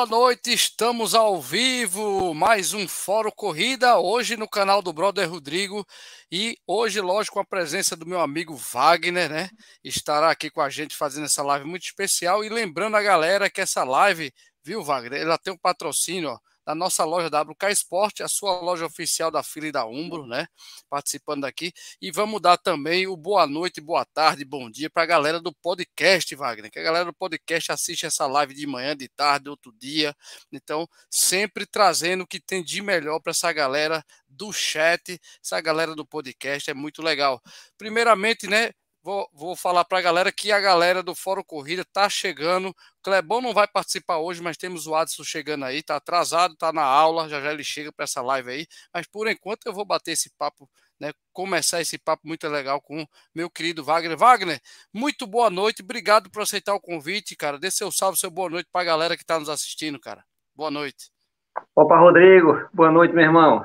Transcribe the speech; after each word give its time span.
Boa 0.00 0.08
noite, 0.08 0.50
estamos 0.50 1.14
ao 1.14 1.42
vivo, 1.42 2.32
mais 2.32 2.72
um 2.72 2.88
Fórum 2.88 3.30
Corrida, 3.30 3.98
hoje 3.98 4.34
no 4.34 4.48
canal 4.48 4.80
do 4.80 4.94
Brother 4.94 5.28
Rodrigo. 5.28 5.86
E 6.32 6.56
hoje, 6.66 7.02
lógico, 7.02 7.34
com 7.34 7.40
a 7.40 7.44
presença 7.44 7.94
do 7.94 8.06
meu 8.06 8.18
amigo 8.18 8.56
Wagner, 8.56 9.28
né? 9.28 9.50
Estará 9.84 10.30
aqui 10.30 10.48
com 10.48 10.62
a 10.62 10.70
gente 10.70 10.96
fazendo 10.96 11.26
essa 11.26 11.42
live 11.42 11.66
muito 11.66 11.82
especial. 11.82 12.42
E 12.42 12.48
lembrando 12.48 12.96
a 12.96 13.02
galera 13.02 13.50
que 13.50 13.60
essa 13.60 13.84
live, 13.84 14.32
viu, 14.64 14.82
Wagner, 14.82 15.20
ela 15.20 15.36
tem 15.36 15.52
um 15.52 15.58
patrocínio, 15.58 16.30
ó, 16.30 16.38
da 16.70 16.74
nossa 16.74 17.04
loja 17.04 17.28
WK 17.28 17.72
Sport, 17.72 18.20
a 18.20 18.28
sua 18.28 18.60
loja 18.60 18.86
oficial 18.86 19.30
da 19.30 19.42
fila 19.42 19.66
e 19.66 19.72
da 19.72 19.84
Umbro, 19.84 20.26
né? 20.26 20.46
Participando 20.88 21.44
aqui. 21.44 21.72
E 22.00 22.12
vamos 22.12 22.40
dar 22.40 22.56
também 22.56 23.08
o 23.08 23.16
boa 23.16 23.44
noite, 23.46 23.80
boa 23.80 24.04
tarde, 24.04 24.44
bom 24.44 24.70
dia 24.70 24.88
para 24.88 25.02
a 25.02 25.06
galera 25.06 25.40
do 25.40 25.52
podcast, 25.52 26.32
Wagner. 26.36 26.70
Que 26.70 26.78
a 26.78 26.82
galera 26.82 27.06
do 27.06 27.12
podcast 27.12 27.72
assiste 27.72 28.06
essa 28.06 28.26
live 28.26 28.54
de 28.54 28.66
manhã, 28.68 28.96
de 28.96 29.08
tarde, 29.08 29.48
outro 29.48 29.72
dia. 29.72 30.14
Então, 30.52 30.88
sempre 31.10 31.66
trazendo 31.66 32.22
o 32.22 32.26
que 32.26 32.38
tem 32.38 32.62
de 32.62 32.80
melhor 32.80 33.18
para 33.20 33.32
essa 33.32 33.52
galera 33.52 34.04
do 34.28 34.52
chat, 34.52 35.20
essa 35.42 35.60
galera 35.60 35.96
do 35.96 36.06
podcast. 36.06 36.70
É 36.70 36.74
muito 36.74 37.02
legal. 37.02 37.42
Primeiramente, 37.76 38.46
né? 38.46 38.70
Vou, 39.02 39.26
vou 39.32 39.56
falar 39.56 39.84
para 39.86 39.98
a 39.98 40.02
galera 40.02 40.30
que 40.30 40.52
a 40.52 40.60
galera 40.60 41.02
do 41.02 41.14
Fórum 41.14 41.42
Corrida 41.42 41.82
tá 41.90 42.06
chegando. 42.10 42.68
O 42.68 42.74
Clebão 43.02 43.40
não 43.40 43.54
vai 43.54 43.66
participar 43.66 44.18
hoje, 44.18 44.42
mas 44.42 44.58
temos 44.58 44.86
o 44.86 44.94
Adson 44.94 45.24
chegando 45.24 45.64
aí. 45.64 45.82
Tá 45.82 45.96
atrasado, 45.96 46.54
tá 46.54 46.70
na 46.70 46.82
aula. 46.82 47.26
Já 47.26 47.40
já 47.40 47.50
ele 47.50 47.64
chega 47.64 47.90
para 47.90 48.04
essa 48.04 48.20
live 48.20 48.50
aí. 48.50 48.66
Mas 48.92 49.06
por 49.06 49.26
enquanto 49.26 49.64
eu 49.64 49.72
vou 49.72 49.86
bater 49.86 50.12
esse 50.12 50.30
papo, 50.36 50.68
né? 51.00 51.12
Começar 51.32 51.80
esse 51.80 51.96
papo 51.96 52.28
muito 52.28 52.46
legal 52.46 52.78
com 52.82 53.06
meu 53.34 53.48
querido 53.48 53.82
Wagner. 53.82 54.18
Wagner, 54.18 54.60
muito 54.92 55.26
boa 55.26 55.48
noite. 55.48 55.82
Obrigado 55.82 56.30
por 56.30 56.42
aceitar 56.42 56.74
o 56.74 56.80
convite, 56.80 57.34
cara. 57.34 57.58
Dê 57.58 57.70
seu 57.70 57.90
salve, 57.90 58.18
seu 58.18 58.30
boa 58.30 58.50
noite 58.50 58.68
para 58.70 58.82
a 58.82 58.84
galera 58.84 59.16
que 59.16 59.22
está 59.22 59.38
nos 59.38 59.48
assistindo, 59.48 59.98
cara. 59.98 60.22
Boa 60.54 60.70
noite. 60.70 61.10
Opa, 61.74 61.98
Rodrigo. 61.98 62.68
Boa 62.70 62.90
noite, 62.90 63.14
meu 63.14 63.24
irmão. 63.24 63.64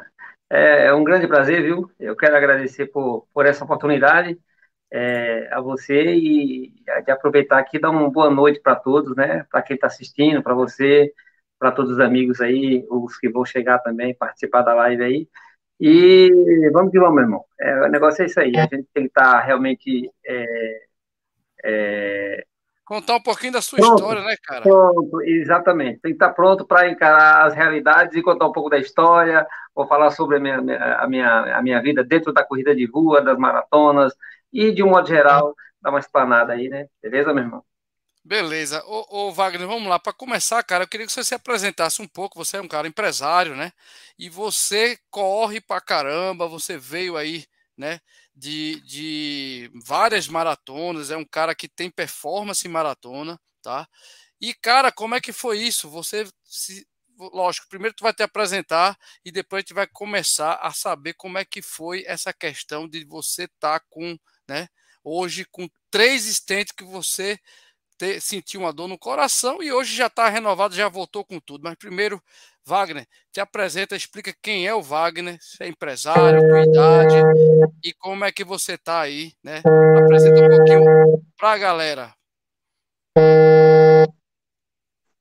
É, 0.50 0.86
é 0.86 0.94
um 0.94 1.04
grande 1.04 1.28
prazer, 1.28 1.62
viu? 1.62 1.92
Eu 2.00 2.16
quero 2.16 2.38
agradecer 2.38 2.86
por, 2.86 3.28
por 3.34 3.46
essa 3.46 3.66
oportunidade 3.66 4.40
é, 4.98 5.50
a 5.52 5.60
você 5.60 6.16
e 6.16 6.74
de 7.04 7.12
aproveitar 7.12 7.60
aqui 7.60 7.78
dar 7.78 7.90
uma 7.90 8.10
boa 8.10 8.30
noite 8.30 8.62
para 8.62 8.78
todos, 8.78 9.14
né? 9.14 9.46
Para 9.52 9.62
quem 9.62 9.76
está 9.76 9.88
assistindo, 9.88 10.42
para 10.42 10.54
você, 10.54 11.12
para 11.60 11.70
todos 11.70 11.92
os 11.92 12.00
amigos 12.00 12.40
aí, 12.40 12.86
os 12.90 13.18
que 13.18 13.28
vão 13.28 13.44
chegar 13.44 13.80
também, 13.80 14.16
participar 14.16 14.62
da 14.62 14.74
live 14.74 15.04
aí. 15.04 15.28
E 15.82 16.32
vamos 16.72 16.92
que 16.94 17.00
vamos, 17.00 17.16
meu 17.16 17.26
irmão. 17.26 17.44
É, 17.60 17.88
o 17.88 17.90
negócio 17.90 18.24
é 18.24 18.28
isso 18.28 18.40
aí. 18.40 18.56
A 18.56 18.62
gente 18.62 18.88
tem 18.94 19.04
que 19.04 19.10
estar 19.10 19.34
tá 19.34 19.42
realmente. 19.42 20.10
É, 20.26 20.86
é... 21.66 22.46
Contar 22.86 23.16
um 23.16 23.22
pouquinho 23.22 23.52
da 23.52 23.62
sua 23.62 23.80
pronto, 23.80 23.96
história, 23.96 24.24
né, 24.24 24.36
cara? 24.42 24.62
Pronto, 24.62 25.22
exatamente. 25.24 26.00
Tem 26.00 26.12
que 26.12 26.16
estar 26.16 26.30
tá 26.30 26.34
pronto 26.34 26.66
para 26.66 26.90
encarar 26.90 27.48
as 27.48 27.54
realidades 27.54 28.16
e 28.16 28.22
contar 28.22 28.48
um 28.48 28.54
pouco 28.54 28.70
da 28.70 28.78
história. 28.78 29.46
Vou 29.76 29.88
falar 29.88 30.12
sobre 30.12 30.38
a 30.38 30.40
minha, 30.40 30.60
a 31.00 31.06
minha, 31.06 31.58
a 31.58 31.62
minha 31.62 31.82
vida 31.82 32.02
dentro 32.02 32.32
da 32.32 32.46
corrida 32.46 32.74
de 32.74 32.86
rua, 32.86 33.22
das 33.22 33.38
maratonas, 33.38 34.14
e, 34.56 34.72
de 34.72 34.82
um 34.82 34.90
modo 34.90 35.06
geral, 35.06 35.54
dar 35.82 35.90
uma 35.90 36.00
explanada 36.00 36.54
aí, 36.54 36.70
né? 36.70 36.88
Beleza, 37.04 37.34
meu 37.34 37.44
irmão? 37.44 37.64
Beleza. 38.24 38.82
Ô, 38.86 39.28
ô 39.28 39.32
Wagner, 39.34 39.68
vamos 39.68 39.90
lá. 39.90 40.00
Para 40.00 40.14
começar, 40.14 40.64
cara, 40.64 40.86
eu 40.86 40.88
queria 40.88 41.06
que 41.06 41.12
você 41.12 41.26
se 41.26 41.36
apresentasse 41.36 42.02
um 42.02 42.08
pouco. 42.08 42.40
Você 42.40 42.56
é 42.56 42.62
um 42.62 42.68
cara 42.68 42.88
empresário, 42.88 43.54
né? 43.54 43.74
E 44.18 44.30
você 44.30 44.98
corre 45.12 45.60
pra 45.60 45.82
caramba, 45.82 46.48
você 46.48 46.78
veio 46.78 47.18
aí, 47.18 47.46
né? 47.78 48.00
De, 48.34 48.80
de 48.82 49.70
várias 49.86 50.30
maratonas, 50.30 51.12
é 51.12 51.18
um 51.18 51.26
cara 51.26 51.54
que 51.54 51.68
tem 51.68 51.90
performance 51.92 52.66
em 52.66 52.72
maratona, 52.72 53.38
tá? 53.62 53.86
E, 54.40 54.54
cara, 54.54 54.90
como 54.90 55.16
é 55.16 55.22
que 55.22 55.34
foi 55.34 55.60
isso? 55.60 55.90
Você 55.90 56.26
se, 56.46 56.88
lógico, 57.18 57.68
primeiro 57.70 57.96
tu 57.96 58.04
vai 58.04 58.14
te 58.14 58.24
apresentar 58.24 58.98
e 59.24 59.32
depois 59.32 59.60
a 59.60 59.62
gente 59.62 59.74
vai 59.74 59.88
começar 59.88 60.56
a 60.62 60.72
saber 60.72 61.14
como 61.14 61.38
é 61.38 61.46
que 61.46 61.62
foi 61.62 62.04
essa 62.08 62.34
questão 62.34 62.88
de 62.88 63.06
você 63.06 63.44
estar 63.44 63.80
tá 63.80 63.86
com 63.90 64.18
né? 64.48 64.68
Hoje, 65.04 65.46
com 65.52 65.68
três 65.92 66.26
estentes 66.26 66.74
que 66.74 66.84
você 66.84 67.40
sentiu 68.20 68.62
uma 68.62 68.74
dor 68.74 68.88
no 68.88 68.98
coração 68.98 69.64
e 69.64 69.72
hoje 69.72 69.96
já 69.96 70.08
está 70.08 70.28
renovado, 70.28 70.76
já 70.76 70.90
voltou 70.90 71.24
com 71.24 71.40
tudo. 71.40 71.64
Mas 71.64 71.76
primeiro, 71.76 72.22
Wagner, 72.66 73.06
te 73.32 73.40
apresenta, 73.40 73.96
explica 73.96 74.34
quem 74.42 74.68
é 74.68 74.74
o 74.74 74.82
Wagner, 74.82 75.38
se 75.40 75.64
é 75.64 75.68
empresário, 75.68 76.42
com 76.42 76.58
idade 76.58 77.16
e 77.84 77.94
como 77.94 78.26
é 78.26 78.32
que 78.32 78.44
você 78.44 78.74
está 78.74 79.02
aí, 79.02 79.34
né? 79.44 79.62
Apresenta 80.04 80.44
um 80.44 80.50
pouquinho 80.50 81.24
para 81.38 81.52
a 81.52 81.58
galera. 81.58 82.14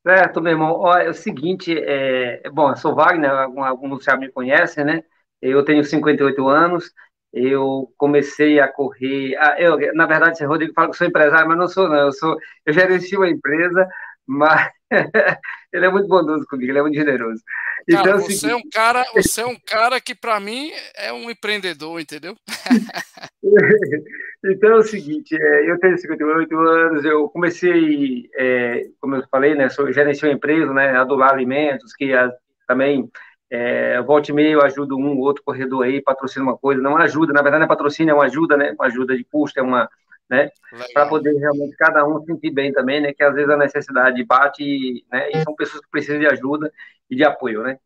Certo, 0.06 0.41
meu 0.41 0.52
irmão. 0.52 0.72
Olha, 0.80 1.04
é 1.04 1.10
o 1.10 1.14
seguinte, 1.14 1.74
é... 1.78 2.48
bom, 2.50 2.70
eu 2.70 2.76
sou 2.76 2.94
Wagner, 2.94 3.30
alguns 3.30 4.04
já 4.04 4.16
me 4.16 4.30
conhecem, 4.30 4.84
né? 4.84 5.04
Eu 5.41 5.64
tenho 5.64 5.84
58 5.84 6.48
anos, 6.48 6.92
eu 7.34 7.93
comecei 7.97 8.61
a 8.61 8.69
correr. 8.69 9.37
Ah, 9.37 9.56
eu, 9.59 9.77
na 9.95 10.06
verdade, 10.06 10.45
o 10.45 10.49
Rodrigo 10.49 10.72
fala 10.72 10.91
que 10.91 10.97
sou 10.97 11.06
empresário, 11.06 11.49
mas 11.49 11.59
não 11.59 11.69
sou, 11.69 11.89
não. 11.89 11.97
Eu, 11.97 12.12
sou, 12.12 12.39
eu 12.65 12.72
gerencio 12.72 13.21
uma 13.21 13.28
empresa, 13.28 13.87
mas 14.27 14.71
ele 15.72 15.87
é 15.87 15.91
muito 15.91 16.09
bondoso 16.09 16.47
comigo, 16.47 16.71
ele 16.71 16.78
é 16.78 16.83
muito 16.83 16.95
generoso. 16.95 17.43
Cara, 17.91 18.09
então, 18.09 18.21
você, 18.21 18.33
assim, 18.33 18.50
é 18.50 18.56
um 18.56 18.69
cara, 18.72 19.05
você 19.12 19.41
é 19.43 19.47
um 19.47 19.59
cara 19.67 20.00
que, 20.00 20.15
para 20.15 20.41
mim, 20.41 20.71
é 20.97 21.12
um 21.12 21.28
empreendedor, 21.28 22.00
entendeu? 22.00 22.34
então 24.45 24.71
é 24.71 24.77
o 24.77 24.83
seguinte: 24.83 25.37
é, 25.37 25.71
eu 25.71 25.78
tenho 25.78 25.99
58 25.99 26.59
anos, 26.59 27.05
eu 27.05 27.28
comecei, 27.28 28.31
é, 28.37 28.87
como 29.01 29.16
eu 29.16 29.25
falei, 29.28 29.55
né, 29.55 29.69
sou, 29.69 29.93
gerencio 29.93 30.28
uma 30.28 30.34
empresa, 30.34 30.72
né, 30.72 30.97
a 30.97 31.05
Dular 31.05 31.33
Alimentos, 31.33 31.93
que 31.95 32.15
a, 32.15 32.33
também 32.66 33.11
é, 33.54 34.03
volte 34.03 34.32
e 34.32 34.34
meio, 34.34 34.60
ajudo 34.62 34.98
um 34.98 35.16
ou 35.16 35.19
outro 35.19 35.42
corredor 35.44 35.84
aí, 35.84 36.03
patrocina 36.03 36.44
uma 36.44 36.59
coisa, 36.59 36.82
não 36.82 36.97
ajuda, 36.97 37.32
na 37.32 37.41
verdade 37.41 37.60
não 37.60 37.66
é 37.66 37.69
patrocínio, 37.69 38.10
é 38.10 38.15
uma 38.15 38.25
ajuda, 38.25 38.56
né? 38.56 38.72
Uma 38.72 38.87
ajuda 38.87 39.16
de 39.16 39.22
custo, 39.22 39.60
é 39.60 39.62
uma, 39.62 39.88
né? 40.28 40.50
Para 40.92 41.06
poder 41.06 41.32
realmente 41.34 41.76
cada 41.76 42.04
um 42.04 42.20
sentir 42.25 42.50
bem 42.50 42.72
também, 42.72 43.00
né? 43.00 43.12
Que 43.12 43.22
às 43.22 43.32
vezes 43.32 43.48
a 43.48 43.56
necessidade 43.56 44.25
bate, 44.25 45.04
né? 45.10 45.31
E 45.31 45.41
são 45.44 45.54
pessoas 45.54 45.84
que 45.84 45.91
precisam 45.91 46.19
de 46.19 46.26
ajuda 46.26 46.72
e 47.09 47.15
de 47.15 47.22
apoio, 47.22 47.62
né? 47.62 47.78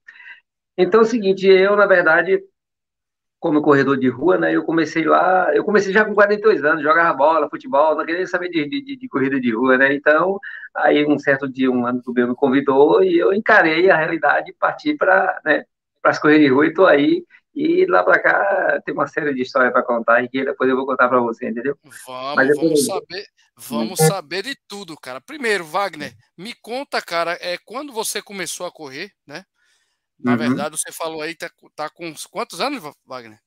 Então 0.76 1.00
é 1.00 1.02
o 1.02 1.06
seguinte, 1.06 1.46
eu, 1.46 1.76
na 1.76 1.86
verdade, 1.86 2.42
como 3.40 3.62
corredor 3.62 3.96
de 3.98 4.08
rua, 4.08 4.36
né? 4.36 4.54
Eu 4.54 4.64
comecei 4.64 5.04
lá, 5.04 5.54
eu 5.54 5.64
comecei 5.64 5.92
já 5.92 6.04
com 6.04 6.14
42 6.14 6.64
anos, 6.64 6.82
jogava 6.82 7.16
bola, 7.16 7.48
futebol, 7.48 7.94
não 7.94 8.04
queria 8.04 8.26
saber 8.26 8.48
de, 8.48 8.68
de, 8.68 8.96
de, 8.96 9.08
corrida 9.08 9.40
de 9.40 9.54
rua, 9.54 9.78
né? 9.78 9.94
Então, 9.94 10.38
aí 10.74 11.06
um 11.06 11.18
certo 11.18 11.48
dia, 11.48 11.70
um 11.70 11.86
ano 11.86 12.02
meu 12.08 12.28
me 12.28 12.34
convidou 12.34 13.02
e 13.02 13.18
eu 13.18 13.32
encarei 13.32 13.90
a 13.90 13.96
realidade 13.96 14.50
e 14.50 14.54
parti 14.54 14.94
para 14.94 15.40
né, 15.44 15.64
as 16.02 16.18
corridas 16.18 16.46
de 16.46 16.52
rua 16.52 16.66
e 16.66 16.74
tô 16.74 16.86
aí. 16.86 17.24
E 17.54 17.86
lá 17.86 18.04
para 18.04 18.20
cá 18.20 18.80
tem 18.84 18.94
uma 18.94 19.06
série 19.06 19.34
de 19.34 19.42
histórias 19.42 19.72
para 19.72 19.82
contar 19.82 20.22
e 20.22 20.28
que 20.28 20.44
depois 20.44 20.68
eu 20.70 20.76
vou 20.76 20.86
contar 20.86 21.08
para 21.08 21.20
você, 21.20 21.48
entendeu? 21.48 21.76
Vamos, 22.36 22.56
vamos 22.56 22.86
saber, 22.86 23.26
vamos 23.56 23.98
saber 23.98 24.42
de 24.42 24.56
tudo, 24.68 24.96
cara. 24.96 25.20
Primeiro, 25.20 25.64
Wagner, 25.64 26.12
me 26.36 26.54
conta, 26.54 27.02
cara, 27.02 27.36
é 27.40 27.56
quando 27.64 27.92
você 27.92 28.22
começou 28.22 28.66
a 28.66 28.70
correr, 28.70 29.10
né? 29.26 29.44
Na 30.18 30.32
uhum. 30.32 30.38
verdade, 30.38 30.76
você 30.76 30.92
falou 30.92 31.22
aí, 31.22 31.34
tá, 31.34 31.50
tá 31.74 31.88
com 31.88 32.12
quantos 32.30 32.60
anos, 32.60 32.82
Wagner? 33.06 33.38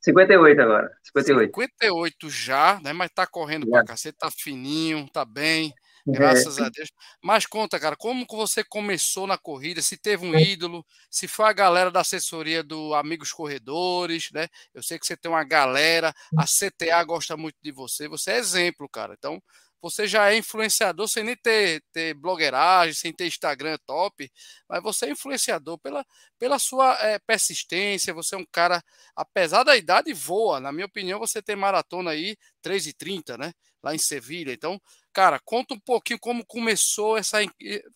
58 0.00 0.60
agora. 0.60 0.90
58. 1.02 1.54
58 1.54 2.30
já, 2.30 2.80
né? 2.82 2.92
Mas 2.92 3.10
tá 3.10 3.26
correndo 3.26 3.66
já. 3.66 3.72
pra 3.72 3.84
cacete, 3.84 4.18
tá 4.18 4.30
fininho, 4.30 5.08
tá 5.10 5.24
bem. 5.24 5.72
Graças 6.06 6.58
é. 6.58 6.64
a 6.64 6.68
Deus. 6.68 6.90
Mas 7.22 7.46
conta, 7.46 7.80
cara, 7.80 7.96
como 7.96 8.26
você 8.28 8.62
começou 8.62 9.26
na 9.26 9.38
corrida? 9.38 9.80
Se 9.80 9.96
teve 9.96 10.26
um 10.26 10.38
ídolo, 10.38 10.84
se 11.10 11.26
foi 11.26 11.46
a 11.46 11.52
galera 11.52 11.90
da 11.90 12.00
assessoria 12.00 12.62
do 12.62 12.94
Amigos 12.94 13.32
Corredores, 13.32 14.30
né? 14.30 14.48
Eu 14.74 14.82
sei 14.82 14.98
que 14.98 15.06
você 15.06 15.16
tem 15.16 15.30
uma 15.30 15.44
galera, 15.44 16.12
a 16.36 16.44
CTA 16.44 17.02
gosta 17.04 17.36
muito 17.36 17.56
de 17.62 17.72
você, 17.72 18.06
você 18.06 18.32
é 18.32 18.38
exemplo, 18.38 18.86
cara. 18.86 19.14
Então, 19.16 19.42
você 19.84 20.06
já 20.08 20.32
é 20.32 20.38
influenciador 20.38 21.06
sem 21.06 21.22
nem 21.22 21.36
ter, 21.36 21.84
ter 21.92 22.14
blogueiragem, 22.14 22.94
sem 22.94 23.12
ter 23.12 23.26
Instagram 23.26 23.76
top, 23.84 24.32
mas 24.66 24.82
você 24.82 25.04
é 25.04 25.10
influenciador 25.10 25.78
pela, 25.78 26.02
pela 26.38 26.58
sua 26.58 26.96
é, 27.02 27.18
persistência, 27.18 28.14
você 28.14 28.34
é 28.34 28.38
um 28.38 28.46
cara, 28.50 28.82
apesar 29.14 29.62
da 29.62 29.76
idade, 29.76 30.10
voa. 30.14 30.58
Na 30.58 30.72
minha 30.72 30.86
opinião, 30.86 31.18
você 31.18 31.42
tem 31.42 31.54
maratona 31.54 32.12
aí 32.12 32.34
3h30, 32.62 33.36
né? 33.36 33.52
Lá 33.82 33.94
em 33.94 33.98
Sevilha. 33.98 34.54
Então, 34.54 34.80
cara, 35.12 35.38
conta 35.44 35.74
um 35.74 35.80
pouquinho 35.80 36.18
como 36.18 36.46
começou 36.46 37.18
essa. 37.18 37.40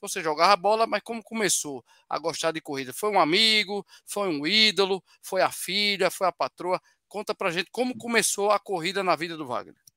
Você 0.02 0.22
jogava 0.22 0.54
bola, 0.56 0.86
mas 0.86 1.00
como 1.02 1.22
começou 1.22 1.82
a 2.06 2.18
gostar 2.18 2.52
de 2.52 2.60
corrida? 2.60 2.92
Foi 2.92 3.10
um 3.10 3.18
amigo, 3.18 3.82
foi 4.04 4.28
um 4.28 4.46
ídolo, 4.46 5.02
foi 5.22 5.40
a 5.40 5.50
filha, 5.50 6.10
foi 6.10 6.26
a 6.26 6.32
patroa? 6.32 6.78
Conta 7.08 7.34
pra 7.34 7.50
gente 7.50 7.70
como 7.72 7.96
começou 7.96 8.50
a 8.50 8.58
corrida 8.58 9.02
na 9.02 9.16
vida 9.16 9.38
do 9.38 9.46
Wagner. 9.46 9.87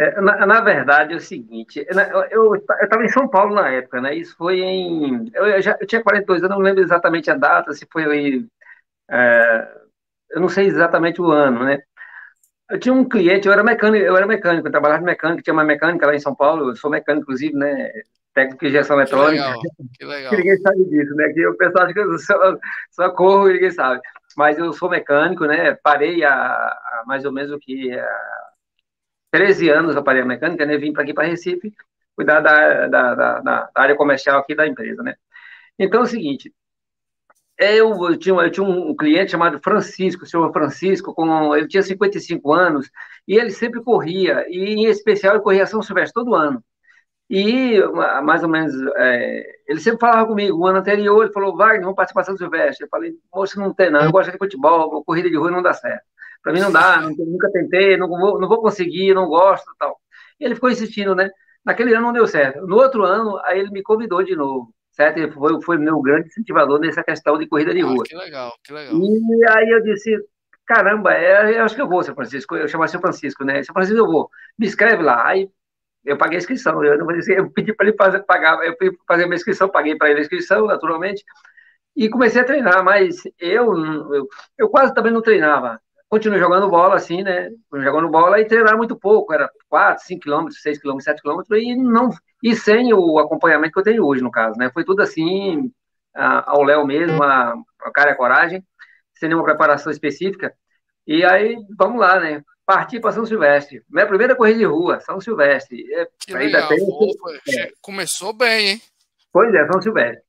É, 0.00 0.18
na, 0.18 0.46
na, 0.46 0.60
verdade, 0.62 1.12
é 1.12 1.16
o 1.16 1.20
seguinte, 1.20 1.84
eu 2.30 2.54
estava 2.54 3.04
em 3.04 3.08
São 3.10 3.28
Paulo 3.28 3.54
na 3.54 3.68
época, 3.68 4.00
né? 4.00 4.14
Isso 4.14 4.34
foi 4.34 4.60
em. 4.60 5.30
Eu, 5.34 5.60
já, 5.60 5.76
eu 5.78 5.86
tinha 5.86 6.02
42 6.02 6.42
anos, 6.42 6.56
não 6.56 6.62
lembro 6.64 6.82
exatamente 6.82 7.30
a 7.30 7.34
data, 7.36 7.74
se 7.74 7.86
foi 7.92 8.04
aí. 8.06 8.46
É, 9.10 9.68
eu 10.30 10.40
não 10.40 10.48
sei 10.48 10.66
exatamente 10.68 11.20
o 11.20 11.30
ano, 11.30 11.64
né? 11.64 11.82
Eu 12.70 12.80
tinha 12.80 12.94
um 12.94 13.06
cliente, 13.06 13.46
eu 13.46 13.52
era 13.52 13.62
mecânico, 13.62 14.02
eu 14.02 14.16
era 14.16 14.26
mecânico, 14.26 14.68
eu 14.68 14.70
trabalhava 14.70 15.00
de 15.00 15.04
mecânico, 15.04 15.42
tinha 15.42 15.52
uma 15.52 15.64
mecânica 15.64 16.06
lá 16.06 16.14
em 16.14 16.20
São 16.20 16.34
Paulo, 16.34 16.70
eu 16.70 16.76
sou 16.76 16.90
mecânico, 16.90 17.24
inclusive, 17.24 17.54
né? 17.54 17.90
técnico 18.32 18.64
de 18.64 18.70
injeção 18.70 18.96
eletrônica. 18.96 19.42
Que 19.42 19.42
legal, 19.42 19.60
que 19.98 20.04
legal. 20.06 20.32
ninguém 20.38 20.56
sabe 20.58 20.84
disso, 20.86 21.14
né? 21.14 21.28
Que 21.34 21.46
o 21.46 21.56
pessoal 21.58 21.84
acha 21.84 21.92
que 21.92 22.00
eu 22.00 22.18
só, 22.18 22.56
só 22.90 23.10
corro 23.10 23.50
e 23.50 23.54
ninguém 23.54 23.70
sabe. 23.70 24.00
Mas 24.36 24.56
eu 24.58 24.72
sou 24.72 24.88
mecânico, 24.88 25.44
né? 25.44 25.74
Parei 25.82 26.24
há, 26.24 26.32
há 26.32 27.02
mais 27.06 27.26
ou 27.26 27.32
menos 27.32 27.50
o 27.50 27.58
que... 27.58 27.92
Há 27.92 28.49
13 29.30 29.68
anos 29.70 29.96
eu 29.96 30.04
parei 30.04 30.22
a 30.22 30.26
mecânica, 30.26 30.66
né? 30.66 30.76
Vim 30.76 30.92
para 30.92 31.02
aqui, 31.02 31.14
para 31.14 31.28
Recife, 31.28 31.72
cuidar 32.16 32.40
da, 32.40 32.88
da, 32.88 33.14
da, 33.14 33.40
da, 33.40 33.70
área 33.74 33.96
comercial 33.96 34.38
aqui 34.40 34.54
da 34.54 34.66
empresa, 34.66 35.02
né? 35.02 35.14
Então 35.78 36.00
é 36.00 36.02
o 36.04 36.06
seguinte, 36.06 36.52
eu, 37.58 38.16
tinha, 38.18 38.34
eu 38.34 38.50
tinha 38.50 38.66
um 38.66 38.94
cliente 38.96 39.32
chamado 39.32 39.60
Francisco, 39.62 40.24
o 40.24 40.26
senhor 40.26 40.52
Francisco, 40.52 41.14
com, 41.14 41.54
ele 41.54 41.68
tinha 41.68 41.82
55 41.82 42.52
anos, 42.52 42.90
e 43.28 43.36
ele 43.36 43.50
sempre 43.50 43.82
corria, 43.82 44.46
e 44.48 44.74
em 44.74 44.86
especial 44.86 45.34
ele 45.34 45.42
corria 45.42 45.66
São 45.66 45.82
Silvestre 45.82 46.14
todo 46.14 46.34
ano. 46.34 46.62
E, 47.28 47.78
mais 48.24 48.42
ou 48.42 48.48
menos, 48.48 48.74
é, 48.96 49.44
ele 49.68 49.78
sempre 49.80 50.00
falava 50.00 50.26
comigo, 50.26 50.58
o 50.58 50.66
ano 50.66 50.80
anterior, 50.80 51.22
ele 51.22 51.32
falou, 51.32 51.56
Wagner, 51.56 51.82
vamos 51.82 51.96
participar 51.96 52.24
São 52.24 52.36
Silvestre. 52.36 52.84
Eu 52.84 52.88
falei, 52.90 53.14
moço, 53.32 53.60
não 53.60 53.72
tem 53.72 53.90
não, 53.90 54.02
eu 54.02 54.10
gosto 54.10 54.32
de 54.32 54.38
futebol, 54.38 55.04
corrida 55.04 55.30
de 55.30 55.36
rua 55.36 55.50
não 55.50 55.62
dá 55.62 55.72
certo. 55.72 56.04
Para 56.42 56.52
mim 56.52 56.60
não 56.60 56.72
dá, 56.72 57.00
nunca 57.00 57.50
tentei, 57.52 57.96
não 57.96 58.08
vou, 58.08 58.40
não 58.40 58.48
vou 58.48 58.60
conseguir, 58.62 59.14
não 59.14 59.28
gosto 59.28 59.70
tal. 59.78 59.98
E 60.38 60.44
ele 60.44 60.54
ficou 60.54 60.70
insistindo, 60.70 61.14
né? 61.14 61.30
Naquele 61.64 61.94
ano 61.94 62.06
não 62.06 62.12
deu 62.12 62.26
certo. 62.26 62.66
No 62.66 62.76
outro 62.76 63.04
ano, 63.04 63.38
aí 63.44 63.58
ele 63.58 63.70
me 63.70 63.82
convidou 63.82 64.22
de 64.22 64.34
novo 64.34 64.72
certo? 65.00 65.18
Ele 65.18 65.32
foi, 65.32 65.62
foi 65.62 65.78
meu 65.78 66.00
grande 66.00 66.28
incentivador 66.28 66.78
nessa 66.78 67.02
questão 67.02 67.38
de 67.38 67.46
corrida 67.46 67.72
de 67.72 67.80
ah, 67.80 67.86
rua. 67.86 68.02
Ah, 68.04 68.08
que 68.08 68.16
legal, 68.16 68.52
que 68.62 68.72
legal. 68.72 68.94
E 68.94 69.48
aí 69.48 69.70
eu 69.70 69.82
disse, 69.82 70.14
caramba, 70.66 71.14
é, 71.14 71.58
eu 71.58 71.64
acho 71.64 71.74
que 71.74 71.80
eu 71.80 71.88
vou, 71.88 72.02
São 72.02 72.14
Francisco, 72.14 72.56
eu 72.56 72.68
chamava 72.68 72.88
São 72.88 73.00
Francisco, 73.00 73.44
né? 73.44 73.62
São 73.62 73.72
Francisco 73.72 73.98
eu 73.98 74.06
vou, 74.06 74.28
me 74.58 74.66
inscreve 74.66 75.02
lá. 75.02 75.26
Aí 75.26 75.48
eu 76.04 76.16
paguei 76.16 76.36
a 76.36 76.40
inscrição, 76.40 76.84
eu, 76.84 76.98
não 76.98 77.10
eu 77.10 77.50
pedi 77.50 77.74
para 77.74 77.86
ele 77.88 77.96
fazer, 77.96 78.20
pagar, 78.24 78.64
eu 78.64 78.76
pedi 78.76 78.96
fazer 79.06 79.24
a 79.24 79.26
minha 79.26 79.36
inscrição, 79.36 79.68
paguei 79.68 79.96
para 79.96 80.10
ele 80.10 80.20
a 80.20 80.22
inscrição, 80.22 80.66
naturalmente, 80.66 81.24
e 81.96 82.08
comecei 82.08 82.40
a 82.40 82.44
treinar, 82.44 82.84
mas 82.84 83.22
eu, 83.38 83.76
eu, 84.14 84.28
eu 84.58 84.68
quase 84.68 84.94
também 84.94 85.12
não 85.12 85.20
treinava 85.20 85.80
continuei 86.10 86.40
jogando 86.40 86.68
bola 86.68 86.96
assim, 86.96 87.22
né? 87.22 87.50
Jogando 87.72 88.08
bola 88.08 88.40
e 88.40 88.44
treinar 88.44 88.76
muito 88.76 88.96
pouco, 88.96 89.32
era 89.32 89.48
4, 89.68 90.04
5 90.04 90.20
quilômetros, 90.20 90.60
6 90.60 90.80
quilômetros, 90.80 91.04
7 91.04 91.22
quilômetros, 91.22 91.62
e, 91.62 91.76
não, 91.76 92.10
e 92.42 92.56
sem 92.56 92.92
o 92.92 93.18
acompanhamento 93.18 93.72
que 93.72 93.78
eu 93.78 93.84
tenho 93.84 94.04
hoje, 94.04 94.20
no 94.20 94.30
caso, 94.30 94.58
né? 94.58 94.70
Foi 94.74 94.84
tudo 94.84 95.00
assim, 95.00 95.72
a, 96.12 96.50
ao 96.50 96.64
Léo 96.64 96.84
mesmo, 96.84 97.22
a, 97.22 97.54
a 97.80 97.92
cara 97.92 98.10
e 98.10 98.12
a 98.12 98.16
coragem, 98.16 98.62
sem 99.14 99.28
nenhuma 99.28 99.44
preparação 99.44 99.92
específica. 99.92 100.52
E 101.06 101.24
aí, 101.24 101.56
vamos 101.78 102.00
lá, 102.00 102.18
né? 102.18 102.42
Parti 102.66 102.98
para 102.98 103.12
São 103.12 103.24
Silvestre. 103.24 103.82
Minha 103.88 104.06
primeira 104.06 104.34
corrida 104.34 104.58
de 104.58 104.64
rua, 104.64 105.00
São 105.00 105.20
Silvestre. 105.20 105.84
É, 105.94 106.08
legal. 106.32 106.68
Tem... 106.68 106.78
É. 107.56 107.70
Começou 107.80 108.32
bem, 108.32 108.68
hein? 108.68 108.82
Pois 109.32 109.54
é, 109.54 109.66
São 109.70 109.80
Silvestre. 109.80 110.22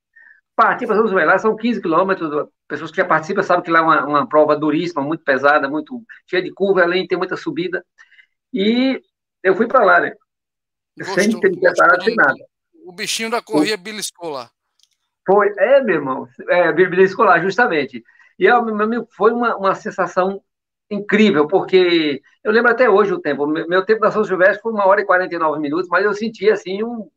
Parti 0.56 0.86
para 0.86 0.96
São 0.96 1.08
Silvestre, 1.08 1.32
lá 1.32 1.40
são 1.40 1.56
15 1.56 1.82
quilômetros, 1.82 2.48
pessoas 2.72 2.90
que 2.90 2.98
já 2.98 3.06
participam 3.06 3.44
sabem 3.44 3.66
que 3.66 3.70
lá 3.70 3.80
é 3.80 3.82
uma, 3.82 4.06
uma 4.06 4.30
prova 4.30 4.56
duríssima, 4.56 5.02
muito 5.02 5.26
pesada, 5.26 5.68
muito 5.68 6.02
cheia 6.26 6.42
de 6.42 6.54
curva, 6.54 6.82
além 6.82 7.02
de 7.02 7.10
ter 7.10 7.18
muita 7.18 7.36
subida. 7.36 7.86
E 8.54 9.02
eu 9.44 9.54
fui 9.58 9.68
para 9.68 9.84
lá, 9.84 10.00
né? 10.00 10.14
Gostou, 10.98 11.22
sem 11.22 11.38
ter 11.38 11.60
preparado, 11.60 12.02
sem 12.02 12.16
nada. 12.16 12.34
O 12.86 12.94
bichinho 12.94 13.30
da 13.30 13.42
corrida 13.42 13.76
beliscou 13.76 14.30
lá. 14.30 14.50
Foi, 15.28 15.54
é, 15.58 15.82
meu 15.82 15.96
irmão, 15.96 16.28
é, 16.48 16.72
beliscou 16.72 17.26
lá, 17.26 17.40
justamente. 17.40 18.02
E 18.40 18.48
é, 18.48 18.52
foi 19.10 19.34
uma, 19.34 19.58
uma 19.58 19.76
sensação 19.76 20.42
incrível, 20.90 21.48
porque 21.48 22.22
eu 22.42 22.54
lembro 22.54 22.72
até 22.72 22.90
hoje 22.90 23.14
o 23.14 23.20
tempo. 23.20 23.46
Meu 23.46 23.86
tempo 23.86 24.00
da 24.00 24.12
São 24.12 24.24
Silvestre 24.24 24.62
foi 24.62 24.72
uma 24.72 24.88
hora 24.88 25.02
e 25.02 25.06
49 25.06 25.60
minutos, 25.60 25.90
mas 25.90 26.06
eu 26.06 26.14
senti 26.14 26.50
assim 26.50 26.84
um, 26.84 27.10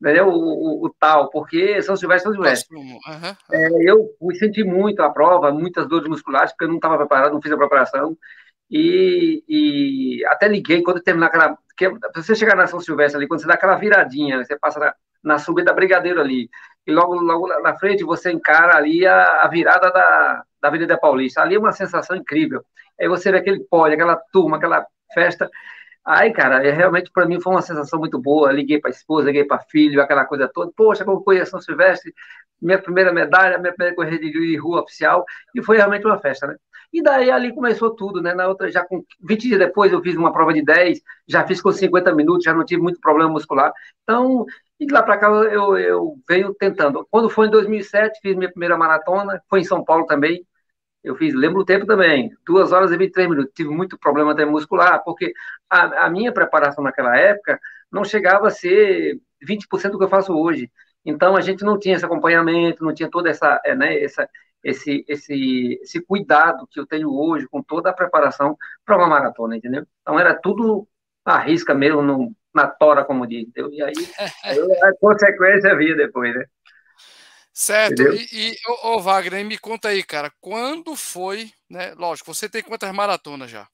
entendeu? 0.00 0.28
O, 0.28 0.38
o, 0.38 0.86
o, 0.86 0.94
tal, 0.98 1.28
porque 1.30 1.82
São 1.82 1.96
Silvestre 1.96 2.24
São 2.24 2.32
Silvestre. 2.32 2.76
Uhum. 2.76 3.36
É, 3.52 3.90
eu 3.90 4.08
me 4.20 4.34
senti 4.36 4.64
muito 4.64 5.02
a 5.02 5.10
prova, 5.10 5.52
muitas 5.52 5.86
dores 5.86 6.08
musculares, 6.08 6.52
porque 6.52 6.64
eu 6.64 6.68
não 6.68 6.76
estava 6.76 6.96
preparado, 6.96 7.32
não 7.32 7.42
fiz 7.42 7.52
a 7.52 7.56
preparação. 7.56 8.16
E, 8.70 9.42
e 9.48 10.24
até 10.26 10.48
liguei 10.48 10.82
quando 10.82 11.02
terminar 11.02 11.26
aquela. 11.26 11.58
Que, 11.76 11.90
você 12.14 12.34
chegar 12.34 12.56
na 12.56 12.66
São 12.66 12.80
Silvestre 12.80 13.18
ali, 13.18 13.26
quando 13.28 13.40
você 13.40 13.46
dá 13.46 13.54
aquela 13.54 13.76
viradinha, 13.76 14.42
você 14.42 14.56
passa 14.56 14.78
na, 14.78 14.94
na 15.22 15.38
subida 15.38 15.72
Brigadeiro 15.72 16.20
ali, 16.20 16.48
e 16.86 16.92
logo, 16.92 17.14
logo 17.14 17.46
na 17.60 17.76
frente 17.76 18.04
você 18.04 18.32
encara 18.32 18.76
ali 18.76 19.06
a, 19.06 19.42
a 19.42 19.48
virada 19.48 19.90
da, 19.90 20.44
da 20.62 20.68
Avenida 20.68 20.98
Paulista. 20.98 21.42
Ali 21.42 21.56
é 21.56 21.58
uma 21.58 21.72
sensação 21.72 22.16
incrível. 22.16 22.62
Aí 22.98 23.08
você 23.08 23.30
vê 23.30 23.38
aquele 23.38 23.60
pódio, 23.60 23.94
aquela 23.94 24.16
turma, 24.32 24.56
aquela 24.56 24.86
festa. 25.12 25.50
Aí, 26.12 26.32
cara, 26.32 26.66
é, 26.66 26.72
realmente 26.72 27.08
para 27.12 27.24
mim 27.24 27.40
foi 27.40 27.52
uma 27.52 27.62
sensação 27.62 27.96
muito 28.00 28.18
boa. 28.20 28.50
Liguei 28.50 28.80
para 28.80 28.90
a 28.90 28.92
esposa, 28.92 29.26
liguei 29.26 29.44
para 29.44 29.60
filho, 29.60 30.02
aquela 30.02 30.24
coisa 30.24 30.48
toda. 30.52 30.72
Poxa, 30.76 31.04
como 31.04 31.22
foi 31.22 31.40
a 31.40 31.46
São 31.46 31.60
Silvestre, 31.60 32.12
minha 32.60 32.82
primeira 32.82 33.12
medalha, 33.12 33.58
minha 33.58 33.72
primeira 33.72 33.94
corrida 33.94 34.18
de 34.18 34.56
rua 34.56 34.82
oficial, 34.82 35.24
e 35.54 35.62
foi 35.62 35.76
realmente 35.76 36.04
uma 36.04 36.18
festa, 36.18 36.48
né? 36.48 36.56
E 36.92 37.00
daí 37.00 37.30
ali 37.30 37.54
começou 37.54 37.94
tudo, 37.94 38.20
né? 38.20 38.34
Na 38.34 38.48
outra, 38.48 38.68
já 38.72 38.84
com 38.84 39.04
20 39.22 39.42
dias 39.42 39.60
depois, 39.60 39.92
eu 39.92 40.02
fiz 40.02 40.16
uma 40.16 40.32
prova 40.32 40.52
de 40.52 40.62
10, 40.64 41.00
já 41.28 41.46
fiz 41.46 41.62
com 41.62 41.70
50 41.70 42.12
minutos, 42.12 42.42
já 42.42 42.52
não 42.52 42.64
tive 42.64 42.82
muito 42.82 43.00
problema 43.00 43.30
muscular. 43.30 43.72
Então, 44.02 44.44
e 44.80 44.86
de 44.86 44.92
lá 44.92 45.04
para 45.04 45.16
cá 45.16 45.28
eu, 45.28 45.78
eu 45.78 46.16
venho 46.28 46.52
tentando. 46.54 47.06
Quando 47.08 47.30
foi 47.30 47.46
em 47.46 47.50
2007, 47.50 48.18
fiz 48.20 48.34
minha 48.36 48.50
primeira 48.50 48.76
maratona, 48.76 49.40
foi 49.48 49.60
em 49.60 49.64
São 49.64 49.84
Paulo 49.84 50.06
também, 50.06 50.44
eu 51.02 51.16
fiz, 51.16 51.34
lembro 51.34 51.60
o 51.60 51.64
tempo 51.64 51.86
também, 51.86 52.30
2 52.46 52.72
horas 52.72 52.92
e 52.92 52.96
23 52.96 53.28
minutos. 53.28 53.52
Tive 53.54 53.70
muito 53.70 53.98
problema 53.98 54.32
até 54.32 54.44
muscular, 54.44 55.02
porque 55.04 55.32
a, 55.68 56.06
a 56.06 56.10
minha 56.10 56.32
preparação 56.32 56.84
naquela 56.84 57.16
época 57.16 57.58
não 57.90 58.04
chegava 58.04 58.48
a 58.48 58.50
ser 58.50 59.18
20% 59.42 59.92
do 59.92 59.98
que 59.98 60.04
eu 60.04 60.08
faço 60.08 60.32
hoje. 60.34 60.70
Então 61.04 61.36
a 61.36 61.40
gente 61.40 61.64
não 61.64 61.78
tinha 61.78 61.96
esse 61.96 62.04
acompanhamento, 62.04 62.84
não 62.84 62.92
tinha 62.94 63.08
toda 63.10 63.30
essa, 63.30 63.60
é, 63.64 63.74
né, 63.74 64.02
essa 64.02 64.28
esse, 64.62 65.04
esse, 65.08 65.78
esse 65.82 66.00
cuidado 66.02 66.66
que 66.70 66.78
eu 66.78 66.86
tenho 66.86 67.10
hoje 67.10 67.48
com 67.48 67.62
toda 67.62 67.90
a 67.90 67.94
preparação 67.94 68.56
para 68.84 68.96
uma 68.96 69.08
maratona, 69.08 69.56
entendeu? 69.56 69.86
Então 70.02 70.18
era 70.18 70.34
tudo 70.34 70.86
à 71.24 71.38
risca 71.38 71.74
mesmo, 71.74 72.02
no, 72.02 72.34
na 72.54 72.66
tora, 72.66 73.04
como 73.04 73.26
diz. 73.26 73.48
Entendeu? 73.48 73.72
E 73.72 73.82
aí 73.82 73.92
a 74.82 74.92
consequência 75.00 75.74
via 75.76 75.96
depois, 75.96 76.34
né? 76.34 76.44
Certo. 77.52 78.02
Entendeu? 78.02 78.14
E, 78.14 78.52
e 78.52 78.56
ô, 78.68 78.94
ô, 78.94 79.00
Wagner, 79.00 79.44
me 79.44 79.58
conta 79.58 79.88
aí, 79.88 80.02
cara, 80.02 80.32
quando 80.40 80.94
foi, 80.96 81.50
né? 81.68 81.94
Lógico, 81.96 82.32
você 82.32 82.48
tem 82.48 82.62
quantas 82.62 82.92
maratonas 82.92 83.50
já? 83.50 83.68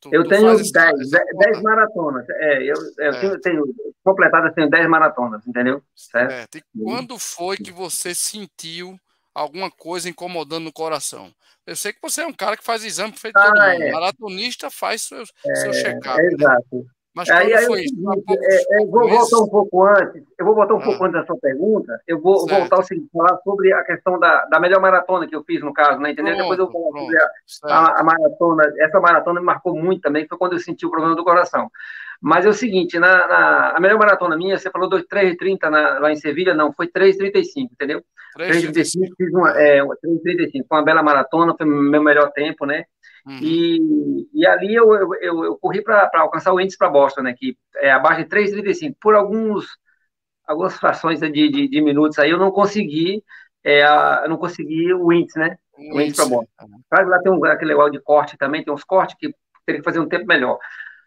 Tu, 0.00 0.10
eu 0.12 0.24
tu 0.24 0.28
tenho 0.28 0.56
10, 0.56 0.72
10, 0.72 1.62
maratonas. 1.62 2.28
É, 2.28 2.62
eu, 2.62 2.74
eu 2.98 3.12
é. 3.12 3.38
tenho, 3.40 3.64
completadas, 4.04 4.54
tenho 4.54 4.68
10 4.68 4.88
maratonas, 4.88 5.46
entendeu? 5.46 5.82
Certo? 5.94 6.30
certo. 6.30 6.58
E 6.58 6.62
quando 6.82 7.18
foi 7.18 7.56
que 7.56 7.72
você 7.72 8.14
sentiu 8.14 8.98
alguma 9.34 9.70
coisa 9.70 10.08
incomodando 10.08 10.64
no 10.64 10.72
coração? 10.72 11.32
Eu 11.66 11.74
sei 11.74 11.92
que 11.92 12.00
você 12.00 12.22
é 12.22 12.26
um 12.26 12.32
cara 12.32 12.56
que 12.56 12.64
faz 12.64 12.84
exame 12.84 13.12
feito 13.16 13.36
ah, 13.36 13.42
todo 13.42 13.54
mundo. 13.54 13.82
É. 13.82 13.90
Maratonista 13.90 14.70
faz 14.70 15.02
seu, 15.02 15.22
é, 15.22 15.54
seu 15.56 15.72
check-up. 15.72 16.20
É, 16.20 16.26
exato. 16.26 16.86
Mas 17.16 17.30
aí, 17.30 17.54
aí 17.54 17.64
foi 17.64 17.82
isso? 17.82 17.94
É, 18.28 18.82
eu 18.82 18.90
vou 18.90 19.08
voltar 19.08 19.38
um 19.38 19.48
pouco 19.48 19.84
antes, 19.84 20.22
eu 20.38 20.44
vou 20.44 20.54
voltar 20.54 20.74
um 20.74 20.80
ah. 20.80 20.84
pouco 20.84 21.04
antes 21.04 21.18
da 21.18 21.24
sua 21.24 21.38
pergunta, 21.38 21.98
eu 22.06 22.20
vou 22.20 22.40
certo. 22.40 22.60
voltar 22.60 22.76
ao 22.76 22.82
seguinte, 22.82 23.08
falar 23.10 23.38
sobre 23.38 23.72
a 23.72 23.82
questão 23.84 24.18
da, 24.18 24.44
da 24.44 24.60
melhor 24.60 24.82
maratona 24.82 25.26
que 25.26 25.34
eu 25.34 25.42
fiz, 25.42 25.62
no 25.62 25.72
caso, 25.72 25.98
né, 25.98 26.10
entendeu? 26.10 26.36
Depois 26.36 26.58
eu 26.58 26.70
vou 26.70 26.92
falar 26.92 27.00
sobre 27.00 27.16
a, 27.16 27.28
a, 27.64 28.00
a, 28.00 28.04
maratona, 28.04 28.70
essa 28.80 29.00
maratona 29.00 29.40
me 29.40 29.46
marcou 29.46 29.74
muito 29.74 30.02
também, 30.02 30.26
foi 30.28 30.36
quando 30.36 30.52
eu 30.52 30.58
senti 30.58 30.84
o 30.84 30.90
problema 30.90 31.16
do 31.16 31.24
coração. 31.24 31.70
Mas 32.20 32.44
é 32.44 32.50
o 32.50 32.52
seguinte, 32.52 32.98
na, 32.98 33.26
na 33.26 33.70
a 33.76 33.80
melhor 33.80 33.98
maratona 33.98 34.36
minha, 34.36 34.58
você 34.58 34.70
falou 34.70 34.90
3,30 34.90 35.70
lá 35.98 36.12
em 36.12 36.16
Sevilha, 36.16 36.52
não, 36.52 36.70
foi 36.70 36.86
3,35, 36.86 37.70
entendeu? 37.72 38.02
3,35, 38.38 38.84
fiz 39.16 39.32
uma, 39.32 39.58
é, 39.58 39.80
3,35, 39.80 40.66
foi 40.68 40.78
uma 40.78 40.84
bela 40.84 41.02
maratona, 41.02 41.54
foi 41.56 41.66
meu 41.66 42.02
melhor 42.02 42.30
tempo, 42.32 42.66
né? 42.66 42.84
Uhum. 43.26 43.38
E, 43.42 44.28
e 44.32 44.46
ali 44.46 44.72
eu, 44.72 44.94
eu, 44.94 45.14
eu, 45.20 45.44
eu 45.44 45.58
corri 45.58 45.82
para 45.82 46.08
alcançar 46.14 46.52
o 46.52 46.60
índice 46.60 46.78
para 46.78 46.88
Boston, 46.88 47.22
né? 47.22 47.34
Que 47.36 47.58
é 47.76 47.90
abaixo 47.90 48.22
de 48.22 48.28
3,35. 48.28 48.96
Por 49.00 49.16
alguns, 49.16 49.66
algumas 50.46 50.76
frações 50.78 51.18
de, 51.20 51.30
de, 51.30 51.68
de, 51.68 51.80
minutos 51.80 52.18
aí 52.18 52.30
eu 52.30 52.38
não 52.38 52.52
consegui, 52.52 53.22
é, 53.64 53.82
eu 54.22 54.28
não 54.28 54.36
consegui 54.36 54.94
o 54.94 55.12
índice, 55.12 55.38
né? 55.38 55.58
O 55.76 56.00
índice 56.00 56.16
para 56.16 56.26
Boston. 56.26 56.48
Claro, 56.88 57.08
lá 57.08 57.18
tem 57.20 57.32
um, 57.32 57.44
aquele 57.44 57.72
negócio 57.72 57.92
de 57.92 58.00
corte 58.00 58.38
também, 58.38 58.62
tem 58.64 58.72
uns 58.72 58.84
cortes 58.84 59.16
que 59.18 59.34
teria 59.66 59.80
que 59.80 59.84
fazer 59.84 59.98
um 59.98 60.08
tempo 60.08 60.26
melhor. 60.26 60.58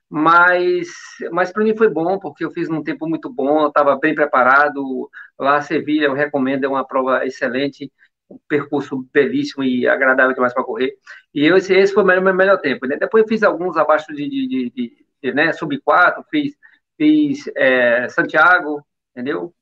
Mas, 0.10 0.90
mas 1.32 1.54
para 1.54 1.64
mim 1.64 1.78
foi 1.78 1.88
bom, 1.88 2.20
porque 2.20 2.44
eu 2.44 2.52
fiz 2.52 2.68
num 2.68 2.84
tempo 2.84 3.08
muito 3.08 3.32
bom, 3.32 3.68
estava 3.68 3.96
bem 3.98 4.14
preparado. 4.14 5.10
Lá, 5.38 5.62
Sevilha, 5.62 6.08
eu 6.08 6.14
recomendo, 6.14 6.66
é 6.66 6.68
uma 6.68 6.86
prova 6.86 7.26
excelente 7.26 7.92
um 8.30 8.38
percurso 8.48 9.06
belíssimo 9.12 9.64
e 9.64 9.88
agradável 9.88 10.34
demais 10.34 10.54
para 10.54 10.64
correr. 10.64 10.96
E 11.34 11.46
eu, 11.46 11.58
esse, 11.58 11.74
esse 11.74 11.94
foi 11.94 12.04
o 12.04 12.06
meu, 12.06 12.22
meu 12.22 12.34
melhor 12.34 12.60
tempo. 12.60 12.86
Né? 12.86 12.98
Depois 12.98 13.24
eu 13.24 13.28
fiz 13.28 13.44
alguns 13.44 13.76
abaixo 13.76 14.14
de, 14.14 14.30
de, 14.30 14.48
de, 14.48 14.70
de, 14.70 15.06
de 15.24 15.34
né, 15.34 15.52
sub 15.54 15.78
4, 15.82 16.24
fiz, 16.30 16.54
fiz 16.98 17.50
é, 17.56 18.08
Santiago, 18.10 18.86
entendeu? 19.16 19.54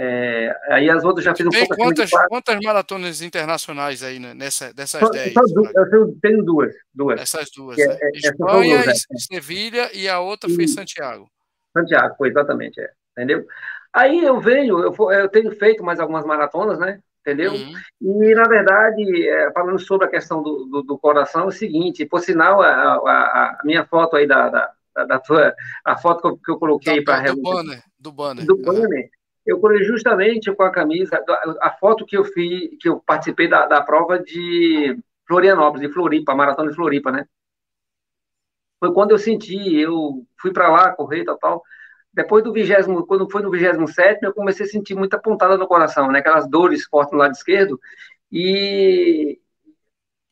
É, 0.00 0.54
aí 0.68 0.88
as 0.90 1.02
outras 1.02 1.24
já 1.24 1.34
fiz 1.34 1.46
um 1.46 1.50
pouco 1.50 1.74
quantas, 1.74 2.10
quantas 2.28 2.60
maratonas 2.60 3.20
internacionais 3.22 4.02
aí 4.02 4.18
né, 4.18 4.34
nessa, 4.34 4.72
dessas 4.72 5.00
só, 5.00 5.10
10? 5.10 5.32
Só 5.32 5.40
duas, 5.42 5.74
eu 5.92 6.16
tenho 6.20 6.44
duas. 6.44 6.74
duas. 6.94 7.20
Essas 7.20 7.50
duas. 7.50 7.74
Que, 7.74 7.86
né? 7.86 7.98
é, 8.00 8.10
Espanha, 8.14 8.82
duas, 8.82 9.06
é. 9.10 9.18
Sevilha 9.18 9.90
e 9.92 10.08
a 10.08 10.20
outra 10.20 10.48
foi 10.50 10.68
Santiago. 10.68 11.28
Santiago, 11.76 12.14
foi 12.16 12.28
exatamente, 12.28 12.80
é. 12.80 12.90
Entendeu? 13.12 13.44
Aí 13.92 14.24
eu 14.24 14.40
venho, 14.40 14.78
eu, 14.80 14.94
eu 15.10 15.28
tenho 15.28 15.50
feito 15.58 15.82
mais 15.82 15.98
algumas 15.98 16.24
maratonas, 16.24 16.78
né? 16.78 17.00
Entendeu? 17.28 17.52
Uhum. 17.52 18.22
E, 18.24 18.34
na 18.34 18.48
verdade, 18.48 19.28
é, 19.28 19.52
falando 19.52 19.78
sobre 19.78 20.06
a 20.06 20.10
questão 20.10 20.42
do, 20.42 20.64
do, 20.64 20.82
do, 20.82 20.98
coração, 20.98 21.42
é 21.42 21.46
o 21.46 21.50
seguinte, 21.50 22.06
por 22.06 22.20
sinal, 22.20 22.62
a, 22.62 22.94
a, 22.94 23.58
a 23.60 23.60
minha 23.64 23.84
foto 23.84 24.16
aí 24.16 24.26
da, 24.26 24.48
da, 24.48 25.04
da, 25.04 25.18
tua, 25.18 25.54
a 25.84 25.98
foto 25.98 26.22
que 26.22 26.28
eu, 26.28 26.36
que 26.38 26.50
eu 26.52 26.58
coloquei 26.58 27.04
para... 27.04 27.34
Do 27.34 27.42
banner, 27.42 27.82
do 27.98 28.12
banner. 28.12 28.46
Do 28.46 28.56
banner, 28.56 29.10
eu 29.44 29.60
coloquei 29.60 29.84
justamente 29.84 30.50
com 30.54 30.62
a 30.62 30.72
camisa, 30.72 31.22
a 31.60 31.70
foto 31.72 32.06
que 32.06 32.16
eu 32.16 32.24
fiz, 32.24 32.70
que 32.80 32.88
eu 32.88 32.98
participei 32.98 33.46
da, 33.46 33.66
da 33.66 33.82
prova 33.82 34.18
de 34.18 34.98
Florianópolis, 35.26 35.86
de 35.86 35.92
Floripa, 35.92 36.34
Maratona 36.34 36.70
de 36.70 36.76
Floripa, 36.76 37.12
né? 37.12 37.26
Foi 38.80 38.90
quando 38.94 39.10
eu 39.10 39.18
senti, 39.18 39.76
eu 39.76 40.24
fui 40.40 40.50
para 40.50 40.70
lá 40.70 40.92
correr, 40.92 41.24
tal, 41.24 41.36
tal. 41.36 41.62
Depois 42.18 42.42
do 42.42 42.52
vigésimo, 42.52 43.06
quando 43.06 43.30
foi 43.30 43.42
no 43.42 43.50
27, 43.50 44.24
eu 44.24 44.34
comecei 44.34 44.66
a 44.66 44.68
sentir 44.68 44.96
muita 44.96 45.20
pontada 45.20 45.56
no 45.56 45.68
coração, 45.68 46.10
né? 46.10 46.18
Aquelas 46.18 46.50
dores 46.50 46.84
fortes 46.84 47.12
no 47.12 47.18
lado 47.18 47.30
esquerdo. 47.30 47.78
E 48.32 49.38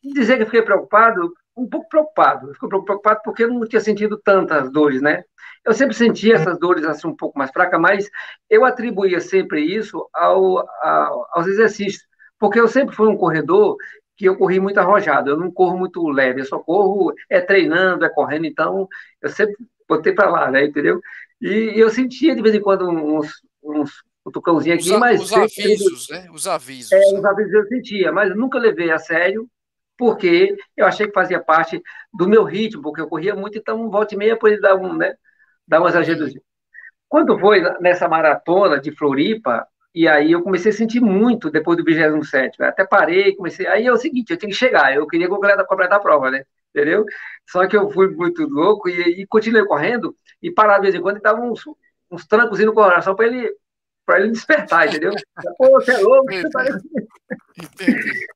dizer 0.03 0.35
que 0.37 0.43
eu 0.43 0.47
fiquei 0.47 0.63
preocupado, 0.63 1.33
um 1.57 1.69
pouco 1.69 1.89
preocupado. 1.89 2.49
Eu 2.49 2.55
fiquei 2.55 2.69
preocupado 2.69 3.21
porque 3.25 3.45
eu 3.45 3.55
não 3.55 3.69
tinha 3.69 3.81
sentido 3.81 4.19
tantas 4.19 4.69
dores, 4.73 5.01
né? 5.01 5.23
Eu 5.65 5.73
sempre 5.73 5.95
sentia 5.95 6.35
essas 6.35 6.59
dores 6.59 6.85
assim 6.85 7.07
um 7.07 7.15
pouco 7.15 7.39
mais 7.39 7.53
fracas, 7.53 7.81
mas 7.81 8.11
eu 8.51 8.65
atribuía 8.65 9.21
sempre 9.21 9.61
isso 9.63 10.09
ao, 10.13 10.69
ao, 10.83 11.29
aos 11.35 11.47
exercícios, 11.47 12.03
porque 12.37 12.59
eu 12.59 12.67
sempre 12.67 12.97
fui 12.97 13.07
um 13.09 13.17
corredor 13.17 13.77
que 14.17 14.25
eu 14.25 14.37
corri 14.37 14.59
muito 14.59 14.79
arrojado, 14.81 15.31
eu 15.31 15.37
não 15.37 15.53
corro 15.53 15.79
muito 15.79 16.05
leve, 16.09 16.41
eu 16.41 16.45
só 16.47 16.59
corro 16.59 17.15
é 17.31 17.41
treinando, 17.41 18.05
é 18.05 18.09
correndo, 18.09 18.47
então 18.47 18.89
eu 19.23 19.29
sempre 19.29 19.55
botei 19.89 20.13
para 20.13 20.29
lá, 20.31 20.51
né, 20.51 20.65
entendeu? 20.65 21.01
E 21.41 21.73
eu 21.77 21.91
sentia 21.91 22.35
de 22.35 22.43
vez 22.43 22.55
em 22.55 22.61
quando 22.61 22.89
uns, 22.89 23.31
uns 23.63 23.91
cutucãozinhos 24.25 24.81
aqui, 24.81 24.93
os, 24.93 24.99
mas... 24.99 25.21
Os 25.21 25.33
avisos, 25.33 26.09
né? 26.11 26.29
Os 26.33 26.47
avisos. 26.47 26.93
É, 26.93 27.19
os 27.19 27.25
avisos 27.25 27.53
eu 27.53 27.67
sentia, 27.67 28.13
mas 28.13 28.31
eu 28.31 28.37
nunca 28.37 28.59
levei 28.59 28.91
a 28.91 28.99
sério, 28.99 29.49
porque 29.97 30.57
eu 30.77 30.87
achei 30.87 31.07
que 31.07 31.13
fazia 31.13 31.41
parte 31.41 31.83
do 32.13 32.29
meu 32.29 32.45
ritmo, 32.45 32.83
porque 32.83 33.01
eu 33.01 33.09
corria 33.09 33.35
muito, 33.35 33.59
então 33.59 33.91
volta 33.91 34.15
e 34.15 34.19
meia, 34.19 34.39
ele 34.43 34.61
dar 34.61 34.75
um, 34.75 34.95
né? 34.95 35.15
Dar 35.67 35.81
umas 35.81 35.97
agendas. 35.97 36.33
Quando 37.09 37.39
foi 37.39 37.63
nessa 37.81 38.09
maratona 38.09 38.81
de 38.81 38.91
Floripa, 38.91 39.67
e 39.95 40.07
aí 40.07 40.33
eu 40.33 40.43
comecei 40.43 40.71
a 40.71 40.75
sentir 40.75 41.01
muito 41.01 41.51
depois 41.51 41.79
do 41.79 41.85
27. 41.85 42.63
Até 42.63 42.85
parei, 42.85 43.35
comecei. 43.35 43.67
Aí 43.67 43.87
é 43.87 43.93
o 43.93 43.97
seguinte, 43.97 44.31
eu 44.31 44.37
tinha 44.37 44.51
que 44.51 44.57
chegar, 44.57 44.95
eu 44.95 45.07
queria 45.07 45.29
completar, 45.29 45.65
completar 45.65 45.99
a 45.99 46.03
prova, 46.03 46.31
né? 46.31 46.45
Entendeu? 46.75 47.05
Só 47.49 47.67
que 47.67 47.75
eu 47.77 47.89
fui 47.91 48.09
muito 48.09 48.47
louco 48.47 48.89
e, 48.91 49.23
e 49.23 49.27
continuei 49.27 49.65
correndo 49.65 50.15
e 50.47 50.53
parava 50.53 50.81
de 50.81 50.87
vez 50.87 50.95
em 50.95 51.01
quando 51.03 51.19
e 51.19 51.23
dava 51.23 51.41
uns, 51.41 51.61
uns 52.11 52.27
trancos 52.27 52.59
no 52.61 52.73
coração 52.73 53.15
para 53.15 53.27
ele 53.27 53.53
para 54.05 54.21
ele 54.21 54.31
despertar, 54.31 54.87
entendeu? 54.87 55.13
Pô, 55.59 55.69
você 55.71 55.91
é 55.91 55.99
louco, 55.99 56.33
você 56.33 56.49
parece... 56.53 56.89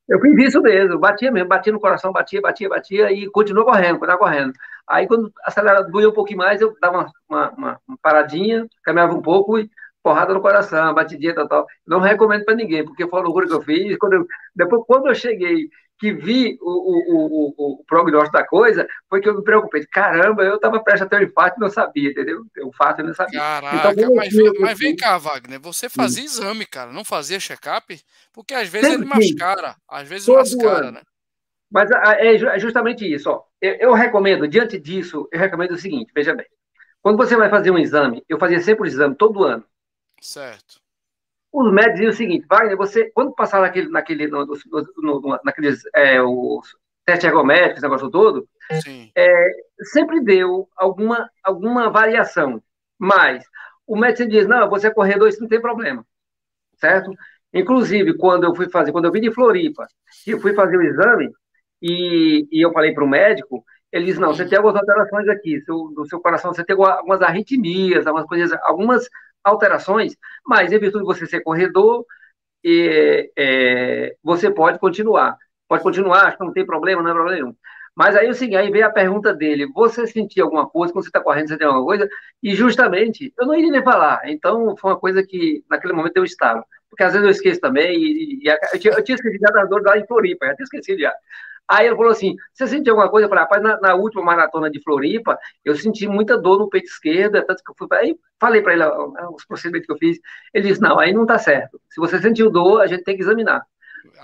Eu 0.09 0.21
fiz 0.21 0.49
isso 0.49 0.61
mesmo, 0.61 0.99
batia 0.99 1.31
mesmo, 1.31 1.49
batia 1.49 1.73
no 1.73 1.79
coração, 1.79 2.11
batia, 2.11 2.41
batia, 2.41 2.69
batia 2.69 3.13
e 3.13 3.31
continuou 3.31 3.65
correndo, 3.65 4.01
continuava 4.01 4.19
correndo. 4.19 4.53
Aí 4.89 5.07
quando 5.07 5.33
acelerava, 5.45 5.89
doía 5.89 6.09
um 6.09 6.13
pouquinho 6.13 6.39
mais, 6.39 6.61
eu 6.61 6.77
dava 6.81 6.99
uma, 6.99 7.13
uma, 7.29 7.51
uma, 7.51 7.81
uma 7.87 7.99
paradinha, 8.03 8.67
caminhava 8.83 9.15
um 9.15 9.23
pouco 9.23 9.61
e 9.61 9.71
porrada 10.03 10.35
no 10.35 10.41
coração, 10.41 10.93
batidinha 10.93 11.37
tal, 11.37 11.47
tal. 11.47 11.67
Não 11.87 12.01
recomendo 12.01 12.45
para 12.45 12.57
ninguém, 12.57 12.85
porque 12.85 13.07
foi 13.07 13.21
uma 13.21 13.25
loucura 13.27 13.47
que 13.47 13.53
eu 13.53 13.63
fiz. 13.63 13.97
Quando 13.97 14.15
eu, 14.15 14.27
depois, 14.57 14.83
quando 14.89 15.07
eu 15.07 15.15
cheguei, 15.15 15.69
que 16.01 16.15
vi 16.15 16.59
o, 16.63 16.71
o, 16.71 17.55
o, 17.59 17.81
o 17.81 17.85
prognóstico 17.85 18.33
da 18.33 18.47
coisa, 18.47 18.89
foi 19.09 19.21
que 19.21 19.29
eu 19.29 19.37
me 19.37 19.45
preocupei. 19.45 19.85
Caramba, 19.87 20.43
eu 20.43 20.57
estava 20.57 20.83
prestes 20.83 21.07
a 21.07 21.09
ter 21.09 21.21
um 21.21 21.25
infarto 21.25 21.59
e 21.59 21.61
não 21.61 21.69
sabia, 21.69 22.11
entendeu? 22.11 22.43
O 22.65 22.73
fato 22.73 23.01
eu 23.01 23.07
não 23.07 23.15
sabia. 23.15 23.39
Caraca, 23.39 23.93
então, 23.93 24.15
mas, 24.15 24.33
vem, 24.33 24.53
mas 24.59 24.79
vem 24.79 24.97
cá, 24.97 25.19
Wagner, 25.19 25.61
você 25.61 25.91
fazia 25.91 26.23
Sim. 26.23 26.25
exame, 26.25 26.65
cara, 26.65 26.91
não 26.91 27.05
fazia 27.05 27.39
check-up? 27.39 28.01
Porque 28.33 28.55
às 28.55 28.67
vezes 28.71 28.89
Sempre 28.89 29.07
ele 29.07 29.15
mascara, 29.15 29.77
às 29.87 30.09
vezes 30.09 30.25
Todo 30.25 30.39
mascara, 30.39 30.87
ano. 30.87 30.93
né? 30.93 31.03
Mas 31.71 31.91
é 31.91 32.59
justamente 32.59 33.05
isso, 33.05 33.31
ó. 33.31 33.43
Eu, 33.61 33.75
eu 33.75 33.93
recomendo, 33.93 34.49
diante 34.49 34.81
disso, 34.81 35.29
eu 35.31 35.39
recomendo 35.39 35.73
o 35.73 35.79
seguinte, 35.79 36.11
veja 36.15 36.35
bem. 36.35 36.47
Quando 37.03 37.19
você 37.19 37.37
vai 37.37 37.51
fazer 37.51 37.71
um 37.71 37.79
exame, 37.79 38.25
eu 38.27 38.39
fazia 38.39 38.61
sempre 38.61 38.85
o 38.85 38.87
exame 38.87 39.15
todo 39.15 39.45
ano. 39.45 39.65
Certo. 40.21 40.81
Os 41.53 41.73
médicos 41.73 41.95
diziam 41.95 42.11
o 42.11 42.17
seguinte, 42.17 42.47
Wagner, 42.49 42.77
você, 42.77 43.11
quando 43.11 43.35
passar 43.35 43.61
naquele, 43.61 43.89
naquele, 43.89 44.27
no, 44.29 44.47
no, 44.47 45.21
no, 45.21 45.41
naqueles, 45.45 45.83
é, 45.95 46.23
os 46.23 46.77
testes 47.05 47.25
ergométricos, 47.25 47.79
esse 47.79 47.83
negócio 47.83 48.11
todo, 48.11 48.49
é, 49.17 49.49
sempre 49.93 50.21
deu 50.21 50.69
alguma, 50.77 51.29
alguma 51.43 51.91
variação. 51.91 52.63
Mas 52.99 53.45
o 53.87 53.97
médico 53.97 54.31
diz, 54.31 54.47
não, 54.47 54.71
você 54.71 54.87
é 54.87 54.95
corredor, 54.95 55.29
isso 55.29 55.41
não 55.41 55.49
tem 55.49 55.61
problema. 55.61 56.07
Certo? 56.77 57.13
Inclusive, 57.53 58.17
quando 58.17 58.45
eu 58.45 58.55
fui 58.55 58.71
fazer, 58.71 58.93
quando 58.93 59.07
eu 59.07 59.13
vim 59.13 59.21
de 59.21 59.33
Floripa, 59.33 59.87
eu 60.27 60.39
fui 60.41 60.55
fazer 60.55 60.77
o 60.77 60.83
exame, 60.83 61.31
e, 61.83 62.47
e 62.53 62.65
eu 62.65 62.73
falei 62.73 62.93
para 62.93 63.05
o 63.05 63.09
médico, 63.09 63.65
ele 63.91 64.07
disse, 64.07 64.21
não, 64.21 64.33
você 64.33 64.47
tem 64.47 64.57
algumas 64.57 64.77
alterações 64.77 65.29
aqui, 65.29 65.61
seu, 65.63 65.89
do 65.95 66.07
seu 66.07 66.21
coração, 66.21 66.55
você 66.55 66.65
tem 66.65 66.77
algumas 66.77 67.23
arritmias, 67.23 68.07
algumas 68.07 68.27
coisas, 68.27 68.59
algumas 68.63 69.09
alterações, 69.45 70.17
mas 70.47 70.73
em 70.73 70.79
virtude 70.79 71.05
de 71.05 71.09
você 71.09 71.27
ser 71.27 71.41
corredor, 71.43 72.05
e, 72.65 73.31
é, 73.37 74.17
você 74.23 74.51
pode 74.53 74.79
continuar. 74.79 75.37
Pode 75.69 75.83
continuar, 75.83 76.27
acho 76.27 76.39
que 76.39 76.45
não 76.45 76.53
tem 76.53 76.67
problema, 76.67 77.03
não 77.03 77.11
é 77.11 77.15
problema 77.15 77.41
nenhum. 77.41 77.57
Mas 77.95 78.17
aí, 78.17 78.29
assim, 78.29 78.55
aí 78.57 78.71
veio 78.71 78.87
a 78.87 78.91
pergunta 78.91 79.35
dele: 79.35 79.67
você 79.75 80.07
sentiu 80.07 80.45
alguma 80.45 80.69
coisa, 80.69 80.93
quando 80.93 81.05
você 81.05 81.09
está 81.11 81.21
correndo, 81.21 81.49
você 81.49 81.59
tem 81.59 81.67
alguma 81.67 81.85
coisa? 81.85 82.09
E 82.43 82.55
justamente, 82.55 83.33
eu 83.39 83.47
não 83.47 83.55
iria 83.55 83.71
nem 83.71 83.83
falar. 83.83 84.23
Então, 84.27 84.77
foi 84.77 84.91
uma 84.93 84.99
coisa 84.99 85.23
que, 85.23 85.65
naquele 85.69 85.93
momento, 85.93 86.17
eu 86.17 86.25
estava. 86.25 86.65
Porque 86.89 87.05
às 87.05 87.13
vezes 87.13 87.25
eu 87.25 87.31
esqueço 87.31 87.61
também, 87.61 87.97
e, 87.99 88.41
e 88.45 88.49
eu, 88.49 88.81
tinha, 88.81 88.95
eu 88.95 89.05
tinha 89.05 89.17
esquecido 89.17 89.41
das 89.53 89.69
dores 89.69 89.85
lá 89.87 89.99
em 89.99 90.07
Floripa, 90.07 90.47
já 90.47 90.55
tinha 90.57 90.65
esquecido 90.65 91.01
já. 91.01 91.15
Aí 91.71 91.87
ele 91.87 91.95
falou 91.95 92.11
assim: 92.11 92.35
você 92.53 92.67
sentiu 92.67 92.95
alguma 92.95 93.09
coisa? 93.09 93.27
Eu 93.27 93.29
falei, 93.29 93.45
rapaz, 93.45 93.63
na, 93.63 93.81
na, 93.81 93.95
última 93.95 94.25
maratona 94.25 94.69
de 94.69 94.83
Floripa, 94.83 95.39
eu 95.65 95.77
senti 95.77 96.09
muita 96.09 96.37
dor 96.37 96.59
no 96.59 96.69
peito 96.69 96.89
esquerdo, 96.89 97.37
é 97.37 97.43
tanto 97.43 97.63
que 97.63 97.71
eu 97.71 97.75
fui. 97.79 97.87
Aí 97.97 98.17
falei 98.41 98.61
para 98.61 98.73
ele 98.73 98.85
os 99.33 99.45
procedimentos 99.45 99.87
que 99.87 99.93
eu 99.93 99.99
fiz. 99.99 100.19
Ele 100.53 100.67
disse: 100.67 100.81
não, 100.81 100.99
aí 100.99 101.13
não 101.13 101.23
está 101.23 101.39
certo. 101.39 101.81
Se 101.89 102.01
você 102.01 102.21
sentiu 102.21 102.51
dor, 102.51 102.81
a 102.81 102.89
gente 102.89 103.05
tem 103.05 103.15
que 103.15 103.23
examinar. 103.23 103.65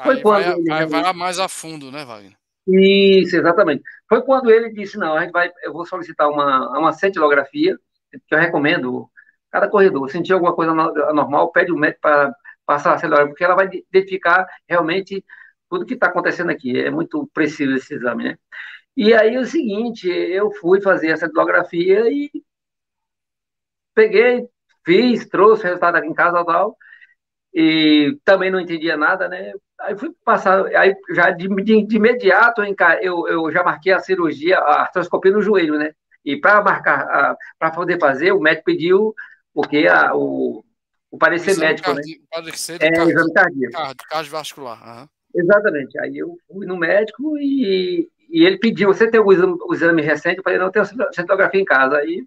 Foi 0.02 0.16
aí 0.16 0.22
quando 0.22 0.42
vai, 0.42 0.52
ele... 0.54 0.68
vai, 0.68 0.86
vai 0.86 1.12
mais 1.12 1.38
a 1.38 1.48
fundo, 1.48 1.92
né, 1.92 2.04
Wagner? 2.04 2.32
Isso, 2.66 3.36
exatamente. 3.36 3.84
Foi 4.08 4.20
quando 4.22 4.50
ele 4.50 4.72
disse: 4.72 4.98
não, 4.98 5.14
a 5.14 5.22
gente 5.22 5.30
vai, 5.30 5.48
eu 5.62 5.72
vou 5.72 5.86
solicitar 5.86 6.28
uma, 6.28 6.76
uma 6.76 6.92
sentilografia, 6.92 7.78
que 8.10 8.34
eu 8.34 8.38
recomendo. 8.38 9.08
Cada 9.52 9.68
corredor, 9.68 10.10
sentir 10.10 10.32
alguma 10.32 10.52
coisa 10.54 10.72
anormal, 10.72 11.52
pede 11.52 11.70
o 11.72 11.78
médico 11.78 12.00
para 12.02 12.34
passar 12.66 12.92
a 12.92 12.98
sentilografia, 12.98 13.30
porque 13.30 13.44
ela 13.44 13.54
vai 13.54 13.66
identificar 13.66 14.44
realmente 14.68 15.24
tudo 15.68 15.86
que 15.86 15.94
está 15.94 16.08
acontecendo 16.08 16.50
aqui. 16.50 16.78
É 16.78 16.90
muito 16.90 17.28
preciso 17.32 17.74
esse 17.74 17.94
exame, 17.94 18.24
né? 18.24 18.38
E 18.96 19.12
aí 19.14 19.36
o 19.36 19.44
seguinte, 19.44 20.08
eu 20.08 20.50
fui 20.50 20.80
fazer 20.80 21.08
essa 21.08 21.26
etnografia 21.26 22.08
e 22.10 22.30
peguei, 23.94 24.48
fiz, 24.84 25.26
trouxe 25.28 25.62
o 25.62 25.66
resultado 25.66 25.96
aqui 25.96 26.06
em 26.06 26.14
casa 26.14 26.44
tal, 26.44 26.76
e 27.52 28.18
também 28.24 28.50
não 28.50 28.60
entendia 28.60 28.96
nada, 28.96 29.28
né? 29.28 29.52
Aí 29.80 29.96
fui 29.98 30.10
passar, 30.24 30.66
aí 30.74 30.94
já 31.10 31.30
de, 31.30 31.48
de, 31.48 31.86
de 31.86 31.96
imediato 31.96 32.62
eu, 33.02 33.28
eu 33.28 33.50
já 33.52 33.62
marquei 33.62 33.92
a 33.92 34.00
cirurgia, 34.00 34.58
a 34.58 34.82
artroscopia 34.82 35.32
no 35.32 35.42
joelho, 35.42 35.78
né? 35.78 35.92
E 36.24 36.38
para 36.40 36.62
marcar, 36.62 37.36
para 37.58 37.70
poder 37.70 37.98
fazer, 37.98 38.32
o 38.32 38.40
médico 38.40 38.64
pediu, 38.64 39.14
porque 39.54 39.86
a, 39.86 40.14
o, 40.14 40.64
o 41.10 41.18
parecer 41.18 41.56
médico, 41.58 41.92
né? 41.92 42.02
Parecer 42.30 42.82
é, 42.82 42.90
cardio, 42.90 43.10
exame 43.10 43.32
cardíaco. 43.32 43.94
Cardiovascular. 44.08 45.00
Uhum. 45.00 45.08
Exatamente. 45.36 45.98
Aí 45.98 46.16
eu 46.16 46.36
fui 46.48 46.66
no 46.66 46.76
médico 46.76 47.36
e, 47.38 48.08
e 48.30 48.44
ele 48.44 48.58
pediu: 48.58 48.92
Você 48.92 49.10
tem 49.10 49.20
o 49.20 49.32
exame, 49.32 49.56
o 49.60 49.74
exame 49.74 50.02
recente? 50.02 50.38
Eu 50.38 50.42
falei: 50.42 50.58
Não, 50.58 50.66
eu 50.66 50.72
tenho 50.72 50.84
a 50.84 51.12
cintilografia 51.12 51.60
em 51.60 51.64
casa. 51.64 51.98
Aí 51.98 52.24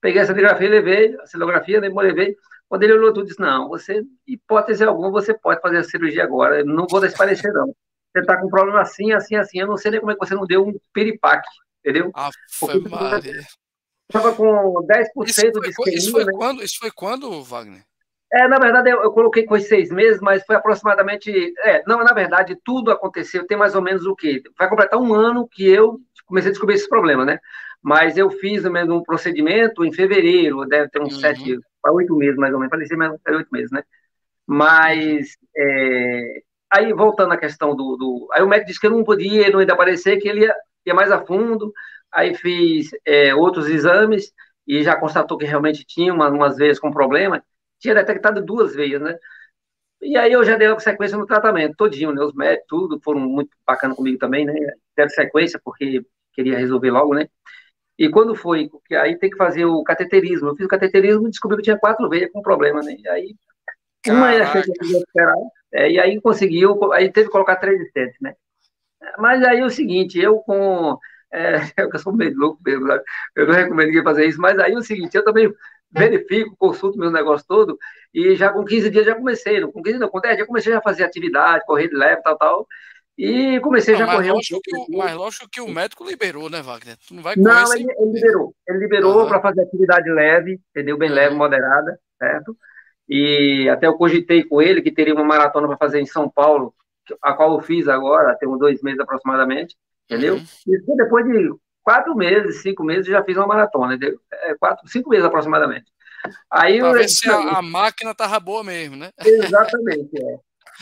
peguei 0.00 0.22
a 0.22 0.26
cintilografia, 0.26 0.68
levei 0.68 1.16
a 1.16 1.26
cintilografia, 1.26 1.80
né, 1.80 1.88
levei. 1.88 2.36
Quando 2.68 2.82
ele 2.84 2.92
olhou 2.92 3.12
tudo, 3.12 3.26
disse: 3.26 3.40
Não, 3.40 3.68
você, 3.68 4.02
hipótese 4.26 4.84
alguma, 4.84 5.10
você 5.10 5.34
pode 5.34 5.60
fazer 5.60 5.78
a 5.78 5.84
cirurgia 5.84 6.22
agora. 6.22 6.60
Eu 6.60 6.66
não 6.66 6.86
vou 6.88 7.00
parecer 7.16 7.52
não. 7.52 7.66
Você 7.66 8.20
está 8.20 8.36
com 8.38 8.46
um 8.46 8.50
problema 8.50 8.80
assim, 8.80 9.12
assim, 9.12 9.34
assim. 9.34 9.60
Eu 9.60 9.66
não 9.66 9.76
sei 9.76 9.90
nem 9.90 10.00
como 10.00 10.12
é 10.12 10.14
que 10.14 10.24
você 10.24 10.34
não 10.34 10.46
deu 10.46 10.66
um 10.66 10.78
piripaque, 10.92 11.48
entendeu? 11.84 12.10
Ah, 12.14 12.30
foi 12.50 12.80
Maria. 12.80 13.42
Estava 14.08 14.32
com 14.34 14.86
10% 14.86 15.26
isso 15.26 15.42
foi, 15.52 15.60
de 15.60 15.68
isquemia, 15.68 15.98
isso 15.98 16.10
foi, 16.12 16.24
né? 16.24 16.32
quando, 16.32 16.62
isso 16.62 16.78
foi 16.78 16.90
quando, 16.92 17.42
Wagner? 17.42 17.84
É, 18.32 18.48
na 18.48 18.58
verdade, 18.58 18.90
eu, 18.90 19.02
eu 19.02 19.12
coloquei 19.12 19.44
com 19.44 19.54
os 19.54 19.64
seis 19.64 19.90
meses, 19.90 20.20
mas 20.20 20.44
foi 20.44 20.56
aproximadamente. 20.56 21.30
É, 21.60 21.82
não, 21.86 22.02
na 22.02 22.12
verdade, 22.12 22.58
tudo 22.64 22.90
aconteceu, 22.90 23.46
tem 23.46 23.56
mais 23.56 23.74
ou 23.74 23.82
menos 23.82 24.04
o 24.04 24.16
quê? 24.16 24.42
Vai 24.58 24.68
completar 24.68 25.00
um 25.00 25.14
ano 25.14 25.48
que 25.48 25.66
eu 25.68 26.00
comecei 26.26 26.50
a 26.50 26.52
descobrir 26.52 26.74
esse 26.74 26.88
problema, 26.88 27.24
né? 27.24 27.38
Mas 27.80 28.16
eu 28.16 28.30
fiz 28.30 28.64
mesmo 28.64 28.96
um 28.96 29.02
procedimento 29.02 29.84
em 29.84 29.92
fevereiro, 29.92 30.66
deve 30.66 30.90
ter 30.90 31.00
uns 31.00 31.14
uhum. 31.14 31.20
sete, 31.20 31.58
oito 31.88 32.16
meses 32.16 32.36
mais 32.36 32.52
ou 32.52 32.58
menos, 32.58 32.70
parecia 32.70 32.96
mais 32.96 33.12
oito 33.12 33.48
meses, 33.52 33.70
né? 33.70 33.82
Mas, 34.44 35.36
é, 35.56 36.42
aí 36.70 36.92
voltando 36.92 37.32
à 37.32 37.36
questão 37.36 37.76
do, 37.76 37.96
do, 37.96 38.28
Aí 38.32 38.42
o 38.42 38.48
médico 38.48 38.68
disse 38.68 38.80
que 38.80 38.86
eu 38.86 38.90
não 38.90 39.04
podia, 39.04 39.50
não 39.50 39.62
ia 39.62 39.72
aparecer, 39.72 40.18
que 40.18 40.28
ele 40.28 40.40
ia, 40.42 40.54
ia 40.84 40.94
mais 40.94 41.12
a 41.12 41.24
fundo. 41.24 41.72
Aí 42.12 42.34
fiz 42.34 42.90
é, 43.04 43.34
outros 43.34 43.68
exames 43.68 44.32
e 44.66 44.82
já 44.82 44.96
constatou 44.96 45.38
que 45.38 45.44
realmente 45.44 45.84
tinha 45.86 46.12
uma, 46.12 46.28
umas 46.28 46.56
vezes 46.56 46.80
com 46.80 46.90
problema 46.90 47.42
tinha 47.86 47.94
detectado 47.94 48.44
duas 48.44 48.74
veias, 48.74 49.00
né? 49.00 49.16
E 50.00 50.16
aí 50.16 50.32
eu 50.32 50.44
já 50.44 50.56
dei 50.56 50.68
sequência 50.80 51.16
no 51.16 51.26
tratamento, 51.26 51.76
todinho, 51.76 52.12
né? 52.12 52.22
Os 52.22 52.34
médicos, 52.34 52.66
tudo, 52.68 53.00
foram 53.02 53.20
muito 53.20 53.50
bacana 53.66 53.94
comigo 53.94 54.18
também, 54.18 54.44
né? 54.44 54.52
Deram 54.96 55.10
sequência, 55.10 55.60
porque 55.64 56.04
queria 56.32 56.58
resolver 56.58 56.90
logo, 56.90 57.14
né? 57.14 57.28
E 57.98 58.10
quando 58.10 58.34
foi, 58.34 58.68
porque 58.68 58.94
aí 58.94 59.18
tem 59.18 59.30
que 59.30 59.36
fazer 59.36 59.64
o 59.64 59.82
cateterismo. 59.82 60.48
Eu 60.48 60.56
fiz 60.56 60.66
o 60.66 60.68
cateterismo 60.68 61.26
e 61.26 61.30
descobri 61.30 61.56
que 61.56 61.62
tinha 61.62 61.78
quatro 61.78 62.08
veias 62.08 62.30
com 62.30 62.42
problema, 62.42 62.82
né? 62.82 62.94
E 62.98 63.08
aí, 63.08 63.34
uma 64.08 64.32
que 64.62 64.70
eu 64.70 64.74
podia 64.74 64.98
esperar, 64.98 65.34
é, 65.72 65.90
e 65.90 65.98
aí 65.98 66.20
conseguiu, 66.20 66.92
aí 66.92 67.10
teve 67.10 67.26
que 67.26 67.32
colocar 67.32 67.56
três 67.56 67.80
estentes, 67.80 68.16
né? 68.20 68.34
Mas 69.18 69.42
aí 69.42 69.60
é 69.60 69.64
o 69.64 69.70
seguinte, 69.70 70.18
eu 70.18 70.38
com. 70.40 70.98
É, 71.32 71.54
eu 71.78 71.98
sou 71.98 72.12
meio 72.12 72.36
louco 72.36 72.60
mesmo, 72.64 72.86
sabe? 72.86 73.02
eu 73.34 73.46
não 73.46 73.54
recomendo 73.54 73.86
ninguém 73.88 74.04
fazer 74.04 74.26
isso, 74.26 74.40
mas 74.40 74.58
aí 74.58 74.72
é 74.72 74.78
o 74.78 74.82
seguinte, 74.82 75.16
eu 75.16 75.24
também 75.24 75.52
verifico, 75.90 76.56
consulto 76.58 76.98
meu 76.98 77.10
negócio 77.10 77.46
todo, 77.46 77.78
e 78.12 78.34
já 78.34 78.50
com 78.50 78.64
15 78.64 78.90
dias 78.90 79.06
já 79.06 79.14
comecei, 79.14 79.60
com 79.60 79.82
15 79.82 79.98
não, 79.98 80.08
com 80.08 80.20
10 80.20 80.36
dias 80.36 80.48
comecei 80.48 80.72
a 80.72 80.82
fazer 80.82 81.04
atividade, 81.04 81.64
correr 81.66 81.88
de 81.88 81.96
leve, 81.96 82.22
tal, 82.22 82.36
tal, 82.36 82.66
e 83.16 83.58
comecei 83.60 83.94
não, 83.94 84.00
já 84.00 84.12
a 84.12 84.16
correr 84.16 84.32
um 84.32 84.40
pouco. 84.50 84.96
mas 84.98 85.14
lógico 85.14 85.48
que 85.50 85.60
o 85.60 85.68
médico 85.68 86.04
liberou, 86.04 86.50
né, 86.50 86.60
Wagner? 86.60 86.96
Tu 87.06 87.14
não 87.14 87.22
vai 87.22 87.34
Não, 87.36 87.72
ele, 87.72 87.86
ele, 87.98 88.12
liberou, 88.12 88.54
ele 88.68 88.78
liberou 88.78 89.22
uhum. 89.22 89.28
para 89.28 89.40
fazer 89.40 89.62
atividade 89.62 90.10
leve, 90.10 90.60
entendeu? 90.70 90.98
Bem 90.98 91.08
uhum. 91.08 91.14
leve, 91.14 91.34
moderada, 91.34 91.98
certo? 92.18 92.56
E 93.08 93.68
até 93.70 93.86
eu 93.86 93.96
cogitei 93.96 94.44
com 94.44 94.60
ele 94.60 94.82
que 94.82 94.92
teria 94.92 95.14
uma 95.14 95.24
maratona 95.24 95.66
para 95.66 95.78
fazer 95.78 96.00
em 96.00 96.06
São 96.06 96.28
Paulo, 96.28 96.74
a 97.22 97.32
qual 97.32 97.54
eu 97.54 97.60
fiz 97.60 97.88
agora, 97.88 98.36
tem 98.36 98.48
uns 98.48 98.58
dois 98.58 98.82
meses 98.82 99.00
aproximadamente, 99.00 99.76
entendeu? 100.04 100.34
Uhum. 100.34 100.44
E 100.66 100.96
depois 100.96 101.24
de 101.24 101.54
quatro 101.86 102.16
meses, 102.16 102.62
cinco 102.62 102.82
meses, 102.82 103.06
já 103.06 103.22
fiz 103.22 103.36
uma 103.36 103.46
maratona? 103.46 103.96
É, 104.32 104.54
quatro, 104.56 104.88
cinco 104.88 105.08
meses 105.08 105.24
aproximadamente. 105.24 105.86
Aí 106.50 106.78
eu, 106.78 107.08
se 107.08 107.30
a, 107.30 107.58
a, 107.58 107.62
máquina 107.62 108.12
tava 108.12 108.40
boa 108.40 108.64
mesmo, 108.64 108.96
né? 108.96 109.10
Exatamente, 109.24 110.10
é. 110.20 110.38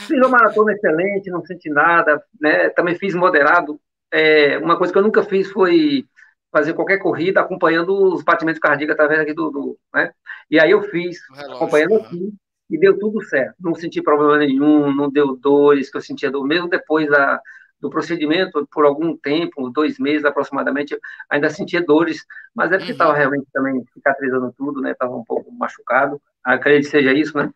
Fiz 0.06 0.16
uma 0.16 0.30
maratona 0.30 0.73
excelente, 0.73 1.30
não 1.30 1.44
senti 1.44 1.68
nada, 1.68 2.25
né? 2.40 2.70
Também 2.70 2.94
fiz 2.94 3.14
moderado. 3.14 3.78
É, 4.11 4.56
uma 4.58 4.78
coisa 4.78 4.92
que 4.92 4.99
eu 4.99 5.02
nunca 5.02 5.23
fiz 5.23 5.50
foi 5.52 6.06
fazer 6.50 6.73
qualquer 6.73 6.99
corrida 6.99 7.40
acompanhando 7.40 8.14
os 8.14 8.23
batimentos 8.23 8.61
cardíacos 8.61 8.94
através 8.94 9.20
aqui 9.20 9.34
do, 9.34 9.50
do 9.50 9.78
né? 9.92 10.11
E 10.50 10.58
aí 10.58 10.70
eu 10.70 10.82
fiz, 10.84 11.18
relógio, 11.34 11.56
acompanhando 11.56 11.99
né? 11.99 12.00
aqui, 12.06 12.34
e 12.70 12.78
deu 12.78 12.99
tudo 12.99 13.23
certo. 13.25 13.56
Não 13.61 13.75
senti 13.75 14.00
problema 14.00 14.38
nenhum, 14.38 14.90
não 14.90 15.11
deu 15.11 15.37
dores 15.37 15.90
que 15.90 15.99
eu 15.99 16.00
sentia 16.00 16.30
dor, 16.30 16.46
mesmo 16.46 16.66
depois 16.66 17.11
da, 17.11 17.38
do 17.81 17.90
procedimento, 17.90 18.66
por 18.73 18.85
algum 18.85 19.16
tempo, 19.16 19.71
dois 19.71 19.99
meses 19.99 20.25
aproximadamente, 20.25 20.99
ainda 21.28 21.50
sentia 21.50 21.83
dores, 21.83 22.25
mas 22.54 22.73
é 22.73 22.78
porque 22.78 22.93
estava 22.93 23.11
uhum. 23.11 23.16
realmente 23.16 23.47
também 23.52 23.85
cicatrizando 23.93 24.54
tudo, 24.57 24.81
né? 24.81 24.93
Estava 24.93 25.14
um 25.14 25.25
pouco 25.25 25.52
machucado, 25.52 26.21
acredito 26.43 26.87
que 26.87 26.90
seja 26.90 27.12
isso, 27.12 27.37
né? 27.37 27.50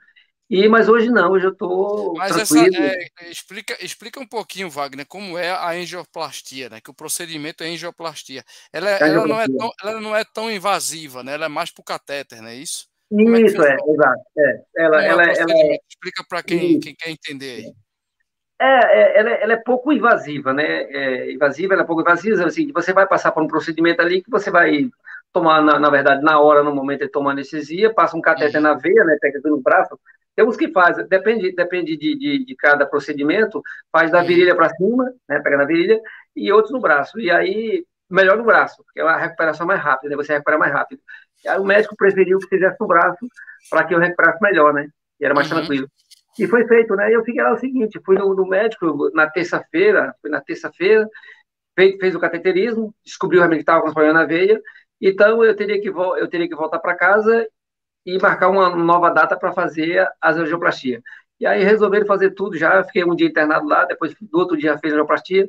E, 0.50 0.66
mas 0.66 0.88
hoje 0.88 1.10
não, 1.10 1.32
hoje 1.32 1.46
eu 1.46 1.52
estou. 1.52 2.14
Mas 2.16 2.32
tranquilo. 2.32 2.74
essa. 2.74 2.96
É, 3.20 3.30
explica, 3.30 3.84
explica 3.84 4.18
um 4.18 4.26
pouquinho, 4.26 4.70
Wagner, 4.70 5.06
como 5.06 5.36
é 5.36 5.50
a 5.50 5.72
angioplastia, 5.72 6.70
né? 6.70 6.80
Que 6.80 6.90
o 6.90 6.94
procedimento 6.94 7.62
é 7.62 7.68
angioplastia. 7.68 8.42
Ela, 8.72 8.88
é, 8.88 9.02
ela, 9.02 9.26
não, 9.26 9.40
é 9.40 9.46
tão, 9.46 9.70
ela 9.82 10.00
não 10.00 10.16
é 10.16 10.24
tão 10.24 10.50
invasiva, 10.50 11.22
né? 11.22 11.34
Ela 11.34 11.46
é 11.46 11.48
mais 11.48 11.70
para 11.70 11.82
o 11.82 11.84
catéter, 11.84 12.40
não 12.40 12.48
é 12.48 12.54
isso? 12.54 12.86
Isso, 13.10 13.62
é, 13.62 13.72
é 13.72 13.92
exato. 13.92 14.22
É. 14.38 14.62
Ela, 14.76 15.04
é 15.04 15.08
ela, 15.08 15.22
ela 15.24 15.52
é... 15.52 15.78
Explica 15.86 16.24
para 16.26 16.42
quem, 16.42 16.80
quem 16.80 16.94
quer 16.94 17.10
entender 17.10 17.66
aí. 17.66 17.74
É, 18.60 19.20
ela, 19.20 19.30
ela, 19.30 19.52
é 19.52 19.56
pouco 19.56 19.92
invasiva, 19.92 20.52
né? 20.52 20.82
É, 20.82 21.32
invasiva, 21.32 21.74
ela 21.74 21.82
é 21.82 21.86
pouco 21.86 22.02
invasiva, 22.02 22.44
assim, 22.44 22.72
você 22.72 22.92
vai 22.92 23.06
passar 23.06 23.30
por 23.30 23.42
um 23.42 23.46
procedimento 23.46 24.02
ali 24.02 24.22
que 24.22 24.30
você 24.30 24.50
vai 24.50 24.90
tomar, 25.32 25.62
na, 25.62 25.78
na 25.78 25.90
verdade, 25.90 26.22
na 26.22 26.40
hora, 26.40 26.62
no 26.62 26.74
momento 26.74 27.00
de 27.00 27.08
tomar 27.08 27.32
anestesia, 27.32 27.94
passa 27.94 28.16
um 28.16 28.20
catéter 28.20 28.56
uhum. 28.56 28.62
na 28.62 28.74
veia, 28.74 29.04
né? 29.04 29.16
Pega 29.20 29.40
no 29.44 29.60
braço, 29.60 29.98
tem 30.38 30.46
uns 30.46 30.56
que 30.56 30.70
fazem, 30.70 31.04
depende, 31.08 31.50
depende 31.52 31.96
de, 31.96 32.16
de, 32.16 32.44
de 32.44 32.54
cada 32.54 32.86
procedimento, 32.86 33.60
faz 33.90 34.12
da 34.12 34.22
virilha 34.22 34.54
para 34.54 34.68
cima, 34.68 35.12
né, 35.28 35.40
pega 35.40 35.56
na 35.56 35.64
virilha, 35.64 36.00
e 36.36 36.52
outros 36.52 36.72
no 36.72 36.80
braço. 36.80 37.18
E 37.18 37.28
aí, 37.28 37.84
melhor 38.08 38.36
no 38.36 38.44
braço, 38.44 38.84
porque 38.84 39.00
é 39.00 39.02
a 39.02 39.16
recuperação 39.16 39.66
mais 39.66 39.80
rápida, 39.80 40.10
né, 40.10 40.16
você 40.16 40.34
recupera 40.34 40.56
mais 40.56 40.72
rápido. 40.72 41.00
E 41.44 41.48
aí 41.48 41.58
o 41.58 41.64
médico 41.64 41.96
preferiu 41.96 42.38
que 42.38 42.46
fizesse 42.46 42.76
no 42.78 42.86
braço, 42.86 43.18
para 43.68 43.82
que 43.82 43.92
eu 43.92 43.98
recuperasse 43.98 44.40
melhor, 44.40 44.72
né, 44.72 44.88
e 45.20 45.24
era 45.24 45.34
mais 45.34 45.50
uhum. 45.50 45.58
tranquilo. 45.58 45.88
E 46.38 46.46
foi 46.46 46.66
feito, 46.66 46.94
né, 46.94 47.12
eu 47.12 47.24
fiquei 47.24 47.42
lá 47.42 47.52
o 47.52 47.58
seguinte, 47.58 48.00
fui 48.04 48.16
no, 48.16 48.34
no 48.34 48.46
médico 48.46 49.10
na 49.12 49.28
terça-feira, 49.28 50.14
fui 50.20 50.30
na 50.30 50.40
terça-feira, 50.40 51.08
fez, 51.76 51.96
fez 51.98 52.14
o 52.14 52.20
cateterismo, 52.20 52.94
descobriu 53.04 53.40
realmente 53.40 53.58
que 53.58 53.62
estava 53.62 53.82
com 53.82 53.92
problema 53.92 54.20
na 54.20 54.26
veia, 54.26 54.60
então 55.00 55.44
eu 55.44 55.54
teria 55.56 55.80
que, 55.80 55.88
eu 55.88 56.28
teria 56.28 56.48
que 56.48 56.54
voltar 56.54 56.78
para 56.78 56.94
casa 56.96 57.46
e 58.06 58.18
marcar 58.20 58.48
uma 58.48 58.74
nova 58.74 59.10
data 59.10 59.36
para 59.36 59.52
fazer 59.52 60.08
a 60.20 60.30
angioplastia. 60.30 61.02
E 61.40 61.46
aí 61.46 61.62
resolveram 61.64 62.06
fazer 62.06 62.30
tudo 62.32 62.56
já, 62.56 62.82
fiquei 62.84 63.04
um 63.04 63.14
dia 63.14 63.28
internado 63.28 63.66
lá, 63.66 63.84
depois 63.84 64.14
do 64.20 64.38
outro 64.38 64.56
dia 64.56 64.78
fez 64.78 64.92
a 64.92 64.96
angioplastia, 64.96 65.48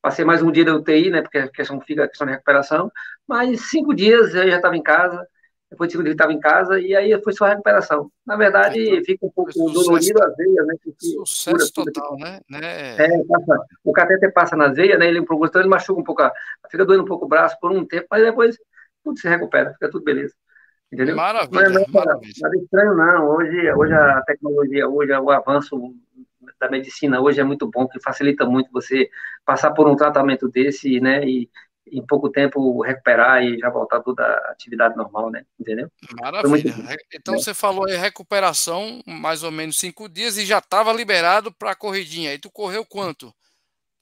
passei 0.00 0.24
mais 0.24 0.42
um 0.42 0.52
dia 0.52 0.64
da 0.64 0.74
UTI, 0.74 1.10
né, 1.10 1.22
porque 1.22 1.38
a 1.38 1.48
questão 1.48 1.80
fica 1.80 2.04
a 2.04 2.08
questão 2.08 2.26
de 2.26 2.32
recuperação, 2.32 2.90
mas 3.26 3.70
cinco 3.70 3.94
dias 3.94 4.34
eu 4.34 4.48
já 4.48 4.56
estava 4.56 4.76
em 4.76 4.82
casa, 4.82 5.26
depois 5.72 5.88
de 5.88 5.92
cinco 5.92 6.04
dias 6.04 6.12
estava 6.12 6.32
em 6.34 6.38
casa, 6.38 6.78
e 6.78 6.94
aí 6.94 7.18
foi 7.22 7.32
só 7.32 7.46
a 7.46 7.48
recuperação. 7.48 8.10
Na 8.26 8.36
verdade, 8.36 8.78
então, 8.78 9.04
fica 9.04 9.26
um 9.26 9.30
pouco 9.30 9.50
dolorido 9.54 10.22
as 10.22 10.36
veias, 10.36 10.66
né? 10.66 10.74
Sucesso 10.98 11.72
total, 11.72 12.16
né? 12.18 12.40
né? 12.50 12.96
É, 12.98 13.24
passa, 13.24 13.64
o 13.82 13.92
cateter 13.92 14.32
passa 14.34 14.54
nas 14.54 14.76
veias, 14.76 14.98
né, 14.98 15.08
ele, 15.08 15.20
então 15.20 15.62
ele 15.62 15.70
machuca 15.70 15.98
um 15.98 16.04
pouco, 16.04 16.22
fica 16.70 16.84
doendo 16.84 17.04
um 17.04 17.06
pouco 17.06 17.24
o 17.24 17.28
braço 17.28 17.56
por 17.58 17.72
um 17.72 17.86
tempo, 17.86 18.06
mas 18.10 18.22
depois 18.22 18.58
tudo 19.02 19.18
se 19.18 19.26
recupera, 19.26 19.72
fica 19.72 19.90
tudo 19.90 20.04
beleza. 20.04 20.34
Entendeu? 20.92 21.16
Maravilha, 21.16 21.70
não 21.70 21.80
é 21.80 21.86
maravilha. 21.88 22.32
nada 22.42 22.56
estranho, 22.56 22.94
não. 22.94 23.30
Hoje, 23.30 23.72
hoje 23.72 23.94
a 23.94 24.20
tecnologia, 24.26 24.86
hoje 24.86 25.10
o 25.10 25.30
avanço 25.30 25.94
da 26.60 26.70
medicina 26.70 27.18
hoje 27.18 27.40
é 27.40 27.44
muito 27.44 27.66
bom, 27.70 27.88
que 27.88 27.98
facilita 27.98 28.44
muito 28.44 28.70
você 28.70 29.08
passar 29.42 29.70
por 29.70 29.88
um 29.88 29.96
tratamento 29.96 30.50
desse, 30.50 31.00
né, 31.00 31.24
e 31.24 31.48
em 31.86 32.04
pouco 32.06 32.30
tempo 32.30 32.80
recuperar 32.82 33.42
e 33.42 33.58
já 33.58 33.68
voltar 33.68 34.00
toda 34.00 34.22
a 34.22 34.52
atividade 34.52 34.96
normal, 34.96 35.30
né, 35.30 35.44
entendeu? 35.58 35.90
Maravilha. 36.20 36.74
Então 37.14 37.38
você 37.38 37.52
falou 37.52 37.88
em 37.88 37.96
recuperação, 37.96 39.00
mais 39.06 39.42
ou 39.42 39.50
menos 39.50 39.78
cinco 39.78 40.08
dias, 40.08 40.36
e 40.36 40.46
já 40.46 40.58
estava 40.58 40.92
liberado 40.92 41.52
para 41.52 41.72
a 41.72 41.76
corridinha. 41.76 42.32
E 42.32 42.38
tu 42.38 42.50
correu 42.50 42.84
quanto? 42.84 43.32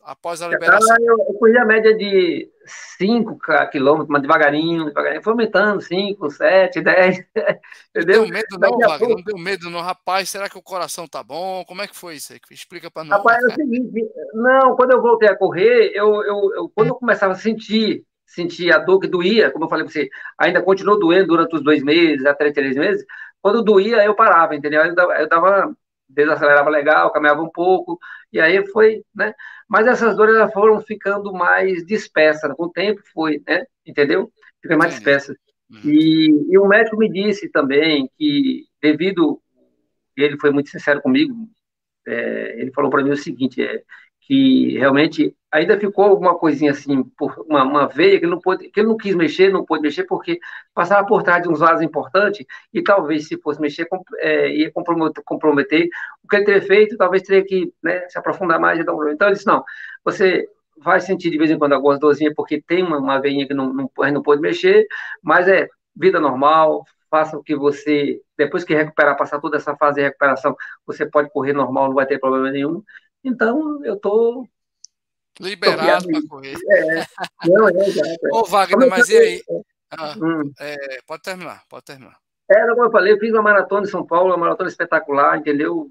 Após 0.05 0.43
a 0.43 0.49
liberação? 0.49 0.97
Eu, 1.01 1.19
eu 1.19 1.35
corri 1.35 1.57
a 1.57 1.65
média 1.65 1.97
de 1.97 2.51
5 2.99 3.39
quilômetros, 3.71 4.09
mas 4.09 4.23
devagarinho, 4.23 4.87
devagarinho, 4.87 5.23
foi 5.23 5.33
aumentando, 5.33 5.81
5, 5.81 6.31
7, 6.31 6.81
10. 6.81 7.19
Entendeu? 7.95 8.23
Não 8.23 8.25
deu 8.25 8.29
medo 8.29 8.59
não, 8.59 8.79
Wagner, 8.79 9.09
não 9.09 9.23
deu 9.23 9.39
medo 9.39 9.71
não. 9.71 9.81
Rapaz, 9.81 10.29
será 10.29 10.49
que 10.49 10.59
o 10.59 10.63
coração 10.63 11.07
tá 11.07 11.23
bom? 11.23 11.65
Como 11.65 11.83
é 11.83 11.87
que 11.87 11.97
foi 11.97 12.17
isso 12.17 12.33
aí? 12.33 12.41
Explica 12.51 12.91
para 12.91 13.05
nós. 13.05 13.19
Rapaz, 13.19 13.43
é 13.43 13.47
o 13.47 13.55
seguinte, 13.55 14.11
não, 14.35 14.77
quando 14.77 14.93
eu 14.93 15.03
voltei 15.03 15.29
a 15.29 15.37
correr, 15.37 15.93
eu, 15.95 16.23
eu, 16.25 16.55
eu, 16.55 16.73
quando 16.75 16.89
eu 16.89 16.95
começava 16.95 17.33
a 17.33 17.37
sentir, 17.37 18.05
sentir 18.27 18.73
a 18.73 18.79
dor 18.79 19.01
que 19.01 19.09
doía, 19.09 19.51
como 19.51 19.65
eu 19.65 19.69
falei 19.69 19.85
para 19.85 19.93
você, 19.93 20.09
ainda 20.39 20.63
continuou 20.63 20.99
doendo 20.99 21.29
durante 21.29 21.57
os 21.57 21.63
dois 21.63 21.83
meses, 21.83 22.25
até 22.27 22.51
três 22.53 22.77
meses, 22.77 23.05
quando 23.43 23.63
doía, 23.63 24.05
eu 24.05 24.15
parava, 24.15 24.55
entendeu? 24.55 24.85
Eu 24.85 24.95
dava, 24.95 25.15
eu 25.15 25.29
dava 25.29 25.75
desacelerava 26.11 26.71
legal, 26.71 27.13
caminhava 27.13 27.43
um 27.43 27.51
pouco, 27.51 27.99
e 28.33 28.41
aí 28.41 28.67
foi, 28.69 29.03
né? 29.15 29.35
Mas 29.71 29.87
essas 29.87 30.17
dores 30.17 30.35
elas 30.35 30.53
foram 30.53 30.81
ficando 30.81 31.33
mais 31.33 31.87
dispersas, 31.87 32.53
com 32.57 32.65
o 32.65 32.73
tempo 32.73 33.01
foi, 33.15 33.41
né? 33.47 33.65
Entendeu? 33.87 34.29
Fica 34.61 34.77
mais 34.77 34.95
dispersas. 34.95 35.37
Uhum. 35.71 35.79
E, 35.85 36.47
e 36.51 36.59
o 36.59 36.67
médico 36.67 36.97
me 36.97 37.09
disse 37.09 37.49
também 37.49 38.11
que, 38.19 38.65
devido, 38.83 39.41
ele 40.17 40.37
foi 40.41 40.51
muito 40.51 40.71
sincero 40.71 41.01
comigo, 41.01 41.49
é, 42.05 42.61
ele 42.61 42.73
falou 42.73 42.91
para 42.91 43.05
mim 43.05 43.11
o 43.11 43.17
seguinte, 43.17 43.63
é, 43.63 43.81
que 44.23 44.77
realmente 44.77 45.37
ainda 45.53 45.79
ficou 45.79 46.05
alguma 46.05 46.39
coisinha 46.39 46.71
assim, 46.71 47.05
uma, 47.49 47.65
uma, 47.65 47.89
veia 47.89 48.19
que 48.19 48.25
ele, 48.25 48.33
não 48.33 48.41
pôde, 48.41 48.69
que 48.71 48.81
ele 48.81 48.89
não 48.89 48.97
quis 48.97 49.15
mexer, 49.15 49.53
não 49.53 49.65
pôde 49.65 49.83
mexer, 49.83 50.05
porque 50.05 50.39
passava 50.75 51.07
por 51.07 51.23
trás 51.23 51.43
de 51.43 51.49
uns 51.49 51.59
vasos 51.59 51.83
importantes, 51.83 52.47
e 52.73 52.83
talvez 52.83 53.29
se 53.29 53.39
fosse 53.41 53.61
mexer, 53.61 53.89
é, 54.19 54.49
ia 54.51 54.71
comprometer, 54.73 55.23
comprometer, 55.25 55.89
o 56.25 56.29
que 56.29 56.37
ele 56.37 56.45
teria 56.45 56.63
feito, 56.63 56.97
talvez 56.97 57.23
teria 57.23 57.45
que 57.45 57.73
né, 57.83 58.09
se 58.09 58.19
aprofundar 58.19 58.61
mais. 58.61 58.79
Então, 58.79 59.03
ele 59.07 59.17
disse, 59.33 59.47
não, 59.47 59.65
você 60.05 60.49
vai 60.79 61.01
sentir 61.01 61.31
de 61.31 61.39
vez 61.39 61.51
em 61.51 61.59
quando 61.59 61.73
algumas 61.73 61.99
dorzinhas, 62.01 62.35
porque 62.35 62.63
tem 62.63 62.83
uma, 62.83 62.99
uma 62.99 63.21
veinha 63.21 63.47
que 63.47 63.55
não, 63.55 63.73
não, 63.73 63.91
não 64.13 64.23
pode 64.23 64.41
mexer, 64.41 64.87
mas 65.23 65.49
é 65.49 65.69
vida 65.97 66.21
normal, 66.21 66.85
faça 67.11 67.37
o 67.37 67.43
que 67.43 67.57
você, 67.57 68.21
depois 68.39 68.65
que 68.65 68.75
recuperar, 68.75 69.17
passar 69.17 69.41
toda 69.41 69.57
essa 69.57 69.77
fase 69.77 69.97
de 69.97 70.03
recuperação, 70.03 70.57
você 70.87 71.05
pode 71.05 71.29
correr 71.31 71.53
normal, 71.53 71.89
não 71.89 71.95
vai 71.95 72.07
ter 72.07 72.19
problema 72.19 72.51
nenhum, 72.51 72.83
então, 73.25 73.85
eu 73.85 73.95
estou. 73.95 74.49
Liberado 75.41 76.07
para 76.07 76.29
correr. 76.29 76.55
É, 76.71 77.07
não, 77.49 77.69
é, 77.69 77.73
é, 77.73 78.35
Ô, 78.35 78.45
Wagner, 78.45 78.91
mas 78.91 79.09
e 79.09 79.17
aí? 79.17 79.43
Ah, 79.91 80.15
hum. 80.21 80.53
é, 80.61 81.01
pode 81.07 81.23
terminar, 81.23 81.63
pode 81.69 81.85
terminar. 81.85 82.17
É, 82.51 82.67
como 82.69 82.85
eu 82.85 82.91
falei, 82.91 83.13
eu 83.13 83.19
fiz 83.19 83.33
uma 83.33 83.43
maratona 83.43 83.87
em 83.87 83.91
São 83.91 84.05
Paulo, 84.07 84.31
uma 84.31 84.37
maratona 84.37 84.69
espetacular, 84.69 85.39
entendeu? 85.39 85.89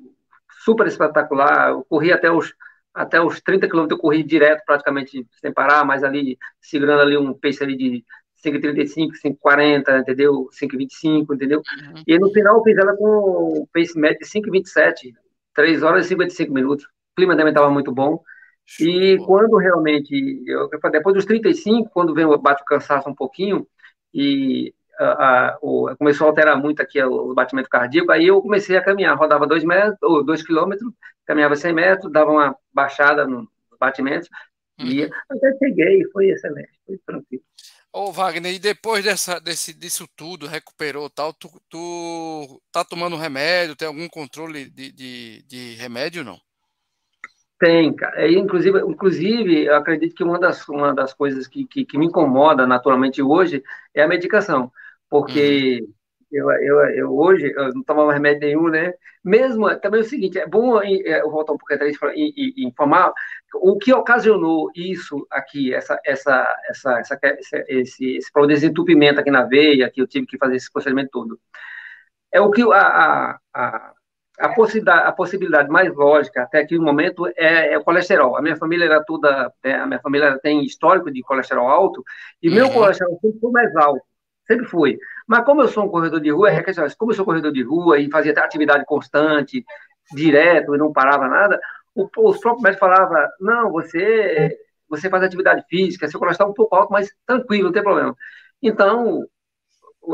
Super 0.64 0.88
espetacular. 0.88 1.70
Eu 1.70 1.84
corri 1.86 2.14
até 2.14 2.32
os, 2.32 2.54
até 2.94 3.20
os 3.20 3.42
30 3.42 3.68
quilômetros, 3.68 3.98
eu 3.98 4.02
corri 4.02 4.24
direto, 4.24 4.64
praticamente 4.66 5.26
sem 5.42 5.52
parar, 5.52 5.84
mas 5.84 6.04
ali, 6.04 6.38
segurando 6.62 7.02
ali 7.02 7.18
um 7.18 7.34
pace 7.34 7.64
ali 7.64 7.76
de 7.76 8.06
5,35, 8.46 9.12
5,40, 9.42 10.02
entendeu? 10.02 10.50
5,25, 10.52 11.34
entendeu? 11.34 11.60
Uhum. 11.60 12.04
E 12.06 12.20
no 12.20 12.30
final 12.32 12.58
eu 12.58 12.64
fiz 12.64 12.78
ela 12.78 12.96
com 12.96 13.68
pace 13.74 13.98
médio 13.98 14.20
de 14.20 14.26
5,27, 14.26 15.14
3 15.54 15.84
horas 15.84 16.06
e 16.06 16.10
55 16.10 16.54
minutos. 16.54 16.86
O 16.86 17.16
clima 17.16 17.36
também 17.36 17.52
estava 17.52 17.70
muito 17.70 17.92
bom. 17.92 18.22
E 18.80 19.18
quando 19.26 19.58
realmente, 19.58 20.44
eu, 20.46 20.70
depois 20.92 21.16
dos 21.16 21.26
35, 21.26 21.90
quando 21.90 22.14
vem, 22.14 22.26
bate 22.40 22.62
o 22.62 22.66
cansaço 22.66 23.10
um 23.10 23.16
pouquinho, 23.16 23.68
e 24.14 24.74
a, 25.00 25.06
a, 25.06 25.58
o, 25.62 25.96
começou 25.98 26.26
a 26.26 26.30
alterar 26.30 26.58
muito 26.58 26.82
aqui 26.82 27.02
o 27.02 27.34
batimento 27.34 27.70
cardíaco, 27.70 28.12
aí 28.12 28.28
eu 28.28 28.42
comecei 28.42 28.78
a 28.78 28.84
caminhar, 28.84 29.18
rodava 29.18 29.48
2 29.48 29.64
metros, 29.64 29.98
ou 30.02 30.24
2 30.24 30.46
quilômetros, 30.46 30.92
caminhava 31.26 31.56
100 31.56 31.74
metros, 31.74 32.12
dava 32.12 32.32
uma 32.32 32.56
baixada 32.74 33.26
nos 33.26 33.48
batimentos, 33.80 34.30
e 34.78 35.04
uhum. 35.04 35.10
até 35.30 35.58
cheguei, 35.58 36.04
foi 36.12 36.30
excelente, 36.30 36.72
foi 36.86 36.98
tranquilo. 37.06 37.44
Ô 37.92 38.12
Wagner, 38.12 38.54
e 38.54 38.60
depois 38.60 39.04
dessa, 39.04 39.40
desse, 39.40 39.74
disso 39.74 40.08
tudo, 40.16 40.46
recuperou 40.46 41.10
tal, 41.10 41.34
tu, 41.34 41.50
tu 41.68 42.62
tá 42.72 42.86
tomando 42.86 43.16
remédio, 43.16 43.76
tem 43.76 43.88
algum 43.88 44.08
controle 44.08 44.70
de, 44.70 44.92
de, 44.92 45.44
de 45.48 45.74
remédio 45.76 46.24
não? 46.24 46.40
Tem, 47.60 47.94
cara. 47.94 48.22
É, 48.22 48.32
inclusive, 48.32 48.80
inclusive, 48.80 49.66
eu 49.66 49.76
acredito 49.76 50.16
que 50.16 50.24
uma 50.24 50.40
das, 50.40 50.68
uma 50.70 50.94
das 50.94 51.14
coisas 51.14 51.46
que, 51.46 51.66
que, 51.66 51.84
que 51.86 51.98
me 51.98 52.06
incomoda 52.06 52.66
naturalmente 52.66 53.22
hoje 53.22 53.62
é 53.94 54.02
a 54.02 54.08
medicação. 54.08 54.72
Porque 55.10 55.82
uhum. 55.82 55.94
eu, 56.32 56.52
eu, 56.52 56.80
eu 56.96 57.18
hoje 57.18 57.52
eu 57.54 57.74
não 57.74 57.84
tomava 57.84 58.14
remédio 58.14 58.42
nenhum, 58.42 58.70
né? 58.70 58.94
Mesmo, 59.24 59.70
também 59.82 60.00
é 60.00 60.04
o 60.04 60.08
seguinte, 60.08 60.40
é 60.40 60.48
bom 60.48 60.82
é, 60.82 61.22
eu 61.22 61.30
voltar 61.30 61.52
um 61.52 61.58
pouquinho 61.58 61.76
atrás 61.76 61.98
e, 62.16 62.66
informar 62.66 63.12
o 63.56 63.78
que 63.78 63.94
ocasionou 63.94 64.72
isso 64.74 65.28
aqui, 65.30 65.74
essa, 65.74 66.00
essa, 66.06 66.48
essa, 66.70 67.00
essa, 67.00 67.20
esse, 67.68 68.16
esse 68.16 68.32
problema 68.32 68.56
de 68.56 68.62
desentupimento 68.62 69.20
aqui 69.20 69.30
na 69.32 69.44
veia, 69.44 69.90
que 69.92 70.02
eu 70.02 70.08
tive 70.08 70.26
que 70.26 70.38
fazer 70.38 70.56
esse 70.56 70.72
procedimento 70.72 71.10
todo. 71.12 71.40
É 72.32 72.40
o 72.40 72.52
que 72.52 72.62
a, 72.62 72.78
a, 72.78 73.40
a 73.54 73.94
a 74.40 74.50
possibilidade, 74.50 75.08
a 75.08 75.12
possibilidade 75.12 75.70
mais 75.70 75.94
lógica 75.94 76.44
até 76.44 76.60
aquele 76.60 76.82
momento 76.82 77.28
é, 77.36 77.74
é, 77.74 77.78
o 77.78 77.84
colesterol. 77.84 78.38
A 78.38 78.42
minha 78.42 78.56
família 78.56 78.86
era 78.86 79.04
toda, 79.04 79.52
é, 79.64 79.74
a 79.76 79.86
minha 79.86 80.00
família 80.00 80.40
tem 80.40 80.64
histórico 80.64 81.12
de 81.12 81.22
colesterol 81.22 81.68
alto 81.68 82.04
e 82.42 82.48
uhum. 82.50 82.56
meu 82.56 82.70
colesterol 82.72 83.20
sempre 83.22 83.40
foi 83.40 83.52
mais 83.52 83.76
alto, 83.76 84.02
sempre 84.48 84.66
foi. 84.66 84.98
Mas 85.28 85.44
como 85.44 85.62
eu 85.62 85.68
sou 85.68 85.86
um 85.86 85.90
corredor 85.90 86.22
de 86.22 86.32
rua, 86.32 86.52
é 86.52 86.64
como 86.98 87.12
eu 87.12 87.16
sou 87.16 87.26
corredor 87.26 87.52
de 87.52 87.64
rua 87.64 88.00
e 88.00 88.10
fazia 88.10 88.32
atividade 88.32 88.86
constante, 88.86 89.64
direto 90.14 90.74
e 90.74 90.78
não 90.78 90.94
parava 90.94 91.28
nada, 91.28 91.60
o, 91.94 92.04
os 92.04 92.40
próprios 92.40 92.64
médicos 92.64 92.80
falavam, 92.80 93.28
não, 93.40 93.72
você 93.72 94.58
você 94.90 95.08
faz 95.10 95.24
atividade 95.24 95.64
física, 95.70 96.08
seu 96.08 96.20
colesterol 96.20 96.50
é 96.50 96.52
um 96.52 96.56
pouco 96.56 96.76
alto, 96.76 96.92
mas 96.92 97.14
tranquilo, 97.26 97.66
não 97.66 97.72
tem 97.72 97.84
problema. 97.84 98.16
Então, 98.62 99.24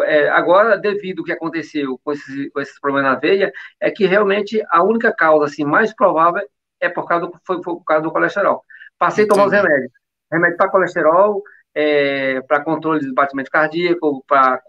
é, 0.03 0.29
agora, 0.29 0.77
devido 0.77 1.19
ao 1.19 1.25
que 1.25 1.31
aconteceu 1.31 1.99
com 2.03 2.11
esses, 2.11 2.51
com 2.51 2.59
esses 2.59 2.79
problemas 2.79 3.11
na 3.11 3.19
veia, 3.19 3.51
é 3.79 3.91
que 3.91 4.05
realmente 4.05 4.61
a 4.69 4.83
única 4.83 5.13
causa 5.13 5.45
assim, 5.45 5.63
mais 5.63 5.93
provável 5.93 6.41
é 6.79 6.89
por 6.89 7.07
causa 7.07 7.27
do, 7.27 7.33
foi, 7.45 7.61
por 7.61 7.83
causa 7.83 8.03
do 8.03 8.11
colesterol. 8.11 8.63
Passei 8.97 9.25
a 9.25 9.27
tomar 9.27 9.45
os 9.45 9.51
remédios. 9.51 9.91
Remédio 10.31 10.57
para 10.57 10.69
colesterol, 10.69 11.43
é, 11.73 12.41
para 12.41 12.63
controle 12.63 13.05
do 13.05 13.13
batimento 13.13 13.51
cardíaco, 13.51 14.23
para 14.27 14.61